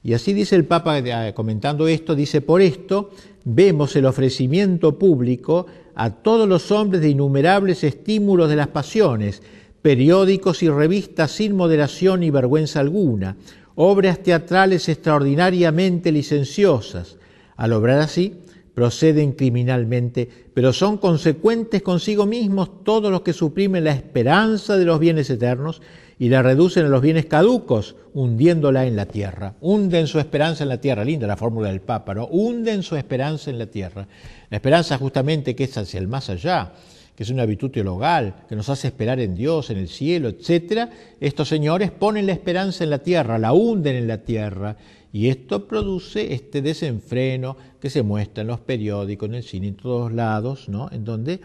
Y 0.01 0.13
así 0.13 0.31
dice 0.31 0.55
el 0.55 0.63
Papa, 0.63 0.99
eh, 0.99 1.33
comentando 1.33 1.85
esto, 1.85 2.15
dice, 2.15 2.39
por 2.39 2.61
esto 2.61 3.11
vemos 3.43 3.93
el 3.97 4.05
ofrecimiento 4.05 4.97
público 4.97 5.65
a 5.95 6.11
todos 6.11 6.47
los 6.47 6.71
hombres 6.71 7.01
de 7.01 7.09
innumerables 7.09 7.83
estímulos 7.83 8.49
de 8.49 8.55
las 8.55 8.69
pasiones, 8.69 9.43
periódicos 9.81 10.63
y 10.63 10.69
revistas 10.69 11.31
sin 11.31 11.57
moderación 11.57 12.23
y 12.23 12.29
vergüenza 12.29 12.79
alguna, 12.79 13.35
obras 13.77 14.23
teatrales 14.23 14.89
extraordinariamente 14.89 16.11
licenciosas. 16.11 17.17
Al 17.55 17.73
obrar 17.73 17.99
así, 17.99 18.33
proceden 18.73 19.33
criminalmente, 19.33 20.27
pero 20.53 20.73
son 20.73 20.97
consecuentes 20.97 21.83
consigo 21.83 22.25
mismos 22.25 22.83
todos 22.83 23.11
los 23.11 23.21
que 23.21 23.33
suprimen 23.33 23.83
la 23.83 23.91
esperanza 23.91 24.77
de 24.77 24.85
los 24.85 24.99
bienes 24.99 25.29
eternos 25.29 25.81
y 26.17 26.29
la 26.29 26.41
reducen 26.41 26.85
a 26.85 26.89
los 26.89 27.03
bienes 27.03 27.27
caducos, 27.27 27.95
hundiéndola 28.15 28.87
en 28.87 28.95
la 28.95 29.05
tierra. 29.05 29.53
Hunden 29.61 30.07
su 30.07 30.19
esperanza 30.19 30.63
en 30.63 30.69
la 30.69 30.81
tierra, 30.81 31.05
linda 31.05 31.27
la 31.27 31.37
fórmula 31.37 31.69
del 31.69 31.81
Papa, 31.81 32.15
¿no? 32.15 32.25
Hunden 32.25 32.81
su 32.81 32.95
esperanza 32.95 33.51
en 33.51 33.59
la 33.59 33.67
tierra. 33.67 34.07
La 34.49 34.57
esperanza 34.57 34.97
justamente 34.97 35.55
que 35.55 35.65
es 35.65 35.77
hacia 35.77 35.99
el 35.99 36.07
más 36.07 36.31
allá, 36.31 36.73
que 37.17 37.23
es 37.23 37.31
una 37.31 37.47
virtud 37.47 37.71
teologal, 37.71 38.45
que 38.47 38.55
nos 38.55 38.69
hace 38.69 38.89
esperar 38.89 39.19
en 39.19 39.33
Dios, 39.33 39.71
en 39.71 39.79
el 39.79 39.87
cielo, 39.87 40.29
etc., 40.29 40.87
estos 41.19 41.47
señores 41.49 41.89
ponen 41.89 42.27
la 42.27 42.33
esperanza 42.33 42.83
en 42.83 42.91
la 42.91 42.99
tierra, 42.99 43.39
la 43.39 43.53
hunden 43.53 43.95
en 43.95 44.07
la 44.07 44.19
tierra, 44.19 44.77
y 45.11 45.29
esto 45.29 45.67
produce 45.67 46.35
este 46.35 46.61
desenfreno 46.61 47.57
que 47.81 47.89
se 47.89 48.03
muestra 48.03 48.41
en 48.41 48.47
los 48.49 48.59
periódicos, 48.59 49.29
en 49.29 49.33
el 49.33 49.41
cine, 49.41 49.69
en 49.69 49.75
todos 49.77 50.13
lados, 50.13 50.69
¿no? 50.69 50.91
En 50.91 51.03
donde, 51.03 51.39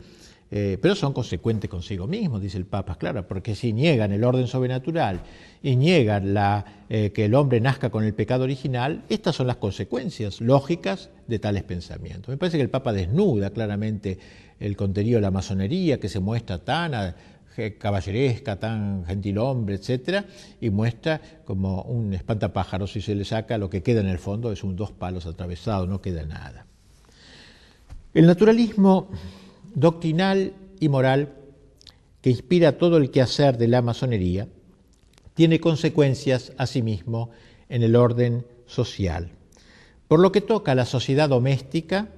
eh, 0.51 0.77
pero 0.79 0.95
son 0.95 1.15
consecuentes 1.15 1.71
consigo 1.71 2.07
mismos, 2.07 2.43
dice 2.43 2.59
el 2.59 2.67
Papa, 2.67 2.99
claro, 2.99 3.27
porque 3.27 3.55
si 3.55 3.73
niegan 3.73 4.13
el 4.13 4.25
orden 4.25 4.49
sobrenatural 4.49 5.23
y 5.63 5.77
niegan 5.77 6.35
la, 6.35 6.83
eh, 6.91 7.13
que 7.15 7.25
el 7.25 7.35
hombre 7.35 7.63
nazca 7.63 7.89
con 7.89 8.05
el 8.05 8.13
pecado 8.13 8.45
original, 8.45 9.05
estas 9.09 9.37
son 9.37 9.47
las 9.47 9.57
consecuencias 9.57 10.43
lógicas 10.43 11.09
de 11.29 11.39
tales 11.39 11.63
pensamientos. 11.63 12.29
Me 12.29 12.37
parece 12.37 12.59
que 12.59 12.63
el 12.63 12.69
Papa 12.69 12.93
desnuda 12.93 13.49
claramente 13.49 14.19
el 14.63 14.77
contenido 14.77 15.17
de 15.17 15.23
la 15.23 15.31
masonería, 15.31 15.99
que 15.99 16.09
se 16.09 16.21
muestra 16.21 16.59
tan 16.59 17.15
caballeresca, 17.79 18.59
tan 18.59 19.05
gentil 19.05 19.39
hombre, 19.39 19.75
etcétera, 19.75 20.25
y 20.61 20.71
muestra 20.71 21.21
como 21.45 21.83
un 21.83 22.15
espantapájaros, 22.15 22.93
si 22.93 23.01
se 23.01 23.15
le 23.15 23.25
saca, 23.25 23.59
lo 23.59 23.69
que 23.69 23.83
queda 23.83 24.01
en 24.01 24.09
el 24.09 24.19
fondo 24.19 24.53
es 24.53 24.63
un 24.65 24.77
dos 24.77 24.93
palos 24.93 25.27
atravesados, 25.27 25.89
no 25.89 26.01
queda 26.01 26.25
nada. 26.25 26.67
El 28.15 28.27
naturalismo 28.27 29.09
doctrinal 29.75 30.53
y 30.81 30.89
moral 30.89 31.33
que 32.21 32.31
inspira 32.31 32.79
todo 32.79 32.99
el 32.99 33.11
quehacer 33.11 33.59
de 33.59 33.69
la 33.69 33.83
masonería 33.83 34.47
tiene 35.35 35.61
consecuencias 35.61 36.53
asimismo 36.57 37.31
en 37.69 37.83
el 37.83 37.97
orden 37.97 38.47
social. 38.67 39.31
Por 40.07 40.21
lo 40.21 40.31
que 40.31 40.41
toca 40.41 40.73
a 40.73 40.75
la 40.77 40.85
sociedad 40.85 41.29
doméstica, 41.29 42.09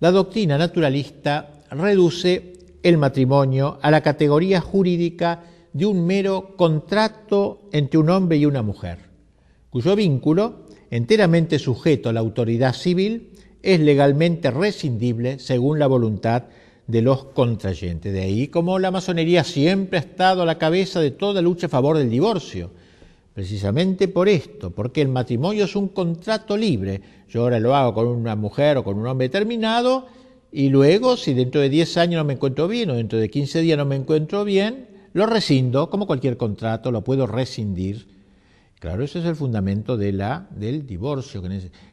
la 0.00 0.10
doctrina 0.10 0.58
naturalista 0.58 1.61
reduce 1.74 2.52
el 2.82 2.98
matrimonio 2.98 3.78
a 3.82 3.90
la 3.90 4.02
categoría 4.02 4.60
jurídica 4.60 5.44
de 5.72 5.86
un 5.86 6.06
mero 6.06 6.54
contrato 6.56 7.68
entre 7.72 7.98
un 7.98 8.10
hombre 8.10 8.36
y 8.36 8.46
una 8.46 8.62
mujer, 8.62 8.98
cuyo 9.70 9.96
vínculo, 9.96 10.66
enteramente 10.90 11.58
sujeto 11.58 12.08
a 12.08 12.12
la 12.12 12.20
autoridad 12.20 12.74
civil, 12.74 13.30
es 13.62 13.80
legalmente 13.80 14.50
rescindible 14.50 15.38
según 15.38 15.78
la 15.78 15.86
voluntad 15.86 16.44
de 16.86 17.00
los 17.00 17.24
contrayentes. 17.24 18.12
De 18.12 18.20
ahí 18.20 18.48
como 18.48 18.78
la 18.78 18.90
masonería 18.90 19.44
siempre 19.44 19.98
ha 19.98 20.02
estado 20.02 20.42
a 20.42 20.46
la 20.46 20.58
cabeza 20.58 21.00
de 21.00 21.12
toda 21.12 21.40
lucha 21.40 21.66
a 21.66 21.70
favor 21.70 21.96
del 21.96 22.10
divorcio, 22.10 22.70
precisamente 23.32 24.08
por 24.08 24.28
esto, 24.28 24.70
porque 24.70 25.00
el 25.00 25.08
matrimonio 25.08 25.64
es 25.64 25.74
un 25.74 25.88
contrato 25.88 26.56
libre. 26.56 27.00
Yo 27.28 27.42
ahora 27.42 27.60
lo 27.60 27.74
hago 27.74 27.94
con 27.94 28.08
una 28.08 28.36
mujer 28.36 28.76
o 28.76 28.84
con 28.84 28.98
un 28.98 29.06
hombre 29.06 29.28
determinado, 29.28 30.06
y 30.52 30.68
luego, 30.68 31.16
si 31.16 31.32
dentro 31.32 31.62
de 31.62 31.70
10 31.70 31.96
años 31.96 32.18
no 32.18 32.24
me 32.24 32.34
encuentro 32.34 32.68
bien 32.68 32.90
o 32.90 32.94
dentro 32.94 33.18
de 33.18 33.30
15 33.30 33.62
días 33.62 33.78
no 33.78 33.86
me 33.86 33.96
encuentro 33.96 34.44
bien, 34.44 34.86
lo 35.14 35.26
rescindo, 35.26 35.88
como 35.88 36.06
cualquier 36.06 36.36
contrato, 36.36 36.90
lo 36.90 37.02
puedo 37.02 37.26
rescindir. 37.26 38.06
Claro, 38.78 39.04
ese 39.04 39.20
es 39.20 39.24
el 39.24 39.36
fundamento 39.36 39.96
de 39.96 40.12
la, 40.12 40.48
del 40.50 40.86
divorcio, 40.86 41.40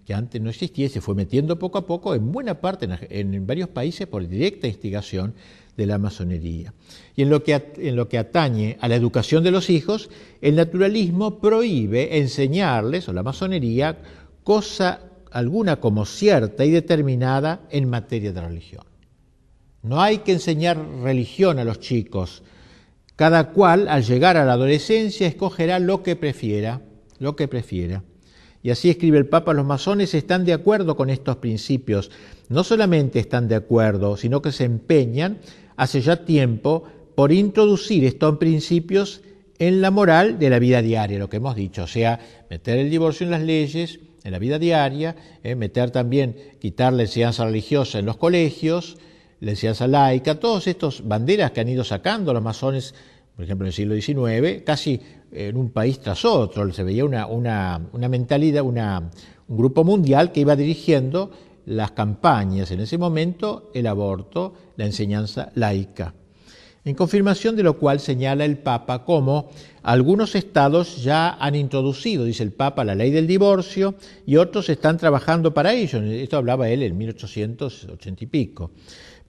que, 0.05 0.13
antes 0.13 0.41
no 0.41 0.49
existía 0.49 0.89
se 0.89 1.01
fue 1.01 1.15
metiendo 1.15 1.59
poco 1.59 1.77
a 1.77 1.85
poco 1.85 2.15
en 2.15 2.31
buena 2.31 2.59
parte, 2.59 2.89
en, 3.09 3.33
en 3.33 3.47
varios 3.47 3.69
países, 3.69 4.07
por 4.07 4.27
directa 4.27 4.67
instigación 4.67 5.35
de 5.77 5.85
la 5.85 5.97
masonería. 5.97 6.73
Y 7.15 7.21
en 7.21 7.29
lo, 7.29 7.43
que, 7.43 7.73
en 7.77 7.95
lo 7.95 8.09
que 8.09 8.17
atañe 8.17 8.77
a 8.81 8.87
la 8.87 8.95
educación 8.95 9.43
de 9.43 9.51
los 9.51 9.69
hijos, 9.69 10.09
el 10.41 10.55
naturalismo 10.55 11.39
prohíbe 11.39 12.17
enseñarles, 12.17 13.07
o 13.07 13.13
la 13.13 13.23
masonería, 13.23 13.99
cosa 14.43 15.08
alguna 15.31 15.79
como 15.79 16.05
cierta 16.05 16.65
y 16.65 16.71
determinada 16.71 17.61
en 17.69 17.89
materia 17.89 18.31
de 18.31 18.41
religión. 18.41 18.83
No 19.81 20.01
hay 20.01 20.19
que 20.19 20.33
enseñar 20.33 20.77
religión 21.03 21.59
a 21.59 21.63
los 21.63 21.79
chicos. 21.79 22.43
Cada 23.15 23.51
cual, 23.51 23.87
al 23.87 24.03
llegar 24.03 24.37
a 24.37 24.45
la 24.45 24.53
adolescencia, 24.53 25.27
escogerá 25.27 25.79
lo 25.79 26.03
que 26.03 26.15
prefiera, 26.15 26.81
lo 27.19 27.35
que 27.35 27.47
prefiera. 27.47 28.03
Y 28.61 28.71
así 28.71 28.89
escribe 28.89 29.17
el 29.17 29.27
Papa, 29.27 29.53
los 29.53 29.65
masones 29.65 30.13
están 30.13 30.45
de 30.45 30.53
acuerdo 30.53 30.95
con 30.95 31.09
estos 31.09 31.37
principios. 31.37 32.11
No 32.49 32.63
solamente 32.63 33.19
están 33.19 33.47
de 33.47 33.55
acuerdo, 33.55 34.17
sino 34.17 34.41
que 34.41 34.51
se 34.51 34.65
empeñan 34.65 35.37
hace 35.77 36.01
ya 36.01 36.25
tiempo 36.25 36.83
por 37.15 37.31
introducir 37.31 38.05
estos 38.05 38.37
principios 38.37 39.21
en 39.59 39.81
la 39.81 39.91
moral 39.91 40.39
de 40.39 40.49
la 40.49 40.59
vida 40.59 40.81
diaria, 40.81 41.19
lo 41.19 41.29
que 41.29 41.37
hemos 41.37 41.55
dicho, 41.55 41.83
o 41.83 41.87
sea, 41.87 42.19
meter 42.49 42.79
el 42.79 42.89
divorcio 42.89 43.25
en 43.25 43.31
las 43.31 43.43
leyes, 43.43 43.99
en 44.23 44.31
la 44.31 44.39
vida 44.39 44.59
diaria, 44.59 45.15
eh, 45.43 45.55
meter 45.55 45.91
también, 45.91 46.35
quitar 46.59 46.93
la 46.93 47.03
enseñanza 47.03 47.45
religiosa 47.45 47.99
en 47.99 48.05
los 48.05 48.17
colegios, 48.17 48.97
la 49.39 49.51
enseñanza 49.51 49.87
laica, 49.87 50.39
todas 50.39 50.67
estas 50.67 51.07
banderas 51.07 51.51
que 51.51 51.61
han 51.61 51.69
ido 51.69 51.83
sacando 51.83 52.33
los 52.33 52.43
masones, 52.43 52.93
por 53.35 53.45
ejemplo, 53.45 53.65
en 53.65 53.67
el 53.67 53.73
siglo 53.73 53.95
XIX, 53.95 54.63
casi 54.65 54.99
en 55.31 55.55
un 55.55 55.69
país 55.69 55.99
tras 55.99 56.25
otro, 56.25 56.71
se 56.73 56.83
veía 56.83 57.05
una, 57.05 57.25
una, 57.27 57.79
una 57.93 58.09
mentalidad, 58.09 58.63
una, 58.63 59.09
un 59.47 59.57
grupo 59.57 59.83
mundial 59.83 60.31
que 60.31 60.41
iba 60.41 60.55
dirigiendo 60.55 61.31
las 61.65 61.91
campañas, 61.91 62.71
en 62.71 62.79
ese 62.81 62.97
momento 62.97 63.71
el 63.73 63.87
aborto, 63.87 64.53
la 64.75 64.85
enseñanza 64.85 65.51
laica. 65.55 66.13
En 66.85 66.95
confirmación 66.95 67.55
de 67.55 67.63
lo 67.63 67.77
cual 67.77 67.99
señala 67.99 68.45
el 68.45 68.57
Papa 68.57 69.03
cómo 69.03 69.49
algunos 69.83 70.35
estados 70.35 71.03
ya 71.03 71.31
han 71.39 71.55
introducido, 71.55 72.25
dice 72.25 72.43
el 72.43 72.51
Papa, 72.51 72.83
la 72.83 72.95
ley 72.95 73.11
del 73.11 73.27
divorcio 73.27 73.95
y 74.25 74.37
otros 74.37 74.69
están 74.69 74.97
trabajando 74.97 75.53
para 75.53 75.73
ello. 75.73 76.01
Esto 76.01 76.37
hablaba 76.37 76.69
él 76.69 76.83
en 76.83 76.97
1880 76.97 78.23
y 78.23 78.27
pico. 78.27 78.71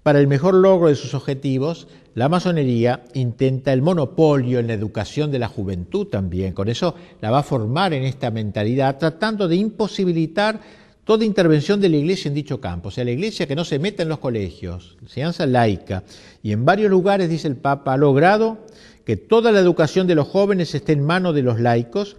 Para 0.02 0.18
el 0.18 0.26
mejor 0.26 0.54
logro 0.54 0.88
de 0.88 0.94
sus 0.94 1.12
objetivos, 1.12 1.86
la 2.14 2.28
masonería 2.28 3.04
intenta 3.12 3.72
el 3.72 3.82
monopolio 3.82 4.58
en 4.58 4.66
la 4.66 4.72
educación 4.72 5.30
de 5.30 5.38
la 5.38 5.48
juventud 5.48 6.06
también. 6.06 6.54
Con 6.54 6.68
eso 6.68 6.94
la 7.20 7.30
va 7.30 7.40
a 7.40 7.42
formar 7.42 7.92
en 7.92 8.04
esta 8.04 8.30
mentalidad, 8.30 8.98
tratando 8.98 9.46
de 9.46 9.56
imposibilitar 9.56 10.58
toda 11.04 11.24
intervención 11.24 11.80
de 11.80 11.88
la 11.88 11.96
Iglesia 11.96 12.28
en 12.28 12.34
dicho 12.34 12.60
campo. 12.60 12.88
O 12.88 12.90
sea, 12.90 13.04
la 13.04 13.10
Iglesia 13.10 13.46
que 13.46 13.56
no 13.56 13.64
se 13.64 13.78
meta 13.78 14.02
en 14.02 14.08
los 14.08 14.20
colegios, 14.20 14.96
enseñanza 15.02 15.44
laica. 15.44 16.02
Y 16.42 16.52
en 16.52 16.64
varios 16.64 16.90
lugares, 16.90 17.28
dice 17.28 17.48
el 17.48 17.56
Papa, 17.56 17.92
ha 17.92 17.96
logrado 17.96 18.58
que 19.10 19.16
toda 19.16 19.50
la 19.50 19.58
educación 19.58 20.06
de 20.06 20.14
los 20.14 20.28
jóvenes 20.28 20.72
esté 20.72 20.92
en 20.92 21.02
manos 21.02 21.34
de 21.34 21.42
los 21.42 21.58
laicos 21.58 22.16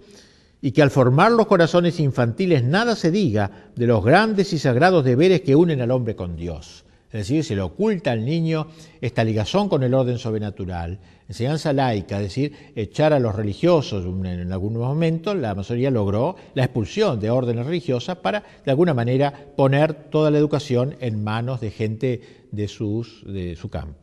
y 0.60 0.72
que 0.72 0.82
al 0.82 0.90
formar 0.90 1.32
los 1.32 1.46
corazones 1.46 1.98
infantiles 1.98 2.64
nada 2.64 2.96
se 2.96 3.10
diga 3.10 3.70
de 3.74 3.86
los 3.86 4.04
grandes 4.04 4.52
y 4.52 4.58
sagrados 4.58 5.02
deberes 5.02 5.40
que 5.40 5.56
unen 5.56 5.80
al 5.80 5.90
hombre 5.90 6.14
con 6.14 6.36
Dios. 6.36 6.84
Es 7.06 7.20
decir, 7.20 7.44
se 7.44 7.56
le 7.56 7.62
oculta 7.62 8.12
al 8.12 8.26
niño 8.26 8.66
esta 9.00 9.24
ligazón 9.24 9.70
con 9.70 9.82
el 9.82 9.94
orden 9.94 10.18
sobrenatural. 10.18 10.98
Enseñanza 11.26 11.72
laica, 11.72 12.18
es 12.18 12.24
decir, 12.24 12.52
echar 12.76 13.14
a 13.14 13.18
los 13.18 13.34
religiosos. 13.34 14.04
En 14.04 14.52
algunos 14.52 14.82
momentos 14.82 15.34
la 15.34 15.54
mayoría 15.54 15.90
logró 15.90 16.36
la 16.52 16.64
expulsión 16.64 17.18
de 17.20 17.30
órdenes 17.30 17.64
religiosas 17.64 18.18
para, 18.18 18.44
de 18.66 18.70
alguna 18.70 18.92
manera, 18.92 19.32
poner 19.56 19.94
toda 19.94 20.30
la 20.30 20.36
educación 20.36 20.94
en 21.00 21.24
manos 21.24 21.62
de 21.62 21.70
gente 21.70 22.20
de, 22.50 22.68
sus, 22.68 23.24
de 23.24 23.56
su 23.56 23.70
campo. 23.70 24.01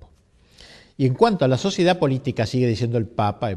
Y 1.00 1.06
en 1.06 1.14
cuanto 1.14 1.46
a 1.46 1.48
la 1.48 1.58
sociedad 1.58 1.98
política, 1.98 2.46
sigue 2.46 2.68
diciendo 2.68 2.98
el 2.98 3.08
Papa, 3.08 3.56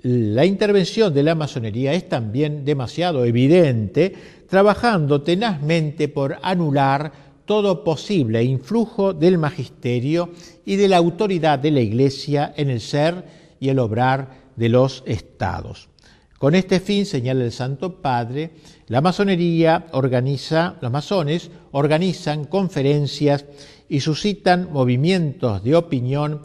la 0.00 0.44
intervención 0.44 1.14
de 1.14 1.22
la 1.22 1.36
masonería 1.36 1.92
es 1.92 2.08
también 2.08 2.64
demasiado 2.64 3.24
evidente, 3.24 4.12
trabajando 4.50 5.22
tenazmente 5.22 6.08
por 6.08 6.38
anular 6.42 7.12
todo 7.44 7.84
posible 7.84 8.42
influjo 8.42 9.14
del 9.14 9.38
magisterio 9.38 10.30
y 10.64 10.74
de 10.74 10.88
la 10.88 10.96
autoridad 10.96 11.60
de 11.60 11.70
la 11.70 11.80
Iglesia 11.80 12.52
en 12.56 12.68
el 12.68 12.80
ser 12.80 13.26
y 13.60 13.68
el 13.68 13.78
obrar 13.78 14.50
de 14.56 14.68
los 14.68 15.04
estados. 15.06 15.88
Con 16.36 16.56
este 16.56 16.80
fin, 16.80 17.06
señala 17.06 17.44
el 17.44 17.52
Santo 17.52 18.02
Padre, 18.02 18.50
la 18.88 19.00
masonería 19.00 19.86
organiza, 19.92 20.74
los 20.80 20.90
masones 20.90 21.48
organizan 21.70 22.44
conferencias 22.46 23.44
y 23.88 24.00
suscitan 24.00 24.72
movimientos 24.72 25.62
de 25.62 25.76
opinión 25.76 26.40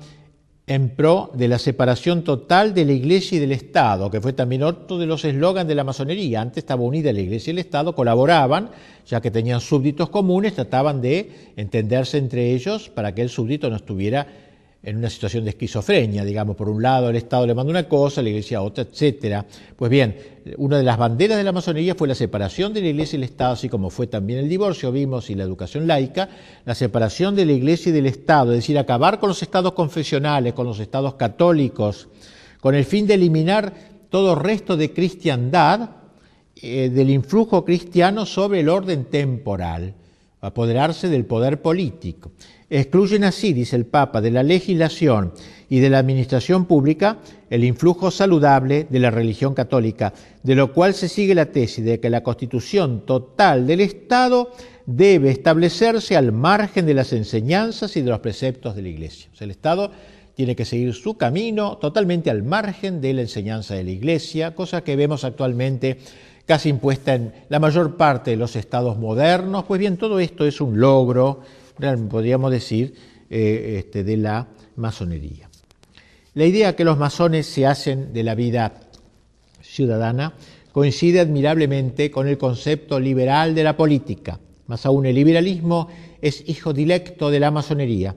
en 0.70 0.90
pro 0.90 1.32
de 1.34 1.48
la 1.48 1.60
separación 1.60 2.24
total 2.24 2.74
de 2.74 2.84
la 2.84 2.92
Iglesia 2.92 3.38
y 3.38 3.40
del 3.40 3.54
Estado, 3.54 4.12
que 4.12 4.20
fue 4.20 4.34
también 4.34 4.64
otro 4.64 4.98
de 4.98 5.06
los 5.06 5.24
eslogans 5.24 5.68
de 5.68 5.76
la 5.76 5.86
masonería. 5.86 6.42
Antes 6.42 6.58
estaba 6.58 6.84
unida 6.84 7.14
la 7.14 7.22
Iglesia 7.22 7.52
y 7.52 7.54
el 7.54 7.60
Estado, 7.60 7.96
colaboraban, 7.96 8.70
ya 9.06 9.22
que 9.22 9.32
tenían 9.32 9.62
súbditos 9.62 10.10
comunes, 10.10 10.56
trataban 10.56 11.02
de 11.02 11.54
entenderse 11.56 12.18
entre 12.18 12.54
ellos 12.54 12.90
para 12.90 13.16
que 13.16 13.22
el 13.22 13.30
súbdito 13.30 13.70
no 13.70 13.78
estuviera 13.78 14.28
en 14.84 14.98
una 14.98 15.10
situación 15.10 15.44
de 15.44 15.50
esquizofrenia, 15.50 16.24
digamos, 16.24 16.56
por 16.56 16.70
un 16.70 16.82
lado 16.82 17.10
el 17.10 17.16
Estado 17.16 17.46
le 17.46 17.54
manda 17.54 17.72
una 17.72 17.90
cosa, 17.90 18.22
la 18.22 18.30
Iglesia 18.30 18.62
otra, 18.62 18.84
etcétera. 18.84 19.46
Pues 19.76 19.92
bien, 19.92 20.16
una 20.58 20.78
de 20.78 20.84
las 20.84 20.98
banderas 20.98 21.38
de 21.38 21.44
la 21.44 21.52
masonería 21.52 21.96
fue 21.96 22.08
la 22.08 22.16
separación 22.16 22.74
de 22.74 22.82
la 22.82 22.88
Iglesia 22.88 23.18
y 23.18 23.20
el 23.20 23.24
Estado, 23.24 23.54
así 23.54 23.70
como 23.70 23.90
fue 23.90 24.08
también 24.08 24.40
el 24.40 24.50
divorcio, 24.50 24.92
vimos, 24.92 25.30
y 25.30 25.36
la 25.36 25.44
educación 25.44 25.88
laica, 25.88 26.30
la 26.66 26.76
separación 26.76 27.36
de 27.36 27.46
la 27.46 27.52
Iglesia 27.54 27.90
y 27.90 27.94
del 27.94 28.06
Estado, 28.06 28.52
es 28.52 28.60
decir, 28.60 28.78
acabar 28.78 29.20
con 29.20 29.30
los 29.30 29.42
estados 29.42 29.74
confesionales, 29.74 30.54
con 30.54 30.66
los 30.66 30.80
estados 30.80 31.16
católicos, 31.16 32.08
con 32.62 32.76
el 32.76 32.86
fin 32.86 33.08
de 33.08 33.16
eliminar 33.16 33.74
todo 34.10 34.36
resto 34.36 34.78
de 34.78 34.94
cristiandad, 34.94 35.90
eh, 36.62 36.90
del 36.90 37.10
influjo 37.10 37.64
cristiano 37.64 38.26
sobre 38.26 38.62
el 38.62 38.70
orden 38.70 39.06
temporal, 39.06 39.94
apoderarse 40.42 41.08
del 41.08 41.26
poder 41.26 41.62
político. 41.62 42.32
Excluyen 42.70 43.24
así, 43.24 43.54
dice 43.54 43.78
el 43.78 43.86
Papa, 43.86 44.20
de 44.20 44.30
la 44.30 44.44
legislación 44.44 45.32
y 45.70 45.80
de 45.80 45.90
la 45.90 46.00
administración 46.00 46.66
pública 46.66 47.20
el 47.50 47.64
influjo 47.64 48.12
saludable 48.12 48.88
de 48.90 49.00
la 49.00 49.10
religión 49.10 49.54
católica, 49.54 50.14
de 50.44 50.56
lo 50.56 50.74
cual 50.74 50.94
se 50.94 51.08
sigue 51.08 51.34
la 51.34 51.46
tesis 51.46 51.86
de 51.86 52.02
que 52.02 52.10
la 52.10 52.24
constitución 52.24 53.06
total 53.06 53.68
del 53.68 53.80
Estado 53.80 54.52
debe 54.86 55.32
establecerse 55.32 56.18
al 56.18 56.34
margen 56.34 56.86
de 56.86 56.94
las 56.94 57.14
enseñanzas 57.14 57.96
y 57.96 58.02
de 58.02 58.10
los 58.10 58.20
preceptos 58.20 58.76
de 58.76 58.82
la 58.82 58.90
Iglesia. 58.90 59.30
el 59.40 59.52
Estado 59.52 59.92
tiene 60.36 60.56
que 60.56 60.66
seguir 60.66 60.94
su 60.94 61.18
camino 61.18 61.78
totalmente 61.78 62.30
al 62.30 62.44
margen 62.44 63.00
de 63.00 63.14
la 63.14 63.22
enseñanza 63.22 63.76
de 63.76 63.86
la 63.86 63.92
Iglesia, 63.92 64.56
cosa 64.56 64.84
que 64.84 64.96
vemos 64.98 65.24
actualmente 65.24 66.00
casi 66.46 66.70
impuesta 66.70 67.16
en 67.16 67.34
la 67.50 67.60
mayor 67.60 67.98
parte 67.98 68.32
de 68.32 68.38
los 68.38 68.56
estados 68.56 68.98
modernos. 68.98 69.66
Pues 69.66 69.80
bien, 69.80 69.98
todo 69.98 70.20
esto 70.20 70.46
es 70.46 70.62
un 70.62 70.80
logro 70.80 71.42
podríamos 72.10 72.52
decir, 72.52 72.94
eh, 73.30 73.76
este, 73.80 74.04
de 74.04 74.18
la 74.18 74.48
masonería. 74.76 75.50
La 76.34 76.46
idea 76.46 76.76
que 76.76 76.84
los 76.84 76.98
masones 76.98 77.48
se 77.48 77.66
hacen 77.66 78.14
de 78.14 78.24
la 78.24 78.36
vida 78.36 78.74
ciudadana 79.62 80.34
coincide 80.72 81.20
admirablemente 81.20 82.12
con 82.12 82.28
el 82.28 82.38
concepto 82.38 83.00
liberal 83.00 83.56
de 83.56 83.64
la 83.64 83.76
política. 83.76 84.40
Más 84.68 84.86
aún, 84.86 85.06
el 85.08 85.16
liberalismo 85.16 85.88
es 86.22 86.48
hijo 86.48 86.74
directo 86.74 87.32
de 87.32 87.40
la 87.40 87.52
masonería, 87.52 88.16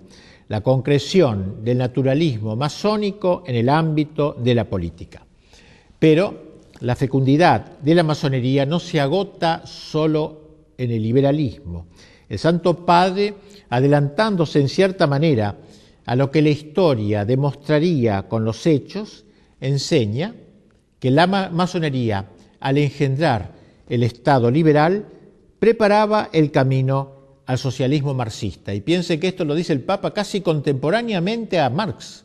la 0.48 0.60
concreción 0.60 1.64
del 1.64 1.78
naturalismo 1.78 2.56
masónico 2.56 3.42
en 3.46 3.56
el 3.56 3.68
ámbito 3.68 4.36
de 4.38 4.54
la 4.54 4.68
política. 4.68 5.24
Pero 5.98 6.50
la 6.80 6.96
fecundidad 6.96 7.78
de 7.78 7.94
la 7.94 8.02
masonería 8.02 8.66
no 8.66 8.80
se 8.80 9.00
agota 9.00 9.62
solo 9.64 10.40
en 10.76 10.90
el 10.90 11.02
liberalismo. 11.02 11.86
El 12.30 12.38
Santo 12.38 12.86
Padre 12.86 13.34
adelantándose 13.68 14.60
en 14.60 14.68
cierta 14.68 15.06
manera 15.08 15.56
a 16.06 16.16
lo 16.16 16.30
que 16.30 16.40
la 16.40 16.48
historia 16.48 17.24
demostraría 17.24 18.28
con 18.28 18.44
los 18.44 18.66
hechos, 18.66 19.24
enseña 19.60 20.34
que 21.00 21.10
la 21.10 21.26
masonería, 21.26 22.28
al 22.60 22.78
engendrar 22.78 23.52
el 23.88 24.04
Estado 24.04 24.50
liberal, 24.50 25.06
preparaba 25.58 26.30
el 26.32 26.52
camino 26.52 27.40
al 27.46 27.58
socialismo 27.58 28.14
marxista. 28.14 28.72
Y 28.72 28.80
piense 28.80 29.18
que 29.18 29.28
esto 29.28 29.44
lo 29.44 29.56
dice 29.56 29.72
el 29.72 29.80
Papa 29.80 30.14
casi 30.14 30.40
contemporáneamente 30.40 31.58
a 31.58 31.68
Marx, 31.68 32.24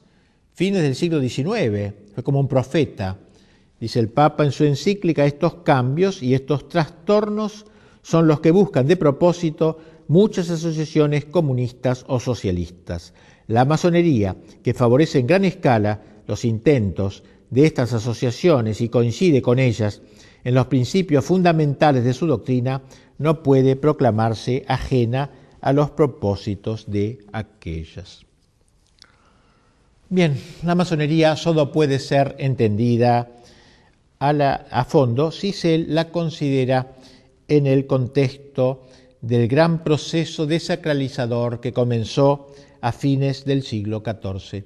fines 0.53 0.83
del 0.83 0.93
siglo 0.93 1.19
XIX, 1.19 1.93
como 2.23 2.39
un 2.39 2.47
profeta. 2.47 3.17
Dice 3.79 3.99
el 3.99 4.09
Papa 4.09 4.45
en 4.45 4.51
su 4.51 4.65
encíclica, 4.65 5.25
estos 5.25 5.55
cambios 5.55 6.21
y 6.21 6.35
estos 6.35 6.69
trastornos 6.69 7.65
son 8.03 8.27
los 8.27 8.39
que 8.39 8.51
buscan 8.51 8.85
de 8.85 8.97
propósito 8.97 9.79
muchas 10.07 10.49
asociaciones 10.49 11.25
comunistas 11.25 12.05
o 12.07 12.19
socialistas. 12.19 13.13
La 13.47 13.65
masonería, 13.65 14.35
que 14.63 14.73
favorece 14.73 15.19
en 15.19 15.27
gran 15.27 15.45
escala 15.45 16.01
los 16.27 16.45
intentos 16.45 17.23
de 17.49 17.65
estas 17.65 17.93
asociaciones 17.93 18.81
y 18.81 18.89
coincide 18.89 19.41
con 19.41 19.59
ellas 19.59 20.01
en 20.43 20.55
los 20.55 20.67
principios 20.67 21.25
fundamentales 21.25 22.03
de 22.03 22.13
su 22.13 22.27
doctrina, 22.27 22.83
no 23.17 23.43
puede 23.43 23.75
proclamarse 23.75 24.63
ajena 24.67 25.31
a 25.61 25.73
los 25.73 25.91
propósitos 25.91 26.89
de 26.91 27.19
aquellas. 27.31 28.25
Bien, 30.09 30.37
la 30.63 30.75
masonería 30.75 31.35
solo 31.35 31.71
puede 31.71 31.97
ser 31.97 32.35
entendida 32.37 33.31
a, 34.19 34.29
a 34.29 34.85
fondo 34.85 35.31
si 35.31 35.51
se 35.51 35.79
la 35.79 36.11
considera 36.11 36.93
en 37.47 37.65
el 37.65 37.87
contexto 37.87 38.87
del 39.25 39.47
gran 39.47 39.83
proceso 39.83 40.45
desacralizador 40.45 41.59
que 41.59 41.73
comenzó 41.73 42.47
a 42.79 42.91
fines 42.91 43.43
del 43.43 43.63
siglo 43.63 44.03
XIV. 44.05 44.65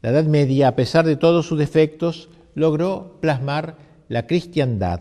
La 0.00 0.10
Edad 0.10 0.24
Media, 0.26 0.68
a 0.68 0.76
pesar 0.76 1.04
de 1.04 1.16
todos 1.16 1.46
sus 1.46 1.58
defectos, 1.58 2.28
logró 2.54 3.18
plasmar 3.20 3.78
la 4.08 4.28
cristiandad. 4.28 5.00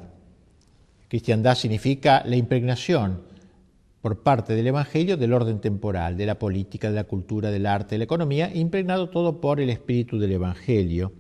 Cristiandad 1.08 1.54
significa 1.56 2.24
la 2.26 2.36
impregnación 2.36 3.22
por 4.02 4.24
parte 4.24 4.56
del 4.56 4.66
Evangelio 4.66 5.18
del 5.18 5.34
orden 5.34 5.60
temporal, 5.60 6.18
de 6.18 6.26
la 6.26 6.40
política, 6.40 6.90
de 6.90 6.96
la 6.96 7.04
cultura, 7.04 7.52
del 7.52 7.68
arte, 7.68 7.96
de 7.96 8.00
la 8.00 8.06
economía, 8.06 8.52
impregnado 8.56 9.10
todo 9.10 9.40
por 9.40 9.60
el 9.60 9.70
espíritu 9.70 10.18
del 10.18 10.32
Evangelio. 10.32 11.14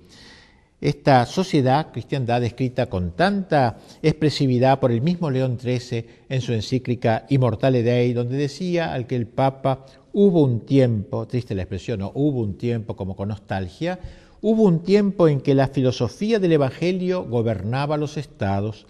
Esta 0.81 1.25
sociedad 1.25 1.91
cristiandad 1.91 2.39
descrita 2.39 2.85
con 2.85 3.11
tanta 3.11 3.79
expresividad 4.01 4.79
por 4.79 4.93
el 4.93 5.01
mismo 5.01 5.29
León 5.29 5.59
XIII 5.59 6.05
en 6.29 6.39
su 6.39 6.53
encíclica 6.53 7.25
Immortale 7.27 7.83
Dei, 7.83 8.13
donde 8.13 8.37
decía 8.37 8.93
al 8.93 9.05
que 9.05 9.17
el 9.17 9.27
Papa 9.27 9.85
hubo 10.13 10.41
un 10.41 10.61
tiempo, 10.61 11.27
triste 11.27 11.53
la 11.53 11.63
expresión, 11.63 11.99
no, 11.99 12.13
hubo 12.15 12.39
un 12.39 12.57
tiempo 12.57 12.95
como 12.95 13.17
con 13.17 13.27
nostalgia, 13.27 13.99
hubo 14.39 14.63
un 14.63 14.81
tiempo 14.81 15.27
en 15.27 15.41
que 15.41 15.53
la 15.53 15.67
filosofía 15.67 16.39
del 16.39 16.53
Evangelio 16.53 17.25
gobernaba 17.25 17.97
los 17.97 18.15
estados. 18.15 18.87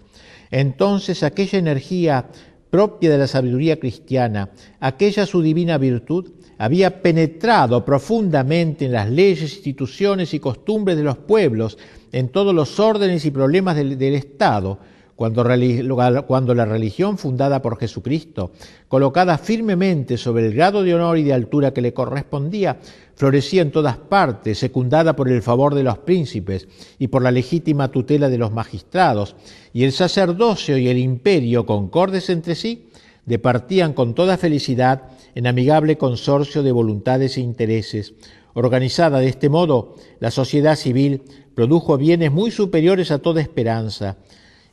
Entonces 0.52 1.24
aquella 1.24 1.58
energía 1.58 2.26
propia 2.70 3.10
de 3.10 3.18
la 3.18 3.26
sabiduría 3.26 3.78
cristiana, 3.78 4.50
aquella 4.78 5.26
su 5.26 5.42
divina 5.42 5.76
virtud, 5.76 6.30
había 6.58 7.02
penetrado 7.02 7.84
profundamente 7.84 8.84
en 8.84 8.92
las 8.92 9.10
leyes, 9.10 9.54
instituciones 9.54 10.34
y 10.34 10.40
costumbres 10.40 10.96
de 10.96 11.04
los 11.04 11.16
pueblos, 11.16 11.78
en 12.12 12.28
todos 12.28 12.54
los 12.54 12.78
órdenes 12.78 13.24
y 13.24 13.30
problemas 13.30 13.76
del, 13.76 14.14
Estado, 14.14 14.78
cuando, 15.20 16.54
la 16.54 16.64
religión 16.64 17.18
fundada 17.18 17.60
por 17.60 17.78
Jesucristo, 17.78 18.52
colocada 18.88 19.36
firmemente 19.36 20.16
sobre 20.16 20.46
el 20.46 20.54
grado 20.54 20.82
de 20.82 20.94
honor 20.94 21.18
y 21.18 21.24
de 21.24 21.34
altura 21.34 21.74
que 21.74 21.82
le 21.82 21.92
correspondía, 21.92 22.78
florecía 23.16 23.60
en 23.60 23.70
todas 23.70 23.98
partes, 23.98 24.56
secundada 24.56 25.14
por 25.14 25.28
el 25.28 25.42
favor 25.42 25.74
de 25.74 25.82
los 25.82 25.98
príncipes 25.98 26.68
y 26.98 27.08
por 27.08 27.20
la 27.20 27.32
legítima 27.32 27.88
tutela 27.88 28.30
de 28.30 28.38
los 28.38 28.50
magistrados, 28.50 29.36
y 29.74 29.84
el 29.84 29.92
sacerdocio 29.92 30.78
y 30.78 30.88
el 30.88 30.96
imperio, 30.96 31.66
concordes 31.66 32.30
entre 32.30 32.54
sí, 32.54 32.88
departían 33.26 33.92
con 33.92 34.14
toda 34.14 34.38
felicidad 34.38 35.02
en 35.34 35.46
amigable 35.46 35.98
consorcio 35.98 36.62
de 36.62 36.72
voluntades 36.72 37.36
e 37.36 37.42
intereses. 37.42 38.14
Organizada 38.54 39.18
de 39.18 39.28
este 39.28 39.50
modo, 39.50 39.96
la 40.18 40.30
sociedad 40.30 40.76
civil 40.76 41.24
produjo 41.54 41.98
bienes 41.98 42.32
muy 42.32 42.50
superiores 42.50 43.10
a 43.10 43.18
toda 43.18 43.42
esperanza. 43.42 44.16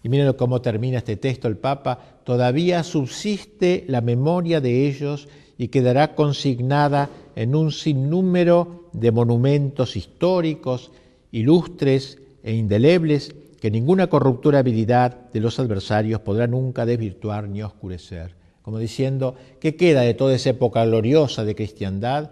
Y 0.07 0.09
miren 0.09 0.31
cómo 0.35 0.61
termina 0.61 0.99
este 0.99 1.17
texto 1.17 1.49
el 1.49 1.57
Papa, 1.57 1.99
todavía 2.23 2.81
subsiste 2.83 3.83
la 3.89 3.99
memoria 3.99 4.61
de 4.61 4.87
ellos 4.87 5.27
y 5.57 5.67
quedará 5.67 6.15
consignada 6.15 7.09
en 7.35 7.53
un 7.55 7.73
sinnúmero 7.73 8.85
de 8.93 9.11
monumentos 9.11 9.97
históricos, 9.97 10.93
ilustres 11.33 12.19
e 12.41 12.53
indelebles 12.53 13.35
que 13.59 13.69
ninguna 13.69 14.07
corruptura 14.07 14.59
habilidad 14.59 15.29
de 15.33 15.41
los 15.41 15.59
adversarios 15.59 16.21
podrá 16.21 16.47
nunca 16.47 16.85
desvirtuar 16.85 17.49
ni 17.49 17.61
oscurecer 17.61 18.33
como 18.61 18.79
diciendo, 18.79 19.35
¿qué 19.59 19.75
queda 19.75 20.01
de 20.01 20.13
toda 20.13 20.35
esa 20.35 20.51
época 20.51 20.85
gloriosa 20.85 21.43
de 21.43 21.53
cristiandad? 21.53 22.31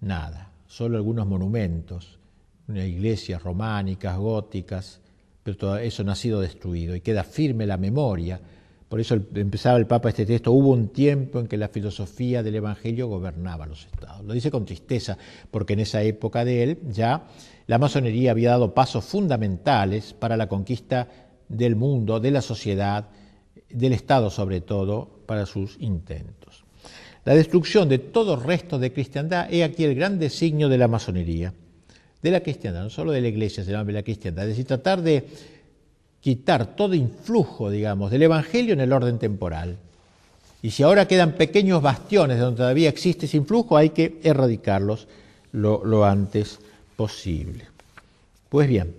Nada, 0.00 0.52
solo 0.68 0.98
algunos 0.98 1.26
monumentos, 1.26 2.20
iglesias 2.68 3.42
románicas, 3.42 4.16
góticas, 4.16 5.00
pero 5.56 5.76
eso 5.76 6.04
no 6.04 6.12
ha 6.12 6.16
sido 6.16 6.40
destruido 6.40 6.94
y 6.94 7.00
queda 7.00 7.24
firme 7.24 7.66
la 7.66 7.76
memoria. 7.76 8.40
Por 8.88 9.00
eso 9.00 9.14
empezaba 9.34 9.78
el 9.78 9.86
Papa 9.86 10.08
este 10.08 10.26
texto, 10.26 10.50
hubo 10.50 10.70
un 10.70 10.88
tiempo 10.88 11.38
en 11.38 11.46
que 11.46 11.56
la 11.56 11.68
filosofía 11.68 12.42
del 12.42 12.56
Evangelio 12.56 13.06
gobernaba 13.06 13.66
los 13.66 13.86
estados. 13.86 14.24
Lo 14.24 14.34
dice 14.34 14.50
con 14.50 14.64
tristeza, 14.64 15.16
porque 15.50 15.74
en 15.74 15.80
esa 15.80 16.02
época 16.02 16.44
de 16.44 16.62
él 16.64 16.78
ya 16.88 17.24
la 17.68 17.78
masonería 17.78 18.32
había 18.32 18.50
dado 18.50 18.74
pasos 18.74 19.04
fundamentales 19.04 20.12
para 20.12 20.36
la 20.36 20.48
conquista 20.48 21.06
del 21.48 21.76
mundo, 21.76 22.18
de 22.18 22.32
la 22.32 22.42
sociedad, 22.42 23.08
del 23.68 23.92
Estado 23.92 24.28
sobre 24.28 24.60
todo, 24.60 25.08
para 25.26 25.46
sus 25.46 25.76
intentos. 25.78 26.64
La 27.24 27.34
destrucción 27.34 27.88
de 27.88 27.98
todo 27.98 28.34
resto 28.36 28.78
de 28.78 28.92
cristiandad 28.92 29.46
es 29.52 29.62
aquí 29.62 29.84
el 29.84 29.94
gran 29.94 30.18
designio 30.18 30.68
de 30.68 30.78
la 30.78 30.88
masonería, 30.88 31.54
de 32.22 32.30
la 32.30 32.40
cristiandad, 32.40 32.82
no 32.82 32.90
solo 32.90 33.12
de 33.12 33.20
la 33.20 33.28
iglesia, 33.28 33.64
sino 33.64 33.84
de 33.84 33.92
la 33.92 34.02
cristiandad, 34.02 34.44
es 34.44 34.50
decir, 34.50 34.66
tratar 34.66 35.02
de 35.02 35.24
quitar 36.20 36.76
todo 36.76 36.94
influjo, 36.94 37.70
digamos, 37.70 38.10
del 38.10 38.22
Evangelio 38.22 38.74
en 38.74 38.80
el 38.80 38.92
orden 38.92 39.18
temporal. 39.18 39.78
Y 40.62 40.70
si 40.70 40.82
ahora 40.82 41.08
quedan 41.08 41.32
pequeños 41.32 41.80
bastiones 41.80 42.38
donde 42.38 42.58
todavía 42.58 42.90
existe 42.90 43.26
ese 43.26 43.38
influjo, 43.38 43.76
hay 43.76 43.90
que 43.90 44.20
erradicarlos 44.22 45.08
lo, 45.52 45.82
lo 45.84 46.04
antes 46.04 46.58
posible. 46.96 47.64
Pues 48.50 48.68
bien, 48.68 48.94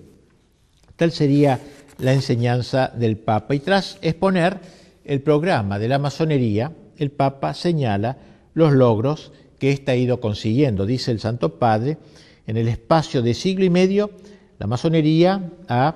tal 0.96 1.12
sería 1.12 1.60
la 2.00 2.14
enseñanza 2.14 2.88
del 2.88 3.18
Papa. 3.18 3.54
Y 3.54 3.60
tras 3.60 4.00
exponer 4.02 4.58
el 5.06 5.22
programa 5.22 5.78
de 5.78 5.88
la 5.88 6.00
masonería, 6.00 6.72
el 6.98 7.12
Papa 7.12 7.54
señala 7.54 8.18
los 8.56 8.74
logros 8.74 9.32
que 9.60 9.72
ésta 9.72 9.92
ha 9.92 9.96
ido 9.96 10.20
consiguiendo. 10.20 10.88
Dice 10.88 11.12
el 11.12 11.20
Santo 11.20 11.60
Padre, 11.60 11.98
en 12.52 12.58
el 12.58 12.68
espacio 12.68 13.22
de 13.22 13.34
siglo 13.34 13.64
y 13.64 13.70
medio, 13.70 14.12
la 14.60 14.68
masonería 14.68 15.52
ha 15.70 15.96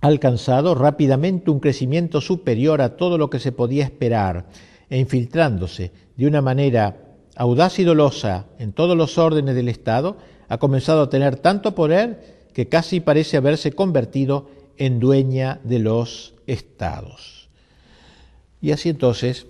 alcanzado 0.00 0.74
rápidamente 0.74 1.52
un 1.52 1.60
crecimiento 1.60 2.20
superior 2.20 2.82
a 2.82 2.96
todo 2.96 3.16
lo 3.16 3.30
que 3.30 3.38
se 3.38 3.52
podía 3.52 3.84
esperar 3.84 4.46
e 4.88 4.98
infiltrándose 4.98 5.92
de 6.16 6.26
una 6.26 6.42
manera 6.42 6.96
audaz 7.36 7.78
y 7.78 7.84
dolosa 7.84 8.46
en 8.58 8.72
todos 8.72 8.96
los 8.96 9.16
órdenes 9.16 9.54
del 9.54 9.68
Estado, 9.68 10.16
ha 10.48 10.58
comenzado 10.58 11.02
a 11.02 11.08
tener 11.08 11.36
tanto 11.36 11.76
poder 11.76 12.48
que 12.52 12.66
casi 12.66 12.98
parece 12.98 13.36
haberse 13.36 13.70
convertido 13.70 14.50
en 14.76 14.98
dueña 14.98 15.60
de 15.62 15.78
los 15.78 16.34
estados. 16.48 17.48
Y 18.60 18.72
así 18.72 18.88
entonces 18.88 19.46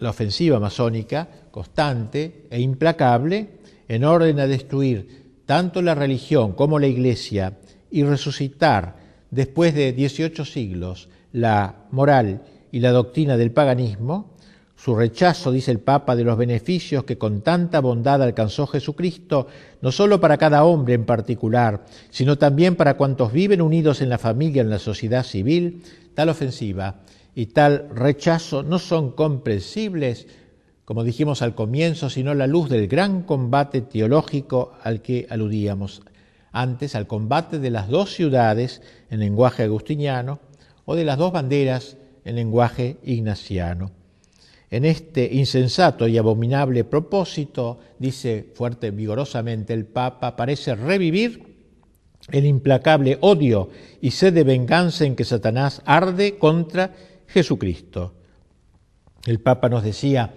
la 0.00 0.10
ofensiva 0.10 0.58
masónica, 0.58 1.28
constante 1.52 2.48
e 2.50 2.60
implacable, 2.60 3.55
en 3.88 4.04
orden 4.04 4.40
a 4.40 4.46
destruir 4.46 5.26
tanto 5.46 5.82
la 5.82 5.94
religión 5.94 6.52
como 6.52 6.78
la 6.78 6.86
iglesia 6.86 7.58
y 7.90 8.02
resucitar 8.02 8.96
después 9.30 9.74
de 9.74 9.92
18 9.92 10.44
siglos 10.44 11.08
la 11.32 11.86
moral 11.90 12.42
y 12.72 12.80
la 12.80 12.90
doctrina 12.90 13.36
del 13.36 13.52
paganismo, 13.52 14.36
su 14.76 14.94
rechazo, 14.94 15.52
dice 15.52 15.70
el 15.70 15.80
Papa, 15.80 16.14
de 16.14 16.24
los 16.24 16.36
beneficios 16.36 17.04
que 17.04 17.16
con 17.16 17.40
tanta 17.40 17.80
bondad 17.80 18.22
alcanzó 18.22 18.66
Jesucristo, 18.66 19.46
no 19.80 19.90
solo 19.90 20.20
para 20.20 20.36
cada 20.36 20.64
hombre 20.64 20.94
en 20.94 21.06
particular, 21.06 21.84
sino 22.10 22.36
también 22.36 22.76
para 22.76 22.96
cuantos 22.96 23.32
viven 23.32 23.62
unidos 23.62 24.02
en 24.02 24.10
la 24.10 24.18
familia, 24.18 24.60
en 24.60 24.70
la 24.70 24.78
sociedad 24.78 25.24
civil, 25.24 25.82
tal 26.14 26.28
ofensiva 26.28 27.00
y 27.34 27.46
tal 27.46 27.88
rechazo 27.94 28.62
no 28.62 28.78
son 28.78 29.12
comprensibles, 29.12 30.26
como 30.86 31.02
dijimos 31.02 31.42
al 31.42 31.56
comienzo, 31.56 32.08
sino 32.08 32.32
la 32.32 32.46
luz 32.46 32.70
del 32.70 32.86
gran 32.86 33.22
combate 33.22 33.80
teológico 33.80 34.72
al 34.84 35.02
que 35.02 35.26
aludíamos 35.28 36.02
antes, 36.52 36.94
al 36.94 37.08
combate 37.08 37.58
de 37.58 37.70
las 37.70 37.88
dos 37.88 38.14
ciudades 38.14 38.82
en 39.10 39.18
lenguaje 39.18 39.64
agustiniano 39.64 40.38
o 40.84 40.94
de 40.94 41.04
las 41.04 41.18
dos 41.18 41.32
banderas 41.32 41.96
en 42.24 42.36
lenguaje 42.36 42.98
ignaciano. 43.02 43.90
En 44.70 44.84
este 44.84 45.28
insensato 45.34 46.06
y 46.06 46.18
abominable 46.18 46.84
propósito, 46.84 47.80
dice 47.98 48.52
fuerte, 48.54 48.92
vigorosamente 48.92 49.74
el 49.74 49.86
Papa, 49.86 50.36
parece 50.36 50.76
revivir 50.76 51.56
el 52.30 52.46
implacable 52.46 53.18
odio 53.22 53.70
y 54.00 54.12
sed 54.12 54.32
de 54.32 54.44
venganza 54.44 55.04
en 55.04 55.16
que 55.16 55.24
Satanás 55.24 55.82
arde 55.84 56.38
contra 56.38 56.94
Jesucristo. 57.26 58.14
El 59.26 59.40
Papa 59.40 59.68
nos 59.68 59.82
decía 59.82 60.34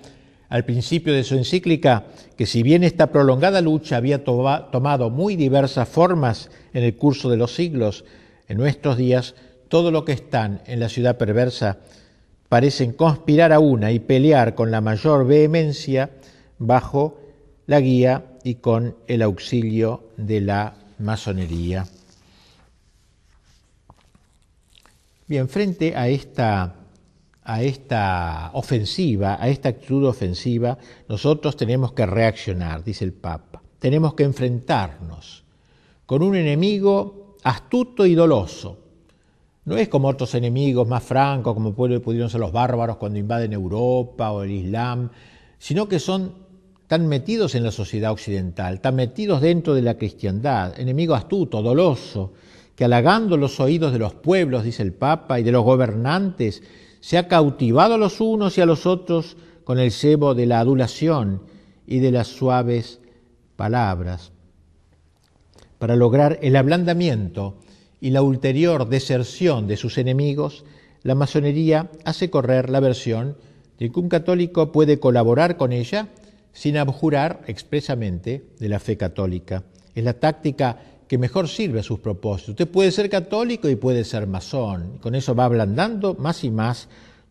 al 0.50 0.66
principio 0.66 1.14
de 1.14 1.24
su 1.24 1.36
encíclica 1.36 2.06
que 2.36 2.46
si 2.46 2.64
bien 2.64 2.84
esta 2.84 3.12
prolongada 3.12 3.62
lucha 3.62 3.98
había 3.98 4.24
tomado 4.24 5.10
muy 5.10 5.36
diversas 5.36 5.88
formas 5.88 6.50
en 6.74 6.84
el 6.84 6.96
curso 6.96 7.30
de 7.30 7.38
los 7.38 7.54
siglos, 7.54 8.04
en 8.48 8.58
nuestros 8.58 8.98
días 8.98 9.36
todo 9.68 9.92
lo 9.92 10.04
que 10.04 10.14
están 10.14 10.62
en 10.66 10.80
la 10.80 10.90
ciudad 10.90 11.18
perversa 11.18 11.78
parecen 12.50 12.94
conspirar 12.94 13.54
a 13.54 13.60
una 13.60 13.92
y 13.92 14.00
pelear 14.00 14.56
con 14.56 14.72
la 14.72 14.82
mayor 14.82 15.28
vehemencia 15.28 16.10
bajo 16.58 17.20
la 17.68 17.80
guía 17.80 18.26
y 18.44 18.56
con 18.56 18.96
el 19.08 19.22
auxilio 19.22 20.10
de 20.18 20.42
la 20.42 20.74
masonería. 20.98 21.86
Bien, 25.28 25.48
frente 25.48 25.96
a 25.96 26.08
esta, 26.08 26.79
a 27.52 27.64
esta 27.64 28.52
ofensiva, 28.54 29.42
a 29.42 29.50
esta 29.50 29.70
actitud 29.70 30.06
ofensiva, 30.06 30.78
nosotros 31.08 31.58
tenemos 31.58 31.94
que 31.94 32.06
reaccionar, 32.06 32.84
dice 32.84 33.04
el 33.06 33.14
Papa. 33.14 33.60
Tenemos 33.80 34.14
que 34.14 34.24
enfrentarnos 34.24 35.44
con 36.06 36.22
un 36.22 36.36
enemigo 36.36 37.38
astuto 37.42 38.06
y 38.06 38.14
doloso, 38.14 38.78
no 39.66 39.78
es 39.78 39.90
como 39.90 40.10
otros 40.10 40.36
enemigos 40.36 40.88
más 40.88 41.04
francos, 41.04 41.56
como 41.56 41.74
pudieron 41.74 42.30
ser 42.30 42.40
los 42.40 42.52
bárbaros 42.52 42.98
cuando 42.98 43.18
invaden 43.18 43.54
Europa 43.54 44.32
o 44.32 44.44
el 44.44 44.52
Islam, 44.52 45.10
sino 45.58 45.88
que 45.88 45.98
son 45.98 46.34
tan 46.86 47.08
metidos 47.08 47.56
en 47.56 47.64
la 47.64 47.72
sociedad 47.72 48.12
occidental, 48.12 48.80
tan 48.80 48.96
metidos 48.96 49.42
dentro 49.42 49.74
de 49.74 49.82
la 49.82 49.96
cristiandad, 49.96 50.80
enemigo 50.80 51.16
astuto, 51.16 51.64
doloso, 51.64 52.34
que 52.76 52.86
halagando 52.86 53.38
los 53.38 53.60
oídos 53.60 53.92
de 53.92 54.00
los 54.00 54.14
pueblos, 54.14 54.64
dice 54.64 54.84
el 54.84 54.94
Papa, 54.94 55.40
y 55.40 55.44
de 55.44 55.52
los 55.52 55.64
gobernantes, 55.64 56.62
se 57.00 57.18
ha 57.18 57.28
cautivado 57.28 57.96
a 57.96 57.98
los 57.98 58.22
unos 58.22 58.58
y 58.58 58.62
a 58.62 58.66
los 58.66 58.86
otros 58.86 59.38
con 59.64 59.80
el 59.80 59.92
cebo 59.92 60.36
de 60.36 60.46
la 60.46 60.60
adulación 60.60 61.44
y 61.86 62.00
de 62.00 62.12
las 62.12 62.28
suaves 62.28 63.00
palabras, 63.56 64.32
para 65.78 65.96
lograr 65.96 66.40
el 66.42 66.56
ablandamiento 66.56 67.58
y 68.02 68.12
la 68.12 68.22
ulterior 68.22 68.88
deserción 68.88 69.68
de 69.68 69.78
sus 69.78 69.98
enemigos, 69.98 70.66
la 71.04 71.16
masonería 71.16 71.90
hace 72.06 72.30
correr 72.30 72.70
la 72.70 72.80
versión 72.80 73.38
de 73.78 73.92
que 73.92 74.00
un 74.00 74.10
católico 74.10 74.72
puede 74.72 75.00
colaborar 75.00 75.58
con 75.58 75.72
ella 75.72 76.10
sin 76.52 76.78
abjurar 76.78 77.42
expresamente 77.48 78.46
de 78.60 78.70
la 78.70 78.80
fe 78.80 78.98
católica. 78.98 79.64
Es 79.96 80.04
la 80.04 80.14
táctica 80.14 80.80
que 81.10 81.18
mejor 81.18 81.50
sirve 81.50 81.80
a 81.80 81.84
sus 81.84 82.00
propósitos. 82.00 82.50
Usted 82.50 82.68
puede 82.68 82.92
ser 82.92 83.10
católico 83.10 83.68
y 83.68 83.76
puede 83.76 84.04
ser 84.04 84.28
masón. 84.28 85.00
Con 85.02 85.16
eso 85.16 85.34
va 85.34 85.46
ablandando 85.46 86.14
más 86.14 86.44
y 86.44 86.52
más 86.52 86.88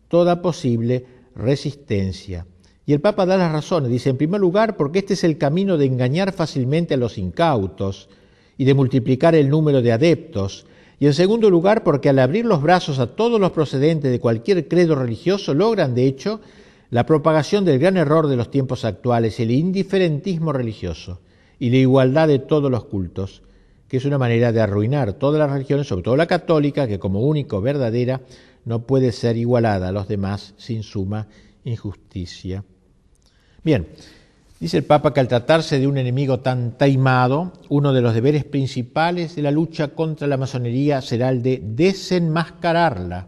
toda 0.09 0.41
posible 0.41 1.05
resistencia. 1.33 2.45
Y 2.85 2.91
el 2.91 2.99
Papa 2.99 3.25
da 3.25 3.37
las 3.37 3.53
razones. 3.53 3.89
Dice, 3.89 4.09
en 4.09 4.17
primer 4.17 4.41
lugar, 4.41 4.75
porque 4.75 4.99
este 4.99 5.13
es 5.13 5.23
el 5.23 5.37
camino 5.37 5.77
de 5.77 5.85
engañar 5.85 6.33
fácilmente 6.33 6.95
a 6.95 6.97
los 6.97 7.17
incautos 7.17 8.09
y 8.57 8.65
de 8.65 8.73
multiplicar 8.73 9.33
el 9.33 9.49
número 9.49 9.81
de 9.81 9.93
adeptos. 9.93 10.65
Y 10.99 11.05
en 11.05 11.13
segundo 11.13 11.49
lugar, 11.49 11.85
porque 11.85 12.09
al 12.09 12.19
abrir 12.19 12.45
los 12.45 12.61
brazos 12.61 12.99
a 12.99 13.15
todos 13.15 13.39
los 13.39 13.53
procedentes 13.53 14.11
de 14.11 14.19
cualquier 14.19 14.67
credo 14.67 14.95
religioso, 14.95 15.53
logran, 15.53 15.95
de 15.95 16.05
hecho, 16.05 16.41
la 16.89 17.05
propagación 17.05 17.63
del 17.63 17.79
gran 17.79 17.95
error 17.95 18.27
de 18.27 18.35
los 18.35 18.51
tiempos 18.51 18.83
actuales, 18.83 19.39
el 19.39 19.51
indiferentismo 19.51 20.51
religioso 20.51 21.21
y 21.59 21.69
la 21.69 21.77
igualdad 21.77 22.27
de 22.27 22.39
todos 22.39 22.69
los 22.69 22.83
cultos 22.83 23.43
que 23.89 23.97
es 23.97 24.05
una 24.05 24.19
manera 24.19 24.51
de 24.51 24.61
arruinar 24.61 25.13
todas 25.13 25.39
las 25.39 25.51
religiones, 25.51 25.87
sobre 25.87 26.03
todo 26.03 26.15
la 26.15 26.27
católica, 26.27 26.87
que 26.87 26.99
como 26.99 27.21
único 27.21 27.59
verdadera 27.59 28.21
no 28.63 28.83
puede 28.83 29.11
ser 29.11 29.35
igualada 29.35 29.87
a 29.87 29.91
los 29.91 30.07
demás 30.07 30.53
sin 30.57 30.83
suma 30.83 31.27
injusticia. 31.63 32.63
Bien, 33.63 33.87
dice 34.59 34.77
el 34.77 34.83
Papa 34.83 35.11
que 35.11 35.19
al 35.19 35.27
tratarse 35.27 35.79
de 35.79 35.87
un 35.87 35.97
enemigo 35.97 36.39
tan 36.39 36.77
taimado, 36.77 37.53
uno 37.69 37.91
de 37.91 38.01
los 38.01 38.13
deberes 38.13 38.45
principales 38.45 39.35
de 39.35 39.41
la 39.41 39.51
lucha 39.51 39.89
contra 39.89 40.27
la 40.27 40.37
masonería 40.37 41.01
será 41.01 41.29
el 41.29 41.41
de 41.41 41.59
desenmascararla, 41.63 43.27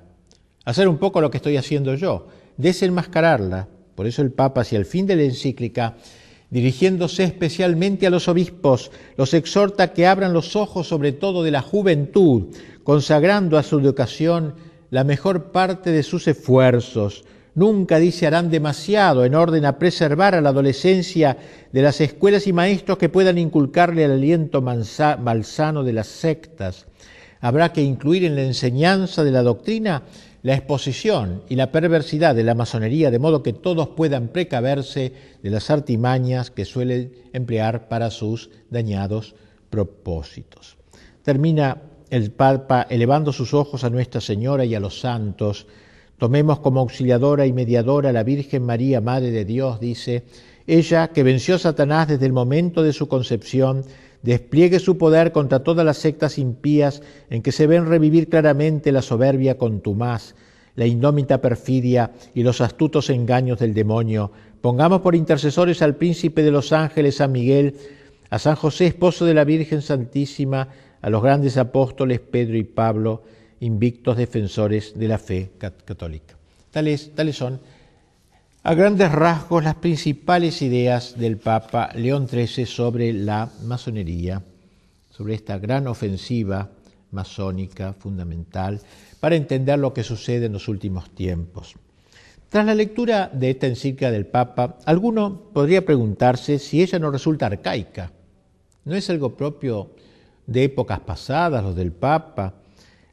hacer 0.64 0.88
un 0.88 0.99
poco 0.99 1.22
lo 1.22 1.32
que 1.32 1.38
estoy 1.38 1.57
haciendo 1.57 1.95
yo, 1.95 2.28
desenmascararla. 2.57 3.68
Por 3.95 4.05
eso 4.05 4.22
el 4.22 4.32
Papa, 4.32 4.62
hacia 4.62 4.78
el 4.78 4.86
fin 4.86 5.07
de 5.07 5.16
la 5.16 5.24
encíclica, 5.24 5.95
dirigiéndose 6.52 7.24
especialmente 7.24 8.06
a 8.06 8.10
los 8.10 8.28
obispos, 8.28 8.91
los 9.18 9.34
exhorta 9.34 9.93
que 9.93 10.06
abran 10.06 10.34
los 10.34 10.56
ojos 10.56 10.88
sobre 10.88 11.14
todo 11.14 11.43
de 11.43 11.52
la 11.52 11.62
juventud, 11.62 12.54
consagrando 12.84 13.58
a 13.58 13.64
su 13.64 13.80
educación 13.80 14.54
la 14.91 15.04
mejor 15.06 15.52
parte 15.52 15.91
de 15.91 16.04
sus 16.04 16.28
esfuerzos. 16.28 17.24
Nunca, 17.56 17.99
dice, 17.99 18.28
harán 18.28 18.49
demasiado 18.49 19.26
en 19.26 19.36
orden 19.36 19.66
a 19.66 19.80
preservar 19.80 20.36
a 20.36 20.41
la 20.41 20.49
adolescencia 20.49 21.38
de 21.72 21.82
las 21.82 21.99
escuelas 21.99 22.47
y 22.47 22.54
maestros 22.54 22.97
que 22.97 23.10
puedan 23.10 23.38
inculcarle 23.38 24.04
el 24.04 24.12
aliento 24.12 24.62
malsano 24.62 25.84
de 25.84 25.93
las 25.93 26.08
sectas. 26.08 26.86
Habrá 27.39 27.74
que 27.74 27.82
incluir 27.82 28.26
en 28.26 28.36
la 28.36 28.43
enseñanza 28.43 29.24
de 29.24 29.32
la 29.32 29.41
doctrina 29.41 30.04
la 30.44 30.56
exposición 30.56 31.44
y 31.50 31.56
la 31.56 31.72
perversidad 31.72 32.36
de 32.36 32.44
la 32.44 32.56
masonería, 32.56 33.12
de 33.12 33.20
modo 33.20 33.44
que 33.44 33.54
todos 33.54 33.89
puedan 33.89 34.30
precaverse 34.30 35.14
de 35.44 35.50
las 35.50 35.70
artimañas 35.70 36.50
que 36.50 36.66
suelen 36.66 37.14
emplear 37.34 37.88
para 37.88 38.10
sus 38.10 38.50
dañados 38.70 39.36
propósitos. 39.70 40.78
Termina 41.24 41.84
el 42.10 42.32
Papa 42.32 42.88
elevando 42.89 43.32
sus 43.32 43.54
ojos 43.54 43.84
a 43.84 43.89
Nuestra 43.89 44.20
Señora 44.20 44.66
y 44.66 44.76
a 44.76 44.80
los 44.80 45.00
santos. 45.00 45.68
Tomemos 46.18 46.60
como 46.60 46.82
auxiliadora 46.82 47.46
y 47.46 47.54
mediadora 47.54 48.10
a 48.10 48.14
la 48.14 48.24
Virgen 48.24 48.64
María, 48.64 49.00
Madre 49.00 49.32
de 49.32 49.46
Dios, 49.46 49.80
dice, 49.80 50.26
ella 50.68 51.08
que 51.10 51.24
venció 51.24 51.56
a 51.56 51.60
Satanás 51.60 52.08
desde 52.08 52.26
el 52.26 52.34
momento 52.34 52.84
de 52.84 52.94
su 52.94 53.08
concepción, 53.08 53.84
despliegue 54.24 54.80
su 54.80 54.97
poder 54.97 55.32
contra 55.32 55.63
todas 55.63 55.86
las 55.86 55.97
sectas 55.97 56.38
impías 56.38 57.01
en 57.30 57.41
que 57.41 57.51
se 57.51 57.67
ven 57.67 57.88
revivir 57.88 58.30
claramente 58.30 58.91
la 58.91 59.01
soberbia 59.01 59.57
contumaz, 59.57 60.36
la 60.76 60.86
indómita 60.86 61.41
perfidia 61.41 62.11
y 62.34 62.43
los 62.43 62.61
astutos 62.61 63.09
engaños 63.09 63.59
del 63.59 63.74
demonio. 63.74 64.32
Pongamos 64.61 65.01
por 65.01 65.15
intercesores 65.15 65.82
al 65.82 65.95
príncipe 65.95 66.43
de 66.43 66.51
los 66.51 66.72
ángeles, 66.72 67.15
San 67.15 67.32
Miguel, 67.32 67.76
a 68.30 68.39
San 68.39 68.55
José, 68.55 68.88
esposo 68.88 69.26
de 69.26 69.34
la 69.34 69.43
Virgen 69.43 69.82
Santísima, 69.82 70.69
a 71.01 71.09
los 71.09 71.24
grandes 71.24 71.57
apóstoles 71.57 72.19
Pedro 72.19 72.57
y 72.57 72.63
Pablo, 72.63 73.24
invictos 73.59 74.17
defensores 74.17 74.97
de 74.97 75.07
la 75.07 75.17
fe 75.17 75.51
católica. 75.57 76.36
Tales, 76.72 77.11
tales 77.13 77.36
son 77.36 77.59
a 78.64 78.76
grandes 78.76 79.12
rasgos 79.12 79.64
las 79.64 79.76
principales 79.76 80.62
ideas 80.62 81.18
del 81.18 81.38
Papa 81.38 81.89
León 81.95 82.28
XIII 82.28 82.68
sobre 82.68 83.12
la 83.12 83.49
masonería, 83.64 84.43
sobre 85.09 85.34
esta 85.34 85.57
gran 85.57 85.88
ofensiva 85.88 86.70
masónica 87.09 87.93
fundamental 87.93 88.80
para 89.20 89.36
entender 89.36 89.80
lo 89.80 89.93
que 89.93 90.03
sucede 90.03 90.45
en 90.45 90.53
los 90.53 90.68
últimos 90.68 91.09
tiempos. 91.09 91.74
Tras 92.49 92.66
la 92.66 92.76
lectura 92.76 93.32
de 93.34 93.49
esta 93.49 93.66
encíclica 93.66 94.12
del 94.12 94.28
Papa, 94.28 94.78
alguno 94.86 95.49
podría 95.53 95.84
preguntarse 95.84 96.59
si 96.59 96.84
ella 96.84 96.99
no 96.99 97.09
resulta 97.09 97.47
arcaica. 97.47 98.12
¿No 98.86 98.95
es 98.95 99.09
algo 99.09 99.36
propio 99.36 99.95
de 100.45 100.66
épocas 100.66 100.99
pasadas, 100.99 101.64
los 101.64 101.76
del 101.76 101.93
Papa? 101.93 102.53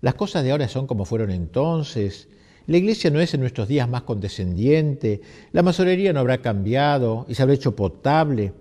Las 0.02 0.14
cosas 0.14 0.44
de 0.44 0.50
ahora 0.50 0.68
son 0.68 0.86
como 0.86 1.06
fueron 1.06 1.30
entonces, 1.30 2.28
la 2.68 2.76
iglesia 2.76 3.10
no 3.10 3.18
es 3.18 3.32
en 3.32 3.40
nuestros 3.40 3.66
días 3.66 3.88
más 3.88 4.02
condescendiente, 4.02 5.22
la 5.52 5.62
masonería 5.62 6.12
no 6.12 6.20
habrá 6.20 6.42
cambiado 6.42 7.24
y 7.26 7.34
se 7.34 7.42
habrá 7.42 7.54
hecho 7.54 7.74
potable. 7.74 8.52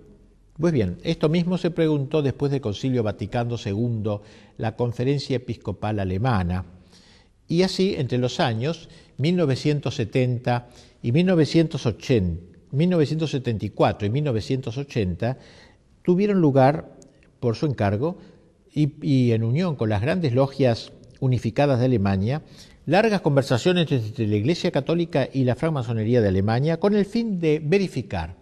Pues 0.57 0.71
bien, 0.71 0.97
esto 1.03 1.27
mismo 1.27 1.57
se 1.57 1.71
preguntó 1.71 2.21
después 2.21 2.49
del 2.49 2.61
Concilio 2.61 3.03
Vaticano 3.03 3.57
II, 3.63 4.19
la 4.57 4.77
conferencia 4.77 5.35
episcopal 5.35 5.99
alemana. 5.99 6.63
Y 7.49 7.63
así, 7.63 7.95
entre 7.97 8.17
los 8.17 8.39
años 8.39 8.87
1970 9.17 10.69
y 11.03 11.11
1980, 11.11 12.41
1974 12.71 14.07
y 14.07 14.09
1980, 14.09 15.37
tuvieron 16.01 16.39
lugar, 16.39 16.95
por 17.41 17.57
su 17.57 17.65
encargo, 17.65 18.17
y, 18.73 18.93
y 19.01 19.33
en 19.33 19.43
unión 19.43 19.75
con 19.75 19.89
las 19.89 20.01
grandes 20.01 20.31
logias 20.31 20.93
unificadas 21.19 21.79
de 21.79 21.85
Alemania, 21.85 22.41
largas 22.87 23.21
conversaciones 23.21 23.91
entre 23.91 24.27
la 24.27 24.37
Iglesia 24.37 24.71
Católica 24.71 25.27
y 25.31 25.43
la 25.43 25.55
francmasonería 25.55 26.21
de 26.21 26.29
Alemania 26.29 26.79
con 26.79 26.95
el 26.95 27.05
fin 27.05 27.39
de 27.39 27.61
verificar 27.63 28.35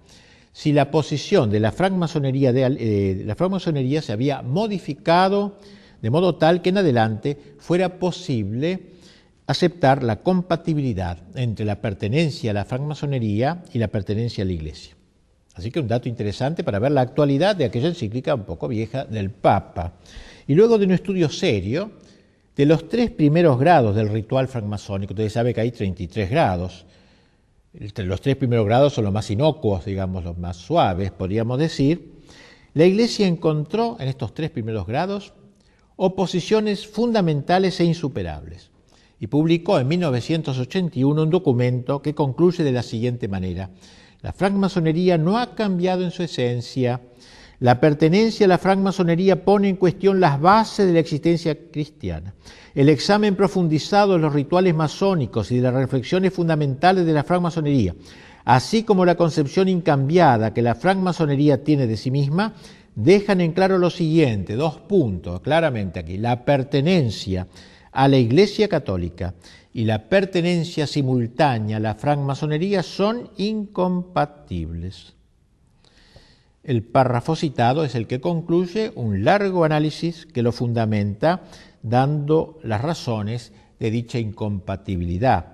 si 0.53 0.71
la 0.71 0.89
posición 0.91 1.49
de 1.49 1.59
la 1.59 1.71
francmasonería, 1.71 2.53
de, 2.53 2.63
eh, 2.79 3.23
la 3.25 4.01
se 4.01 4.13
había 4.13 4.41
modificado 4.43 5.57
de 6.01 6.09
modo 6.09 6.35
tal 6.35 6.61
que 6.61 6.69
en 6.69 6.77
adelante 6.77 7.37
fuera 7.57 7.97
posible 7.97 8.93
aceptar 9.47 10.03
la 10.03 10.21
compatibilidad 10.21 11.17
entre 11.33 11.65
la 11.65 11.81
pertenencia 11.81 12.51
a 12.51 12.53
la 12.53 12.65
francmasonería 12.65 13.63
y 13.73 13.79
la 13.79 13.87
pertenencia 13.87 14.43
a 14.43 14.47
la 14.47 14.53
Iglesia. 14.53 14.95
Así 15.55 15.71
que 15.71 15.79
un 15.79 15.87
dato 15.87 16.07
interesante 16.07 16.63
para 16.63 16.79
ver 16.79 16.91
la 16.91 17.01
actualidad 17.01 17.55
de 17.55 17.65
aquella 17.65 17.87
encíclica 17.87 18.35
un 18.35 18.43
poco 18.43 18.67
vieja 18.67 19.05
del 19.05 19.31
Papa. 19.31 19.93
Y 20.47 20.53
luego 20.53 20.77
de 20.77 20.85
un 20.85 20.91
estudio 20.91 21.29
serio, 21.29 21.91
de 22.55 22.65
los 22.65 22.87
tres 22.87 23.11
primeros 23.11 23.59
grados 23.59 23.95
del 23.95 24.09
ritual 24.09 24.47
francmasónico, 24.47 25.13
ustedes 25.13 25.33
saben 25.33 25.53
que 25.53 25.61
hay 25.61 25.71
33 25.71 26.29
grados. 26.29 26.85
Los 27.73 28.21
tres 28.21 28.37
primeros 28.37 28.65
grados 28.65 28.93
son 28.93 29.03
los 29.03 29.13
más 29.13 29.29
inocuos, 29.29 29.83
digamos, 29.83 30.23
los 30.23 30.37
más 30.37 30.55
suaves, 30.55 31.11
podríamos 31.11 31.59
decir. 31.59 32.13
La 32.73 32.85
Iglesia 32.85 33.27
encontró 33.27 33.97
en 33.99 34.07
estos 34.07 34.33
tres 34.33 34.49
primeros 34.51 34.87
grados 34.87 35.33
oposiciones 35.97 36.87
fundamentales 36.87 37.79
e 37.79 37.85
insuperables 37.85 38.69
y 39.19 39.27
publicó 39.27 39.79
en 39.79 39.87
1981 39.87 41.21
un 41.21 41.29
documento 41.29 42.01
que 42.01 42.15
concluye 42.15 42.63
de 42.63 42.71
la 42.71 42.83
siguiente 42.83 43.27
manera. 43.27 43.69
La 44.21 44.33
francmasonería 44.33 45.17
no 45.17 45.37
ha 45.37 45.55
cambiado 45.55 46.03
en 46.03 46.11
su 46.11 46.23
esencia, 46.23 47.01
la 47.59 47.79
pertenencia 47.79 48.45
a 48.45 48.49
la 48.49 48.57
francmasonería 48.57 49.43
pone 49.43 49.69
en 49.69 49.75
cuestión 49.77 50.19
las 50.19 50.39
bases 50.39 50.87
de 50.87 50.93
la 50.93 50.99
existencia 50.99 51.57
cristiana. 51.71 52.33
El 52.73 52.89
examen 52.89 53.35
profundizado 53.35 54.13
de 54.13 54.19
los 54.19 54.33
rituales 54.33 54.75
masónicos 54.75 55.51
y 55.51 55.57
de 55.57 55.61
las 55.61 55.73
reflexiones 55.73 56.33
fundamentales 56.33 57.05
de 57.05 57.13
la 57.13 57.23
francmasonería, 57.23 57.95
así 58.43 58.83
como 58.83 59.05
la 59.05 59.15
concepción 59.15 59.69
incambiada 59.69 60.53
que 60.53 60.61
la 60.61 60.75
francmasonería 60.75 61.63
tiene 61.63 61.87
de 61.87 61.97
sí 61.97 62.11
misma, 62.11 62.53
dejan 62.95 63.41
en 63.41 63.53
claro 63.53 63.77
lo 63.77 63.89
siguiente, 63.89 64.55
dos 64.55 64.77
puntos 64.79 65.41
claramente 65.41 65.99
aquí, 65.99 66.17
la 66.17 66.43
pertenencia 66.43 67.47
a 67.91 68.07
la 68.07 68.17
Iglesia 68.17 68.67
Católica 68.67 69.33
y 69.73 69.85
la 69.85 70.07
pertenencia 70.09 70.87
simultánea 70.87 71.77
a 71.77 71.81
la 71.81 71.95
francmasonería 71.95 72.83
son 72.83 73.29
incompatibles. 73.37 75.14
El 76.66 76.82
párrafo 76.82 77.36
citado 77.36 77.86
es 77.86 77.93
el 77.93 78.07
que 78.07 78.20
concluye 78.20 78.91
un 78.95 79.24
largo 79.24 79.66
análisis 79.66 80.26
que 80.26 80.41
lo 80.41 80.51
fundamenta 80.51 81.43
dando 81.84 82.57
las 82.63 82.82
razones 82.82 83.53
de 83.80 83.91
dicha 83.91 84.18
incompatibilidad. 84.18 85.45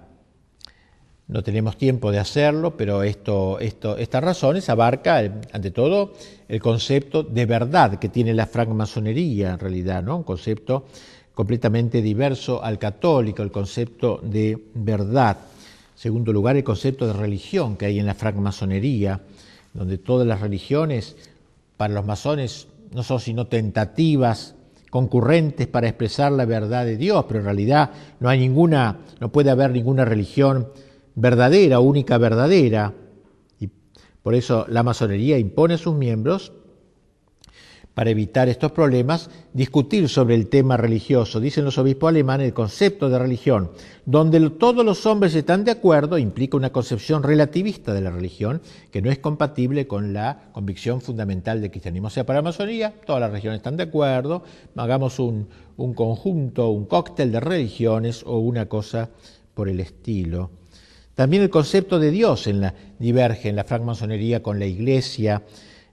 No 1.27 1.43
tenemos 1.43 1.77
tiempo 1.77 2.13
de 2.13 2.19
hacerlo, 2.19 2.77
pero 2.77 3.03
estas 3.03 4.23
razones 4.23 4.69
abarcan, 4.69 5.41
ante 5.51 5.71
todo, 5.71 6.13
el 6.47 6.61
concepto 6.61 7.23
de 7.23 7.45
verdad 7.45 7.99
que 7.99 8.07
tiene 8.07 8.33
la 8.33 8.45
francmasonería, 8.45 9.51
en 9.51 9.59
realidad, 9.59 10.03
¿no? 10.03 10.15
un 10.15 10.23
concepto 10.23 10.85
completamente 11.33 12.01
diverso 12.01 12.63
al 12.63 12.79
católico, 12.79 13.43
el 13.43 13.51
concepto 13.51 14.21
de 14.23 14.57
verdad. 14.75 15.37
En 15.93 15.99
segundo 15.99 16.31
lugar, 16.31 16.55
el 16.55 16.63
concepto 16.63 17.05
de 17.05 17.13
religión 17.13 17.75
que 17.75 17.87
hay 17.87 17.99
en 17.99 18.05
la 18.05 18.13
francmasonería 18.13 19.19
donde 19.73 19.97
todas 19.97 20.27
las 20.27 20.41
religiones 20.41 21.15
para 21.77 21.93
los 21.93 22.05
masones 22.05 22.67
no 22.93 23.03
son 23.03 23.19
sino 23.19 23.47
tentativas 23.47 24.55
concurrentes 24.89 25.67
para 25.67 25.87
expresar 25.87 26.31
la 26.33 26.45
verdad 26.45 26.85
de 26.85 26.97
Dios, 26.97 27.25
pero 27.27 27.39
en 27.39 27.45
realidad 27.45 27.91
no 28.19 28.29
hay 28.29 28.39
ninguna, 28.39 28.99
no 29.19 29.31
puede 29.31 29.49
haber 29.49 29.71
ninguna 29.71 30.03
religión 30.03 30.67
verdadera, 31.15 31.79
única 31.79 32.17
verdadera. 32.17 32.93
Y 33.59 33.69
por 34.21 34.35
eso 34.35 34.65
la 34.67 34.83
masonería 34.83 35.37
impone 35.37 35.75
a 35.75 35.77
sus 35.77 35.95
miembros 35.95 36.51
para 37.93 38.09
evitar 38.09 38.47
estos 38.47 38.71
problemas, 38.71 39.29
discutir 39.53 40.07
sobre 40.07 40.35
el 40.35 40.47
tema 40.47 40.77
religioso. 40.77 41.39
Dicen 41.39 41.65
los 41.65 41.77
obispos 41.77 42.09
alemanes, 42.09 42.47
el 42.47 42.53
concepto 42.53 43.09
de 43.09 43.19
religión, 43.19 43.71
donde 44.05 44.49
todos 44.51 44.85
los 44.85 45.05
hombres 45.05 45.35
están 45.35 45.65
de 45.65 45.71
acuerdo, 45.71 46.17
implica 46.17 46.55
una 46.55 46.71
concepción 46.71 47.21
relativista 47.21 47.93
de 47.93 48.01
la 48.01 48.11
religión 48.11 48.61
que 48.91 49.01
no 49.01 49.11
es 49.11 49.19
compatible 49.19 49.87
con 49.87 50.13
la 50.13 50.51
convicción 50.53 51.01
fundamental 51.01 51.61
del 51.61 51.71
cristianismo. 51.71 52.07
O 52.07 52.11
sea, 52.11 52.25
para 52.25 52.39
la 52.39 52.43
masonería, 52.43 52.93
todas 53.05 53.19
las 53.19 53.29
religiones 53.29 53.57
están 53.57 53.77
de 53.77 53.83
acuerdo, 53.83 54.43
hagamos 54.75 55.19
un, 55.19 55.47
un 55.75 55.93
conjunto, 55.93 56.69
un 56.69 56.85
cóctel 56.85 57.31
de 57.31 57.39
religiones 57.39 58.23
o 58.25 58.39
una 58.39 58.67
cosa 58.67 59.09
por 59.53 59.67
el 59.67 59.79
estilo. 59.81 60.51
También 61.15 61.43
el 61.43 61.49
concepto 61.49 61.99
de 61.99 62.09
Dios 62.09 62.47
en 62.47 62.61
la, 62.61 62.73
diverge 62.97 63.49
en 63.49 63.55
la 63.55 63.65
francmasonería 63.65 64.41
con 64.41 64.59
la 64.59 64.65
Iglesia, 64.65 65.43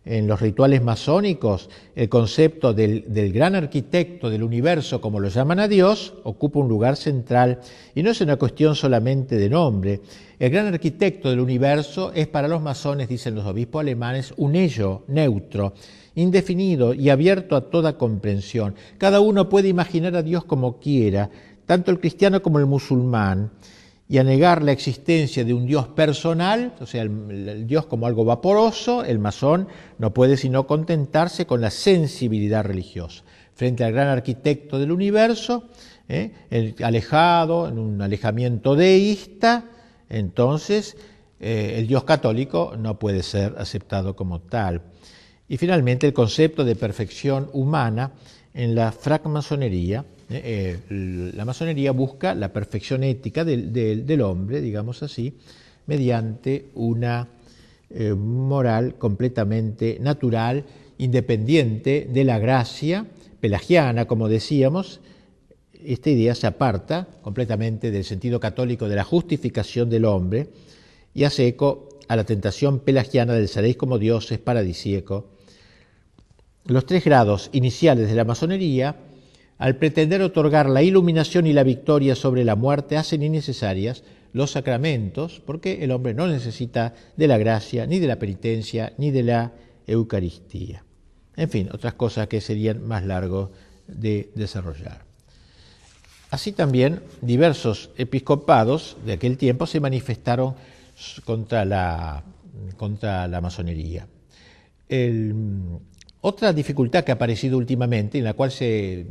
en 0.08 0.26
los 0.26 0.40
rituales 0.40 0.82
masónicos, 0.82 1.68
el 1.94 2.08
concepto 2.08 2.72
del, 2.72 3.04
gran 3.32 3.54
arquitecto 3.54 4.30
del 4.30 4.42
universo, 4.42 5.02
como 5.02 5.20
lo 5.20 5.28
llaman 5.28 5.60
a 5.60 5.68
Dios, 5.68 6.14
ocupa 6.24 6.60
un 6.60 6.68
lugar 6.68 6.96
central 6.96 7.60
y 7.94 8.02
no 8.02 8.10
es 8.10 8.20
una 8.22 8.36
cuestión 8.36 8.74
solamente 8.74 9.36
de 9.36 9.50
nombre. 9.50 10.00
El 10.38 10.50
gran 10.50 10.66
arquitecto 10.66 11.28
del 11.28 11.40
universo 11.40 12.10
es 12.14 12.26
para 12.26 12.48
los 12.48 12.62
masones, 12.62 13.08
dicen 13.08 13.34
los 13.34 13.44
obispos 13.44 13.80
alemanes, 13.80 14.32
un 14.38 14.56
ello 14.56 15.02
neutro, 15.08 15.74
indefinido 16.14 16.94
y 16.94 17.10
abierto 17.10 17.54
a 17.54 17.68
toda 17.68 17.98
comprensión. 17.98 18.74
Cada 18.96 19.20
uno 19.20 19.50
puede 19.50 19.68
imaginar 19.68 20.16
a 20.16 20.22
Dios 20.22 20.44
como 20.44 20.80
quiera, 20.80 21.28
tanto 21.66 21.90
el 21.90 22.00
cristiano 22.00 22.40
como 22.40 22.58
el 22.58 22.66
musulmán 22.66 23.50
y 24.08 24.16
a 24.16 24.24
negar 24.24 24.62
la 24.62 24.72
existencia 24.72 25.44
de 25.44 25.52
un 25.52 25.66
Dios 25.66 25.88
personal, 25.88 26.74
o 26.80 26.86
sea, 26.86 27.02
el, 27.02 27.66
Dios 27.66 27.86
como 27.86 28.06
algo 28.06 28.24
vaporoso, 28.24 29.04
el 29.04 29.18
masón 29.18 29.68
no 29.98 30.14
puede 30.14 30.38
sino 30.38 30.66
contentarse 30.66 31.46
con 31.46 31.60
la 31.60 31.70
sensibilidad 31.70 32.64
religiosa. 32.64 33.22
Frente 33.54 33.84
al 33.84 33.92
gran 33.92 34.08
arquitecto 34.08 34.78
del 34.78 34.92
universo, 34.92 35.64
¿eh? 36.08 36.32
alejado, 36.82 37.68
en 37.68 37.78
un 37.78 38.00
alejamiento 38.00 38.76
deísta, 38.76 39.64
entonces 40.08 40.96
eh, 41.38 41.74
el 41.76 41.86
Dios 41.86 42.04
católico 42.04 42.74
no 42.78 42.98
puede 42.98 43.22
ser 43.22 43.56
aceptado 43.58 44.16
como 44.16 44.40
tal. 44.40 44.80
Y 45.48 45.58
finalmente 45.58 46.06
el 46.06 46.14
concepto 46.14 46.64
de 46.64 46.76
perfección 46.76 47.50
humana 47.52 48.12
en 48.54 48.74
la 48.74 48.90
francmasonería, 48.90 50.04
eh, 50.30 50.78
eh, 50.90 51.32
la 51.34 51.44
masonería 51.46 51.92
busca 51.92 52.34
la 52.34 52.52
perfección 52.52 53.02
ética 53.02 53.44
del, 53.44 54.20
hombre, 54.20 54.60
digamos 54.60 55.02
así, 55.02 55.34
mediante 55.86 56.66
una 56.74 57.28
eh, 57.88 58.12
moral 58.12 58.96
completamente 58.96 59.98
natural, 60.00 60.64
independiente 60.98 62.06
de 62.12 62.24
la 62.24 62.38
gracia 62.38 63.06
pelagiana, 63.40 64.06
como 64.06 64.28
decíamos. 64.28 65.00
Esta 65.82 66.10
idea 66.10 66.34
se 66.34 66.46
aparta 66.46 67.06
completamente 67.22 67.90
del 67.90 68.04
sentido 68.04 68.38
católico 68.38 68.88
de 68.88 68.96
la 68.96 69.04
justificación 69.04 69.88
del 69.88 70.04
hombre 70.04 70.48
y 71.14 71.24
hace 71.24 71.46
eco 71.46 71.88
a 72.08 72.16
la 72.16 72.24
tentación 72.24 72.80
pelagiana 72.80 73.32
del 73.32 73.48
seréis 73.48 73.76
como 73.76 73.98
dioses 73.98 74.38
paradisíaco. 74.38 75.26
Los 76.66 76.84
tres 76.84 77.04
grados 77.04 77.48
iniciales 77.52 78.08
de 78.10 78.14
la 78.14 78.24
masonería 78.24 78.96
al 79.58 79.76
pretender 79.76 80.22
otorgar 80.22 80.68
la 80.68 80.82
iluminación 80.82 81.46
y 81.46 81.52
la 81.52 81.64
victoria 81.64 82.14
sobre 82.14 82.44
la 82.44 82.54
muerte, 82.54 82.96
hacen 82.96 83.22
innecesarias 83.22 84.04
los 84.32 84.52
sacramentos, 84.52 85.40
porque 85.44 85.82
el 85.84 85.90
hombre 85.90 86.14
no 86.14 86.26
necesita 86.28 86.94
de 87.16 87.26
la 87.26 87.38
gracia, 87.38 87.86
ni 87.86 87.98
de 87.98 88.06
la 88.06 88.18
penitencia, 88.18 88.92
ni 88.98 89.10
de 89.10 89.22
la 89.24 89.52
Eucaristía. 89.86 90.84
En 91.36 91.48
fin, 91.48 91.68
otras 91.72 91.94
cosas 91.94 92.28
que 92.28 92.40
serían 92.40 92.86
más 92.86 93.04
largos 93.04 93.50
de 93.86 94.30
desarrollar. 94.34 95.04
Así 96.30 96.52
también 96.52 97.00
diversos 97.22 97.90
episcopados 97.96 98.96
de 99.06 99.14
aquel 99.14 99.38
tiempo 99.38 99.66
se 99.66 99.80
manifestaron 99.80 100.54
contra 101.24 101.64
la, 101.64 102.22
contra 102.76 103.26
la 103.28 103.40
masonería. 103.40 104.06
El, 104.88 105.34
otra 106.20 106.52
dificultad 106.52 107.04
que 107.04 107.12
ha 107.12 107.14
aparecido 107.14 107.58
últimamente, 107.58 108.18
en 108.18 108.24
la 108.24 108.34
cual 108.34 108.50
se, 108.50 109.06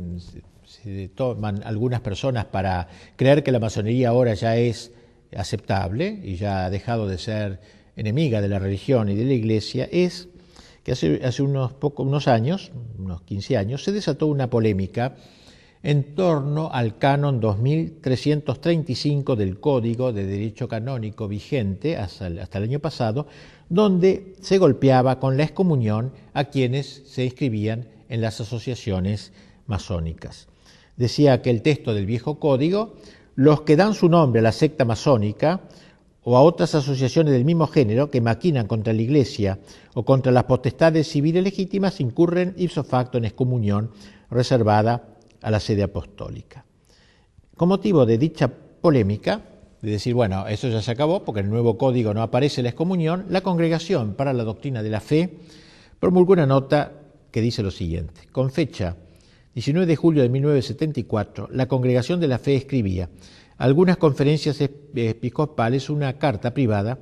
toman 1.14 1.62
algunas 1.64 2.00
personas 2.00 2.44
para 2.46 2.88
creer 3.16 3.42
que 3.42 3.52
la 3.52 3.58
masonería 3.58 4.10
ahora 4.10 4.34
ya 4.34 4.56
es 4.56 4.92
aceptable 5.36 6.20
y 6.22 6.36
ya 6.36 6.66
ha 6.66 6.70
dejado 6.70 7.06
de 7.08 7.18
ser 7.18 7.60
enemiga 7.96 8.40
de 8.40 8.48
la 8.48 8.58
religión 8.58 9.08
y 9.08 9.14
de 9.14 9.24
la 9.24 9.32
iglesia, 9.32 9.88
es 9.90 10.28
que 10.84 10.92
hace, 10.92 11.20
hace 11.24 11.42
unos, 11.42 11.72
unos 11.96 12.28
años, 12.28 12.70
unos 12.98 13.22
15 13.22 13.56
años, 13.56 13.82
se 13.82 13.92
desató 13.92 14.26
una 14.26 14.48
polémica 14.48 15.16
en 15.82 16.14
torno 16.14 16.70
al 16.72 16.98
canon 16.98 17.40
2335 17.40 19.36
del 19.36 19.60
Código 19.60 20.12
de 20.12 20.26
Derecho 20.26 20.68
Canónico 20.68 21.28
vigente 21.28 21.96
hasta 21.96 22.26
el 22.26 22.62
año 22.62 22.80
pasado, 22.80 23.26
donde 23.68 24.34
se 24.40 24.58
golpeaba 24.58 25.20
con 25.20 25.36
la 25.36 25.44
excomunión 25.44 26.12
a 26.32 26.44
quienes 26.44 27.02
se 27.06 27.24
inscribían 27.24 27.88
en 28.08 28.20
las 28.20 28.40
asociaciones 28.40 29.32
masónicas. 29.66 30.48
Decía 30.96 31.42
que 31.42 31.50
el 31.50 31.62
texto 31.62 31.94
del 31.94 32.06
viejo 32.06 32.38
código, 32.38 32.96
los 33.34 33.62
que 33.62 33.76
dan 33.76 33.94
su 33.94 34.08
nombre 34.08 34.40
a 34.40 34.42
la 34.42 34.52
secta 34.52 34.84
masónica 34.84 35.60
o 36.24 36.36
a 36.36 36.42
otras 36.42 36.74
asociaciones 36.74 37.32
del 37.32 37.44
mismo 37.44 37.66
género 37.66 38.10
que 38.10 38.20
maquinan 38.20 38.66
contra 38.66 38.92
la 38.92 39.02
Iglesia 39.02 39.58
o 39.94 40.04
contra 40.04 40.32
las 40.32 40.44
potestades 40.44 41.08
civiles 41.08 41.44
legítimas 41.44 42.00
incurren 42.00 42.54
ipso 42.56 42.84
facto 42.84 43.18
en 43.18 43.26
excomunión 43.26 43.90
reservada 44.30 45.16
a 45.40 45.50
la 45.50 45.60
sede 45.60 45.84
apostólica. 45.84 46.64
Con 47.56 47.68
motivo 47.68 48.04
de 48.04 48.18
dicha 48.18 48.48
polémica, 48.48 49.40
de 49.82 49.90
decir, 49.90 50.14
bueno, 50.14 50.46
eso 50.48 50.68
ya 50.68 50.82
se 50.82 50.90
acabó 50.90 51.24
porque 51.24 51.40
el 51.40 51.50
nuevo 51.50 51.78
código 51.78 52.14
no 52.14 52.22
aparece 52.22 52.62
la 52.62 52.70
excomunión, 52.70 53.26
la 53.28 53.42
Congregación 53.42 54.14
para 54.14 54.32
la 54.32 54.44
Doctrina 54.44 54.82
de 54.82 54.90
la 54.90 55.00
Fe 55.00 55.38
promulgó 56.00 56.32
una 56.32 56.46
nota 56.46 56.92
que 57.30 57.40
dice 57.40 57.62
lo 57.62 57.70
siguiente. 57.70 58.22
Con 58.32 58.50
fecha 58.50 58.96
19 59.54 59.86
de 59.86 59.96
julio 59.96 60.22
de 60.22 60.28
1974, 60.28 61.48
la 61.52 61.66
Congregación 61.66 62.20
de 62.20 62.28
la 62.28 62.38
Fe 62.38 62.56
escribía 62.56 63.08
algunas 63.56 63.96
conferencias 63.96 64.60
episcopales 64.60 65.90
una 65.90 66.12
carta 66.14 66.54
privada 66.54 66.98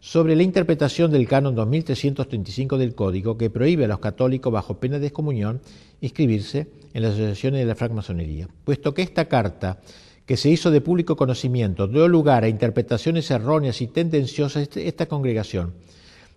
sobre 0.00 0.34
la 0.34 0.42
interpretación 0.42 1.10
del 1.12 1.28
canon 1.28 1.54
2335 1.54 2.78
del 2.78 2.94
Código 2.94 3.36
que 3.36 3.50
prohíbe 3.50 3.84
a 3.84 3.88
los 3.88 4.00
católicos 4.00 4.52
bajo 4.52 4.80
pena 4.80 4.98
de 4.98 5.08
excomunión 5.08 5.60
inscribirse 6.00 6.68
en 6.94 7.02
las 7.02 7.12
asociaciones 7.12 7.60
de 7.60 7.66
la 7.66 7.74
francmasonería, 7.74 8.48
puesto 8.64 8.94
que 8.94 9.02
esta 9.02 9.26
carta 9.26 9.80
que 10.30 10.36
se 10.36 10.48
hizo 10.48 10.70
de 10.70 10.80
público 10.80 11.16
conocimiento 11.16 11.88
dio 11.88 12.06
lugar 12.06 12.44
a 12.44 12.48
interpretaciones 12.48 13.28
erróneas 13.32 13.80
y 13.80 13.88
tendenciosas, 13.88 14.62
este, 14.62 14.86
esta 14.86 15.06
congregación 15.06 15.74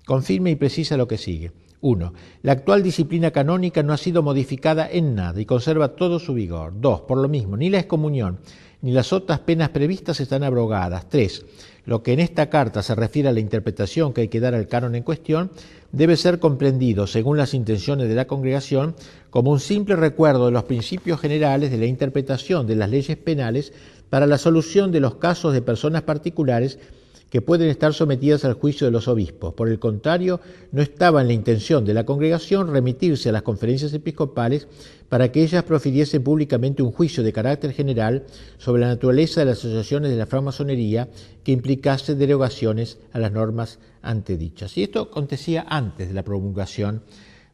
confirma 0.08 0.50
y 0.50 0.56
precisa 0.56 0.98
lo 0.98 1.08
que 1.08 1.20
sigue. 1.20 1.52
1. 1.82 2.12
La 2.42 2.54
actual 2.54 2.82
disciplina 2.82 3.30
canónica 3.30 3.84
no 3.84 3.94
ha 3.94 3.98
sido 3.98 4.24
modificada 4.24 4.90
en 4.90 5.14
nada 5.14 5.40
y 5.40 5.46
conserva 5.46 5.90
todo 5.90 6.18
su 6.18 6.34
vigor. 6.34 6.74
2. 6.76 7.02
Por 7.02 7.20
lo 7.20 7.30
mismo, 7.30 7.56
ni 7.56 7.70
la 7.70 7.78
excomunión 7.78 8.40
ni 8.82 8.94
las 8.94 9.14
otras 9.14 9.42
penas 9.42 9.70
previstas 9.70 10.20
están 10.20 10.44
abrogadas. 10.44 11.08
3. 11.08 11.46
Lo 11.86 12.02
que 12.02 12.14
en 12.14 12.20
esta 12.22 12.50
carta 12.50 12.82
se 12.82 12.96
refiere 12.96 13.30
a 13.30 13.34
la 13.34 13.42
interpretación 13.42 14.14
que 14.14 14.22
hay 14.22 14.28
que 14.30 14.40
dar 14.40 14.54
al 14.54 14.68
canon 14.68 14.96
en 14.96 15.04
cuestión 15.04 15.52
debe 15.92 16.16
ser 16.16 16.40
comprendido, 16.40 17.08
según 17.08 17.38
las 17.38 17.54
intenciones 17.54 18.08
de 18.08 18.16
la 18.16 18.26
congregación, 18.26 18.96
como 19.30 19.52
un 19.52 19.60
simple 19.60 19.96
recuerdo 19.96 20.46
de 20.46 20.52
los 20.52 20.64
principios 20.64 21.20
generales 21.20 21.72
de 21.72 21.78
la 21.78 21.86
interpretación 21.86 22.68
de 22.68 22.76
las 22.76 22.90
leyes 22.90 23.18
penales 23.18 23.74
para 24.10 24.28
la 24.28 24.38
solución 24.38 24.92
de 24.92 25.02
los 25.02 25.16
casos 25.16 25.54
de 25.54 25.62
personas 25.62 26.04
particulares 26.04 26.80
que 27.30 27.42
pueden 27.42 27.70
estar 27.70 27.94
sometidas 27.94 28.46
al 28.46 28.54
juicio 28.54 28.86
de 28.86 28.92
los 28.92 29.08
obispos. 29.08 29.54
Por 29.54 29.70
el 29.70 29.80
contrario, 29.80 30.40
no 30.72 30.82
estaba 30.82 31.22
en 31.22 31.28
la 31.28 31.34
intención 31.34 31.84
de 31.84 31.94
la 31.94 32.06
congregación 32.06 32.72
remitirse 32.72 33.30
a 33.30 33.32
las 33.32 33.42
conferencias 33.42 33.94
episcopales 33.94 34.68
para 35.10 35.32
que 35.32 35.44
ellas 35.44 35.64
profiriesen 35.64 36.24
públicamente 36.24 36.84
un 36.84 36.92
juicio 36.92 37.24
de 37.24 37.34
carácter 37.34 37.72
general 37.74 38.26
sobre 38.58 38.82
la 38.82 38.88
naturaleza 38.88 39.42
de 39.42 39.48
las 39.48 39.60
asociaciones 39.60 40.12
de 40.12 40.18
la 40.18 40.26
francmasonería 40.26 41.10
que 41.44 41.52
implicase 41.52 42.16
derogaciones 42.16 43.00
a 43.12 43.20
las 43.20 43.32
normas 43.32 43.80
antedichas. 44.02 44.78
Y 44.78 44.84
esto 44.84 45.02
acontecía 45.02 45.66
antes 45.68 46.08
de 46.08 46.14
la 46.14 46.24
promulgación 46.24 47.04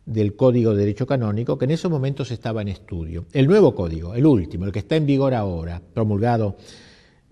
del 0.06 0.36
Código 0.36 0.72
de 0.72 0.80
Derecho 0.80 1.06
Canónico, 1.06 1.58
que 1.58 1.66
en 1.66 1.72
esos 1.72 1.92
momentos 1.92 2.32
estaba 2.32 2.62
en 2.62 2.70
estudio. 2.70 3.26
El 3.32 3.48
nuevo 3.48 3.76
código, 3.76 4.16
el 4.16 4.26
último, 4.26 4.66
el 4.66 4.72
que 4.72 4.80
está 4.80 4.96
en 4.96 5.06
vigor 5.06 5.34
ahora, 5.34 5.82
promulgado 5.94 6.58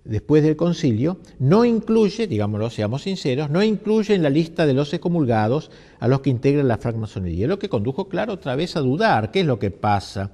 después 0.08 0.44
del 0.44 0.56
concilio, 0.56 1.18
no 1.40 1.66
incluye, 1.66 2.28
digámoslo, 2.28 2.70
seamos 2.70 3.04
sinceros, 3.04 3.50
no 3.50 3.62
incluye 3.64 4.16
en 4.16 4.24
la 4.24 4.30
lista 4.30 4.66
de 4.66 4.74
los 4.74 4.94
excomulgados 4.94 5.72
a 6.00 6.08
los 6.08 6.22
que 6.22 6.30
integran 6.30 6.68
la 6.68 6.78
francmasonería, 6.78 7.48
lo 7.48 7.60
que 7.60 7.70
condujo, 7.70 8.08
claro, 8.08 8.34
otra 8.34 8.56
vez 8.56 8.76
a 8.76 8.82
dudar, 8.82 9.32
¿qué 9.32 9.42
es 9.42 9.46
lo 9.46 9.60
que 9.60 9.72
pasa? 9.72 10.32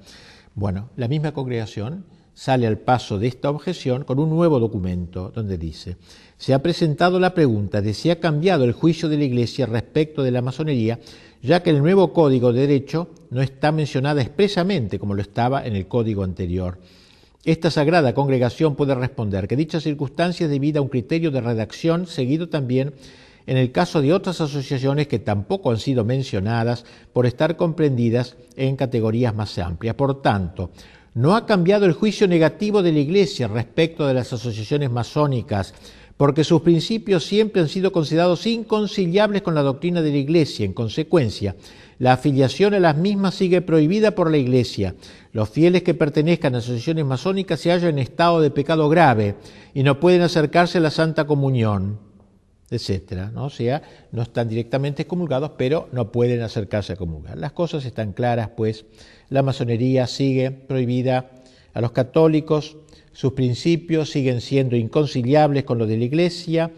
Bueno, 0.54 0.90
la 0.96 1.08
misma 1.08 1.32
congregación 1.32 2.04
sale 2.34 2.66
al 2.66 2.78
paso 2.78 3.18
de 3.18 3.28
esta 3.28 3.50
objeción 3.50 4.04
con 4.04 4.18
un 4.18 4.28
nuevo 4.28 4.58
documento 4.58 5.30
donde 5.34 5.56
dice, 5.56 5.96
se 6.36 6.52
ha 6.52 6.62
presentado 6.62 7.20
la 7.20 7.32
pregunta 7.32 7.80
de 7.80 7.94
si 7.94 8.10
ha 8.10 8.20
cambiado 8.20 8.64
el 8.64 8.72
juicio 8.72 9.08
de 9.08 9.18
la 9.18 9.24
Iglesia 9.24 9.66
respecto 9.66 10.22
de 10.22 10.32
la 10.32 10.42
masonería, 10.42 10.98
ya 11.42 11.62
que 11.62 11.70
el 11.70 11.78
nuevo 11.78 12.12
código 12.12 12.52
de 12.52 12.62
derecho 12.62 13.10
no 13.30 13.40
está 13.40 13.70
mencionada 13.70 14.22
expresamente 14.22 14.98
como 14.98 15.14
lo 15.14 15.22
estaba 15.22 15.64
en 15.64 15.76
el 15.76 15.86
código 15.86 16.24
anterior. 16.24 16.78
Esta 17.44 17.70
sagrada 17.70 18.14
congregación 18.14 18.74
puede 18.74 18.94
responder 18.94 19.46
que 19.46 19.56
dicha 19.56 19.78
circunstancia 19.78 20.44
es 20.44 20.50
debida 20.50 20.78
a 20.78 20.82
un 20.82 20.88
criterio 20.88 21.30
de 21.30 21.42
redacción 21.42 22.06
seguido 22.06 22.48
también 22.48 22.94
en 23.46 23.58
el 23.58 23.70
caso 23.70 24.00
de 24.00 24.14
otras 24.14 24.40
asociaciones 24.40 25.08
que 25.08 25.18
tampoco 25.18 25.70
han 25.70 25.76
sido 25.78 26.06
mencionadas 26.06 26.86
por 27.12 27.26
estar 27.26 27.58
comprendidas 27.58 28.36
en 28.56 28.76
categorías 28.76 29.34
más 29.34 29.58
amplias. 29.58 29.94
Por 29.94 30.22
tanto, 30.22 30.70
no 31.12 31.36
ha 31.36 31.44
cambiado 31.44 31.84
el 31.84 31.92
juicio 31.92 32.26
negativo 32.26 32.82
de 32.82 32.92
la 32.92 33.00
Iglesia 33.00 33.46
respecto 33.46 34.06
de 34.06 34.14
las 34.14 34.32
asociaciones 34.32 34.90
masónicas, 34.90 35.74
porque 36.16 36.44
sus 36.44 36.62
principios 36.62 37.26
siempre 37.26 37.60
han 37.60 37.68
sido 37.68 37.92
considerados 37.92 38.46
inconciliables 38.46 39.42
con 39.42 39.54
la 39.54 39.62
doctrina 39.62 40.00
de 40.00 40.12
la 40.12 40.16
Iglesia. 40.16 40.64
En 40.64 40.72
consecuencia, 40.72 41.54
la 41.98 42.14
afiliación 42.14 42.74
a 42.74 42.80
las 42.80 42.96
mismas 42.96 43.34
sigue 43.34 43.62
prohibida 43.62 44.14
por 44.14 44.30
la 44.30 44.36
Iglesia. 44.36 44.94
Los 45.32 45.50
fieles 45.50 45.82
que 45.82 45.94
pertenezcan 45.94 46.54
a 46.54 46.58
asociaciones 46.58 47.04
masónicas 47.04 47.60
se 47.60 47.70
hallan 47.70 47.90
en 47.90 47.98
estado 48.00 48.40
de 48.40 48.50
pecado 48.50 48.88
grave 48.88 49.36
y 49.74 49.82
no 49.82 50.00
pueden 50.00 50.22
acercarse 50.22 50.78
a 50.78 50.80
la 50.80 50.90
Santa 50.90 51.26
Comunión, 51.26 51.98
etc. 52.70 53.30
¿no? 53.32 53.46
O 53.46 53.50
sea, 53.50 53.82
no 54.12 54.22
están 54.22 54.48
directamente 54.48 55.02
excomulgados, 55.02 55.52
pero 55.56 55.88
no 55.92 56.10
pueden 56.10 56.42
acercarse 56.42 56.94
a 56.94 56.96
comulgar. 56.96 57.38
Las 57.38 57.52
cosas 57.52 57.84
están 57.84 58.12
claras, 58.12 58.50
pues 58.56 58.84
la 59.28 59.42
masonería 59.42 60.06
sigue 60.06 60.50
prohibida 60.50 61.30
a 61.72 61.80
los 61.80 61.92
católicos, 61.92 62.76
sus 63.12 63.32
principios 63.32 64.10
siguen 64.10 64.40
siendo 64.40 64.76
inconciliables 64.76 65.64
con 65.64 65.78
los 65.78 65.88
de 65.88 65.96
la 65.96 66.04
Iglesia 66.04 66.72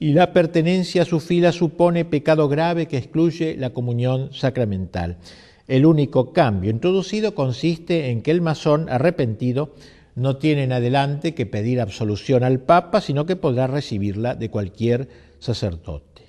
y 0.00 0.14
la 0.14 0.32
pertenencia 0.32 1.02
a 1.02 1.04
su 1.04 1.20
fila 1.20 1.52
supone 1.52 2.06
pecado 2.06 2.48
grave 2.48 2.88
que 2.88 2.96
excluye 2.96 3.54
la 3.56 3.70
comunión 3.70 4.32
sacramental. 4.32 5.18
El 5.68 5.84
único 5.84 6.32
cambio 6.32 6.70
introducido 6.70 7.34
consiste 7.34 8.10
en 8.10 8.22
que 8.22 8.30
el 8.30 8.40
masón 8.40 8.88
arrepentido 8.88 9.74
no 10.16 10.38
tiene 10.38 10.64
en 10.64 10.72
adelante 10.72 11.34
que 11.34 11.44
pedir 11.46 11.80
absolución 11.80 12.42
al 12.42 12.60
Papa, 12.60 13.02
sino 13.02 13.26
que 13.26 13.36
podrá 13.36 13.66
recibirla 13.66 14.34
de 14.34 14.48
cualquier 14.48 15.08
sacerdote. 15.38 16.22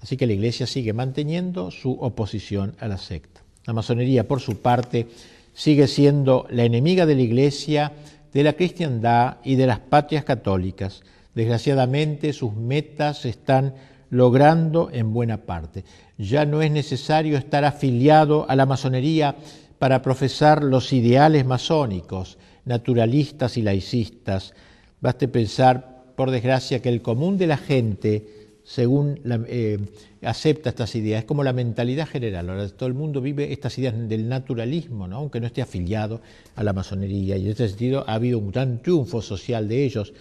Así 0.00 0.16
que 0.16 0.26
la 0.26 0.32
Iglesia 0.32 0.66
sigue 0.66 0.94
manteniendo 0.94 1.70
su 1.70 1.92
oposición 1.92 2.74
a 2.80 2.88
la 2.88 2.98
secta. 2.98 3.42
La 3.66 3.74
masonería, 3.74 4.26
por 4.26 4.40
su 4.40 4.60
parte, 4.60 5.08
sigue 5.52 5.88
siendo 5.88 6.46
la 6.50 6.64
enemiga 6.64 7.04
de 7.06 7.14
la 7.14 7.22
Iglesia 7.22 7.92
de 8.32 8.42
la 8.42 8.54
cristiandad 8.54 9.36
y 9.44 9.54
de 9.54 9.66
las 9.66 9.78
patrias 9.78 10.24
católicas. 10.24 11.02
Desgraciadamente 11.34 12.32
sus 12.32 12.54
metas 12.54 13.22
se 13.22 13.28
están 13.30 13.74
logrando 14.10 14.90
en 14.92 15.12
buena 15.12 15.38
parte. 15.38 15.84
Ya 16.18 16.44
no 16.46 16.62
es 16.62 16.70
necesario 16.70 17.36
estar 17.36 17.64
afiliado 17.64 18.48
a 18.48 18.56
la 18.56 18.66
masonería 18.66 19.36
para 19.78 20.02
profesar 20.02 20.62
los 20.62 20.92
ideales 20.92 21.44
masónicos, 21.44 22.38
naturalistas 22.64 23.56
y 23.56 23.62
laicistas. 23.62 24.54
Baste 25.00 25.28
pensar, 25.28 26.04
por 26.16 26.30
desgracia, 26.30 26.80
que 26.80 26.88
el 26.88 27.02
común 27.02 27.36
de 27.36 27.46
la 27.48 27.56
gente 27.56 28.44
según 28.64 29.20
eh, 29.48 29.78
acepta 30.22 30.70
estas 30.70 30.94
ideas. 30.94 31.20
Es 31.20 31.24
como 31.26 31.44
la 31.44 31.52
mentalidad 31.52 32.08
general. 32.08 32.48
Ahora 32.48 32.68
todo 32.70 32.88
el 32.88 32.94
mundo 32.94 33.20
vive 33.20 33.52
estas 33.52 33.78
ideas 33.78 33.94
del 34.08 34.28
naturalismo, 34.28 35.04
aunque 35.04 35.38
no 35.38 35.46
esté 35.46 35.60
afiliado 35.60 36.22
a 36.56 36.64
la 36.64 36.72
masonería. 36.72 37.36
Y 37.36 37.44
en 37.44 37.52
ese 37.52 37.68
sentido 37.68 38.04
ha 38.08 38.14
habido 38.14 38.38
un 38.38 38.50
gran 38.50 38.82
triunfo 38.82 39.20
social 39.20 39.68
de 39.68 39.84
ellos. 39.84 40.14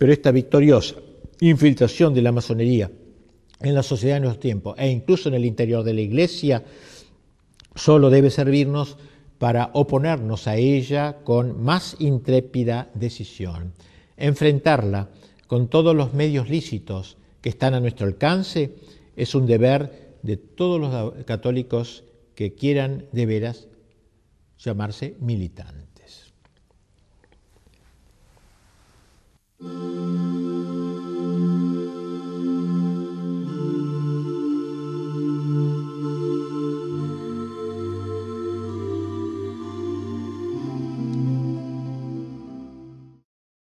Pero 0.00 0.14
esta 0.14 0.30
victoriosa 0.30 0.94
infiltración 1.40 2.14
de 2.14 2.22
la 2.22 2.32
masonería 2.32 2.90
en 3.60 3.74
la 3.74 3.82
sociedad 3.82 4.14
de 4.14 4.20
nuestro 4.20 4.40
tiempo 4.40 4.74
e 4.78 4.88
incluso 4.88 5.28
en 5.28 5.34
el 5.34 5.44
interior 5.44 5.84
de 5.84 5.92
la 5.92 6.00
Iglesia 6.00 6.64
solo 7.74 8.08
debe 8.08 8.30
servirnos 8.30 8.96
para 9.36 9.68
oponernos 9.74 10.46
a 10.46 10.56
ella 10.56 11.18
con 11.22 11.62
más 11.62 11.96
intrépida 11.98 12.90
decisión, 12.94 13.74
enfrentarla 14.16 15.10
con 15.46 15.68
todos 15.68 15.94
los 15.94 16.14
medios 16.14 16.48
lícitos 16.48 17.18
que 17.42 17.50
están 17.50 17.74
a 17.74 17.80
nuestro 17.80 18.06
alcance, 18.06 18.76
es 19.16 19.34
un 19.34 19.44
deber 19.44 20.16
de 20.22 20.38
todos 20.38 20.80
los 20.80 21.24
católicos 21.26 22.04
que 22.34 22.54
quieran 22.54 23.04
de 23.12 23.26
veras 23.26 23.68
llamarse 24.56 25.14
militantes. 25.20 25.89
Música 29.62 30.29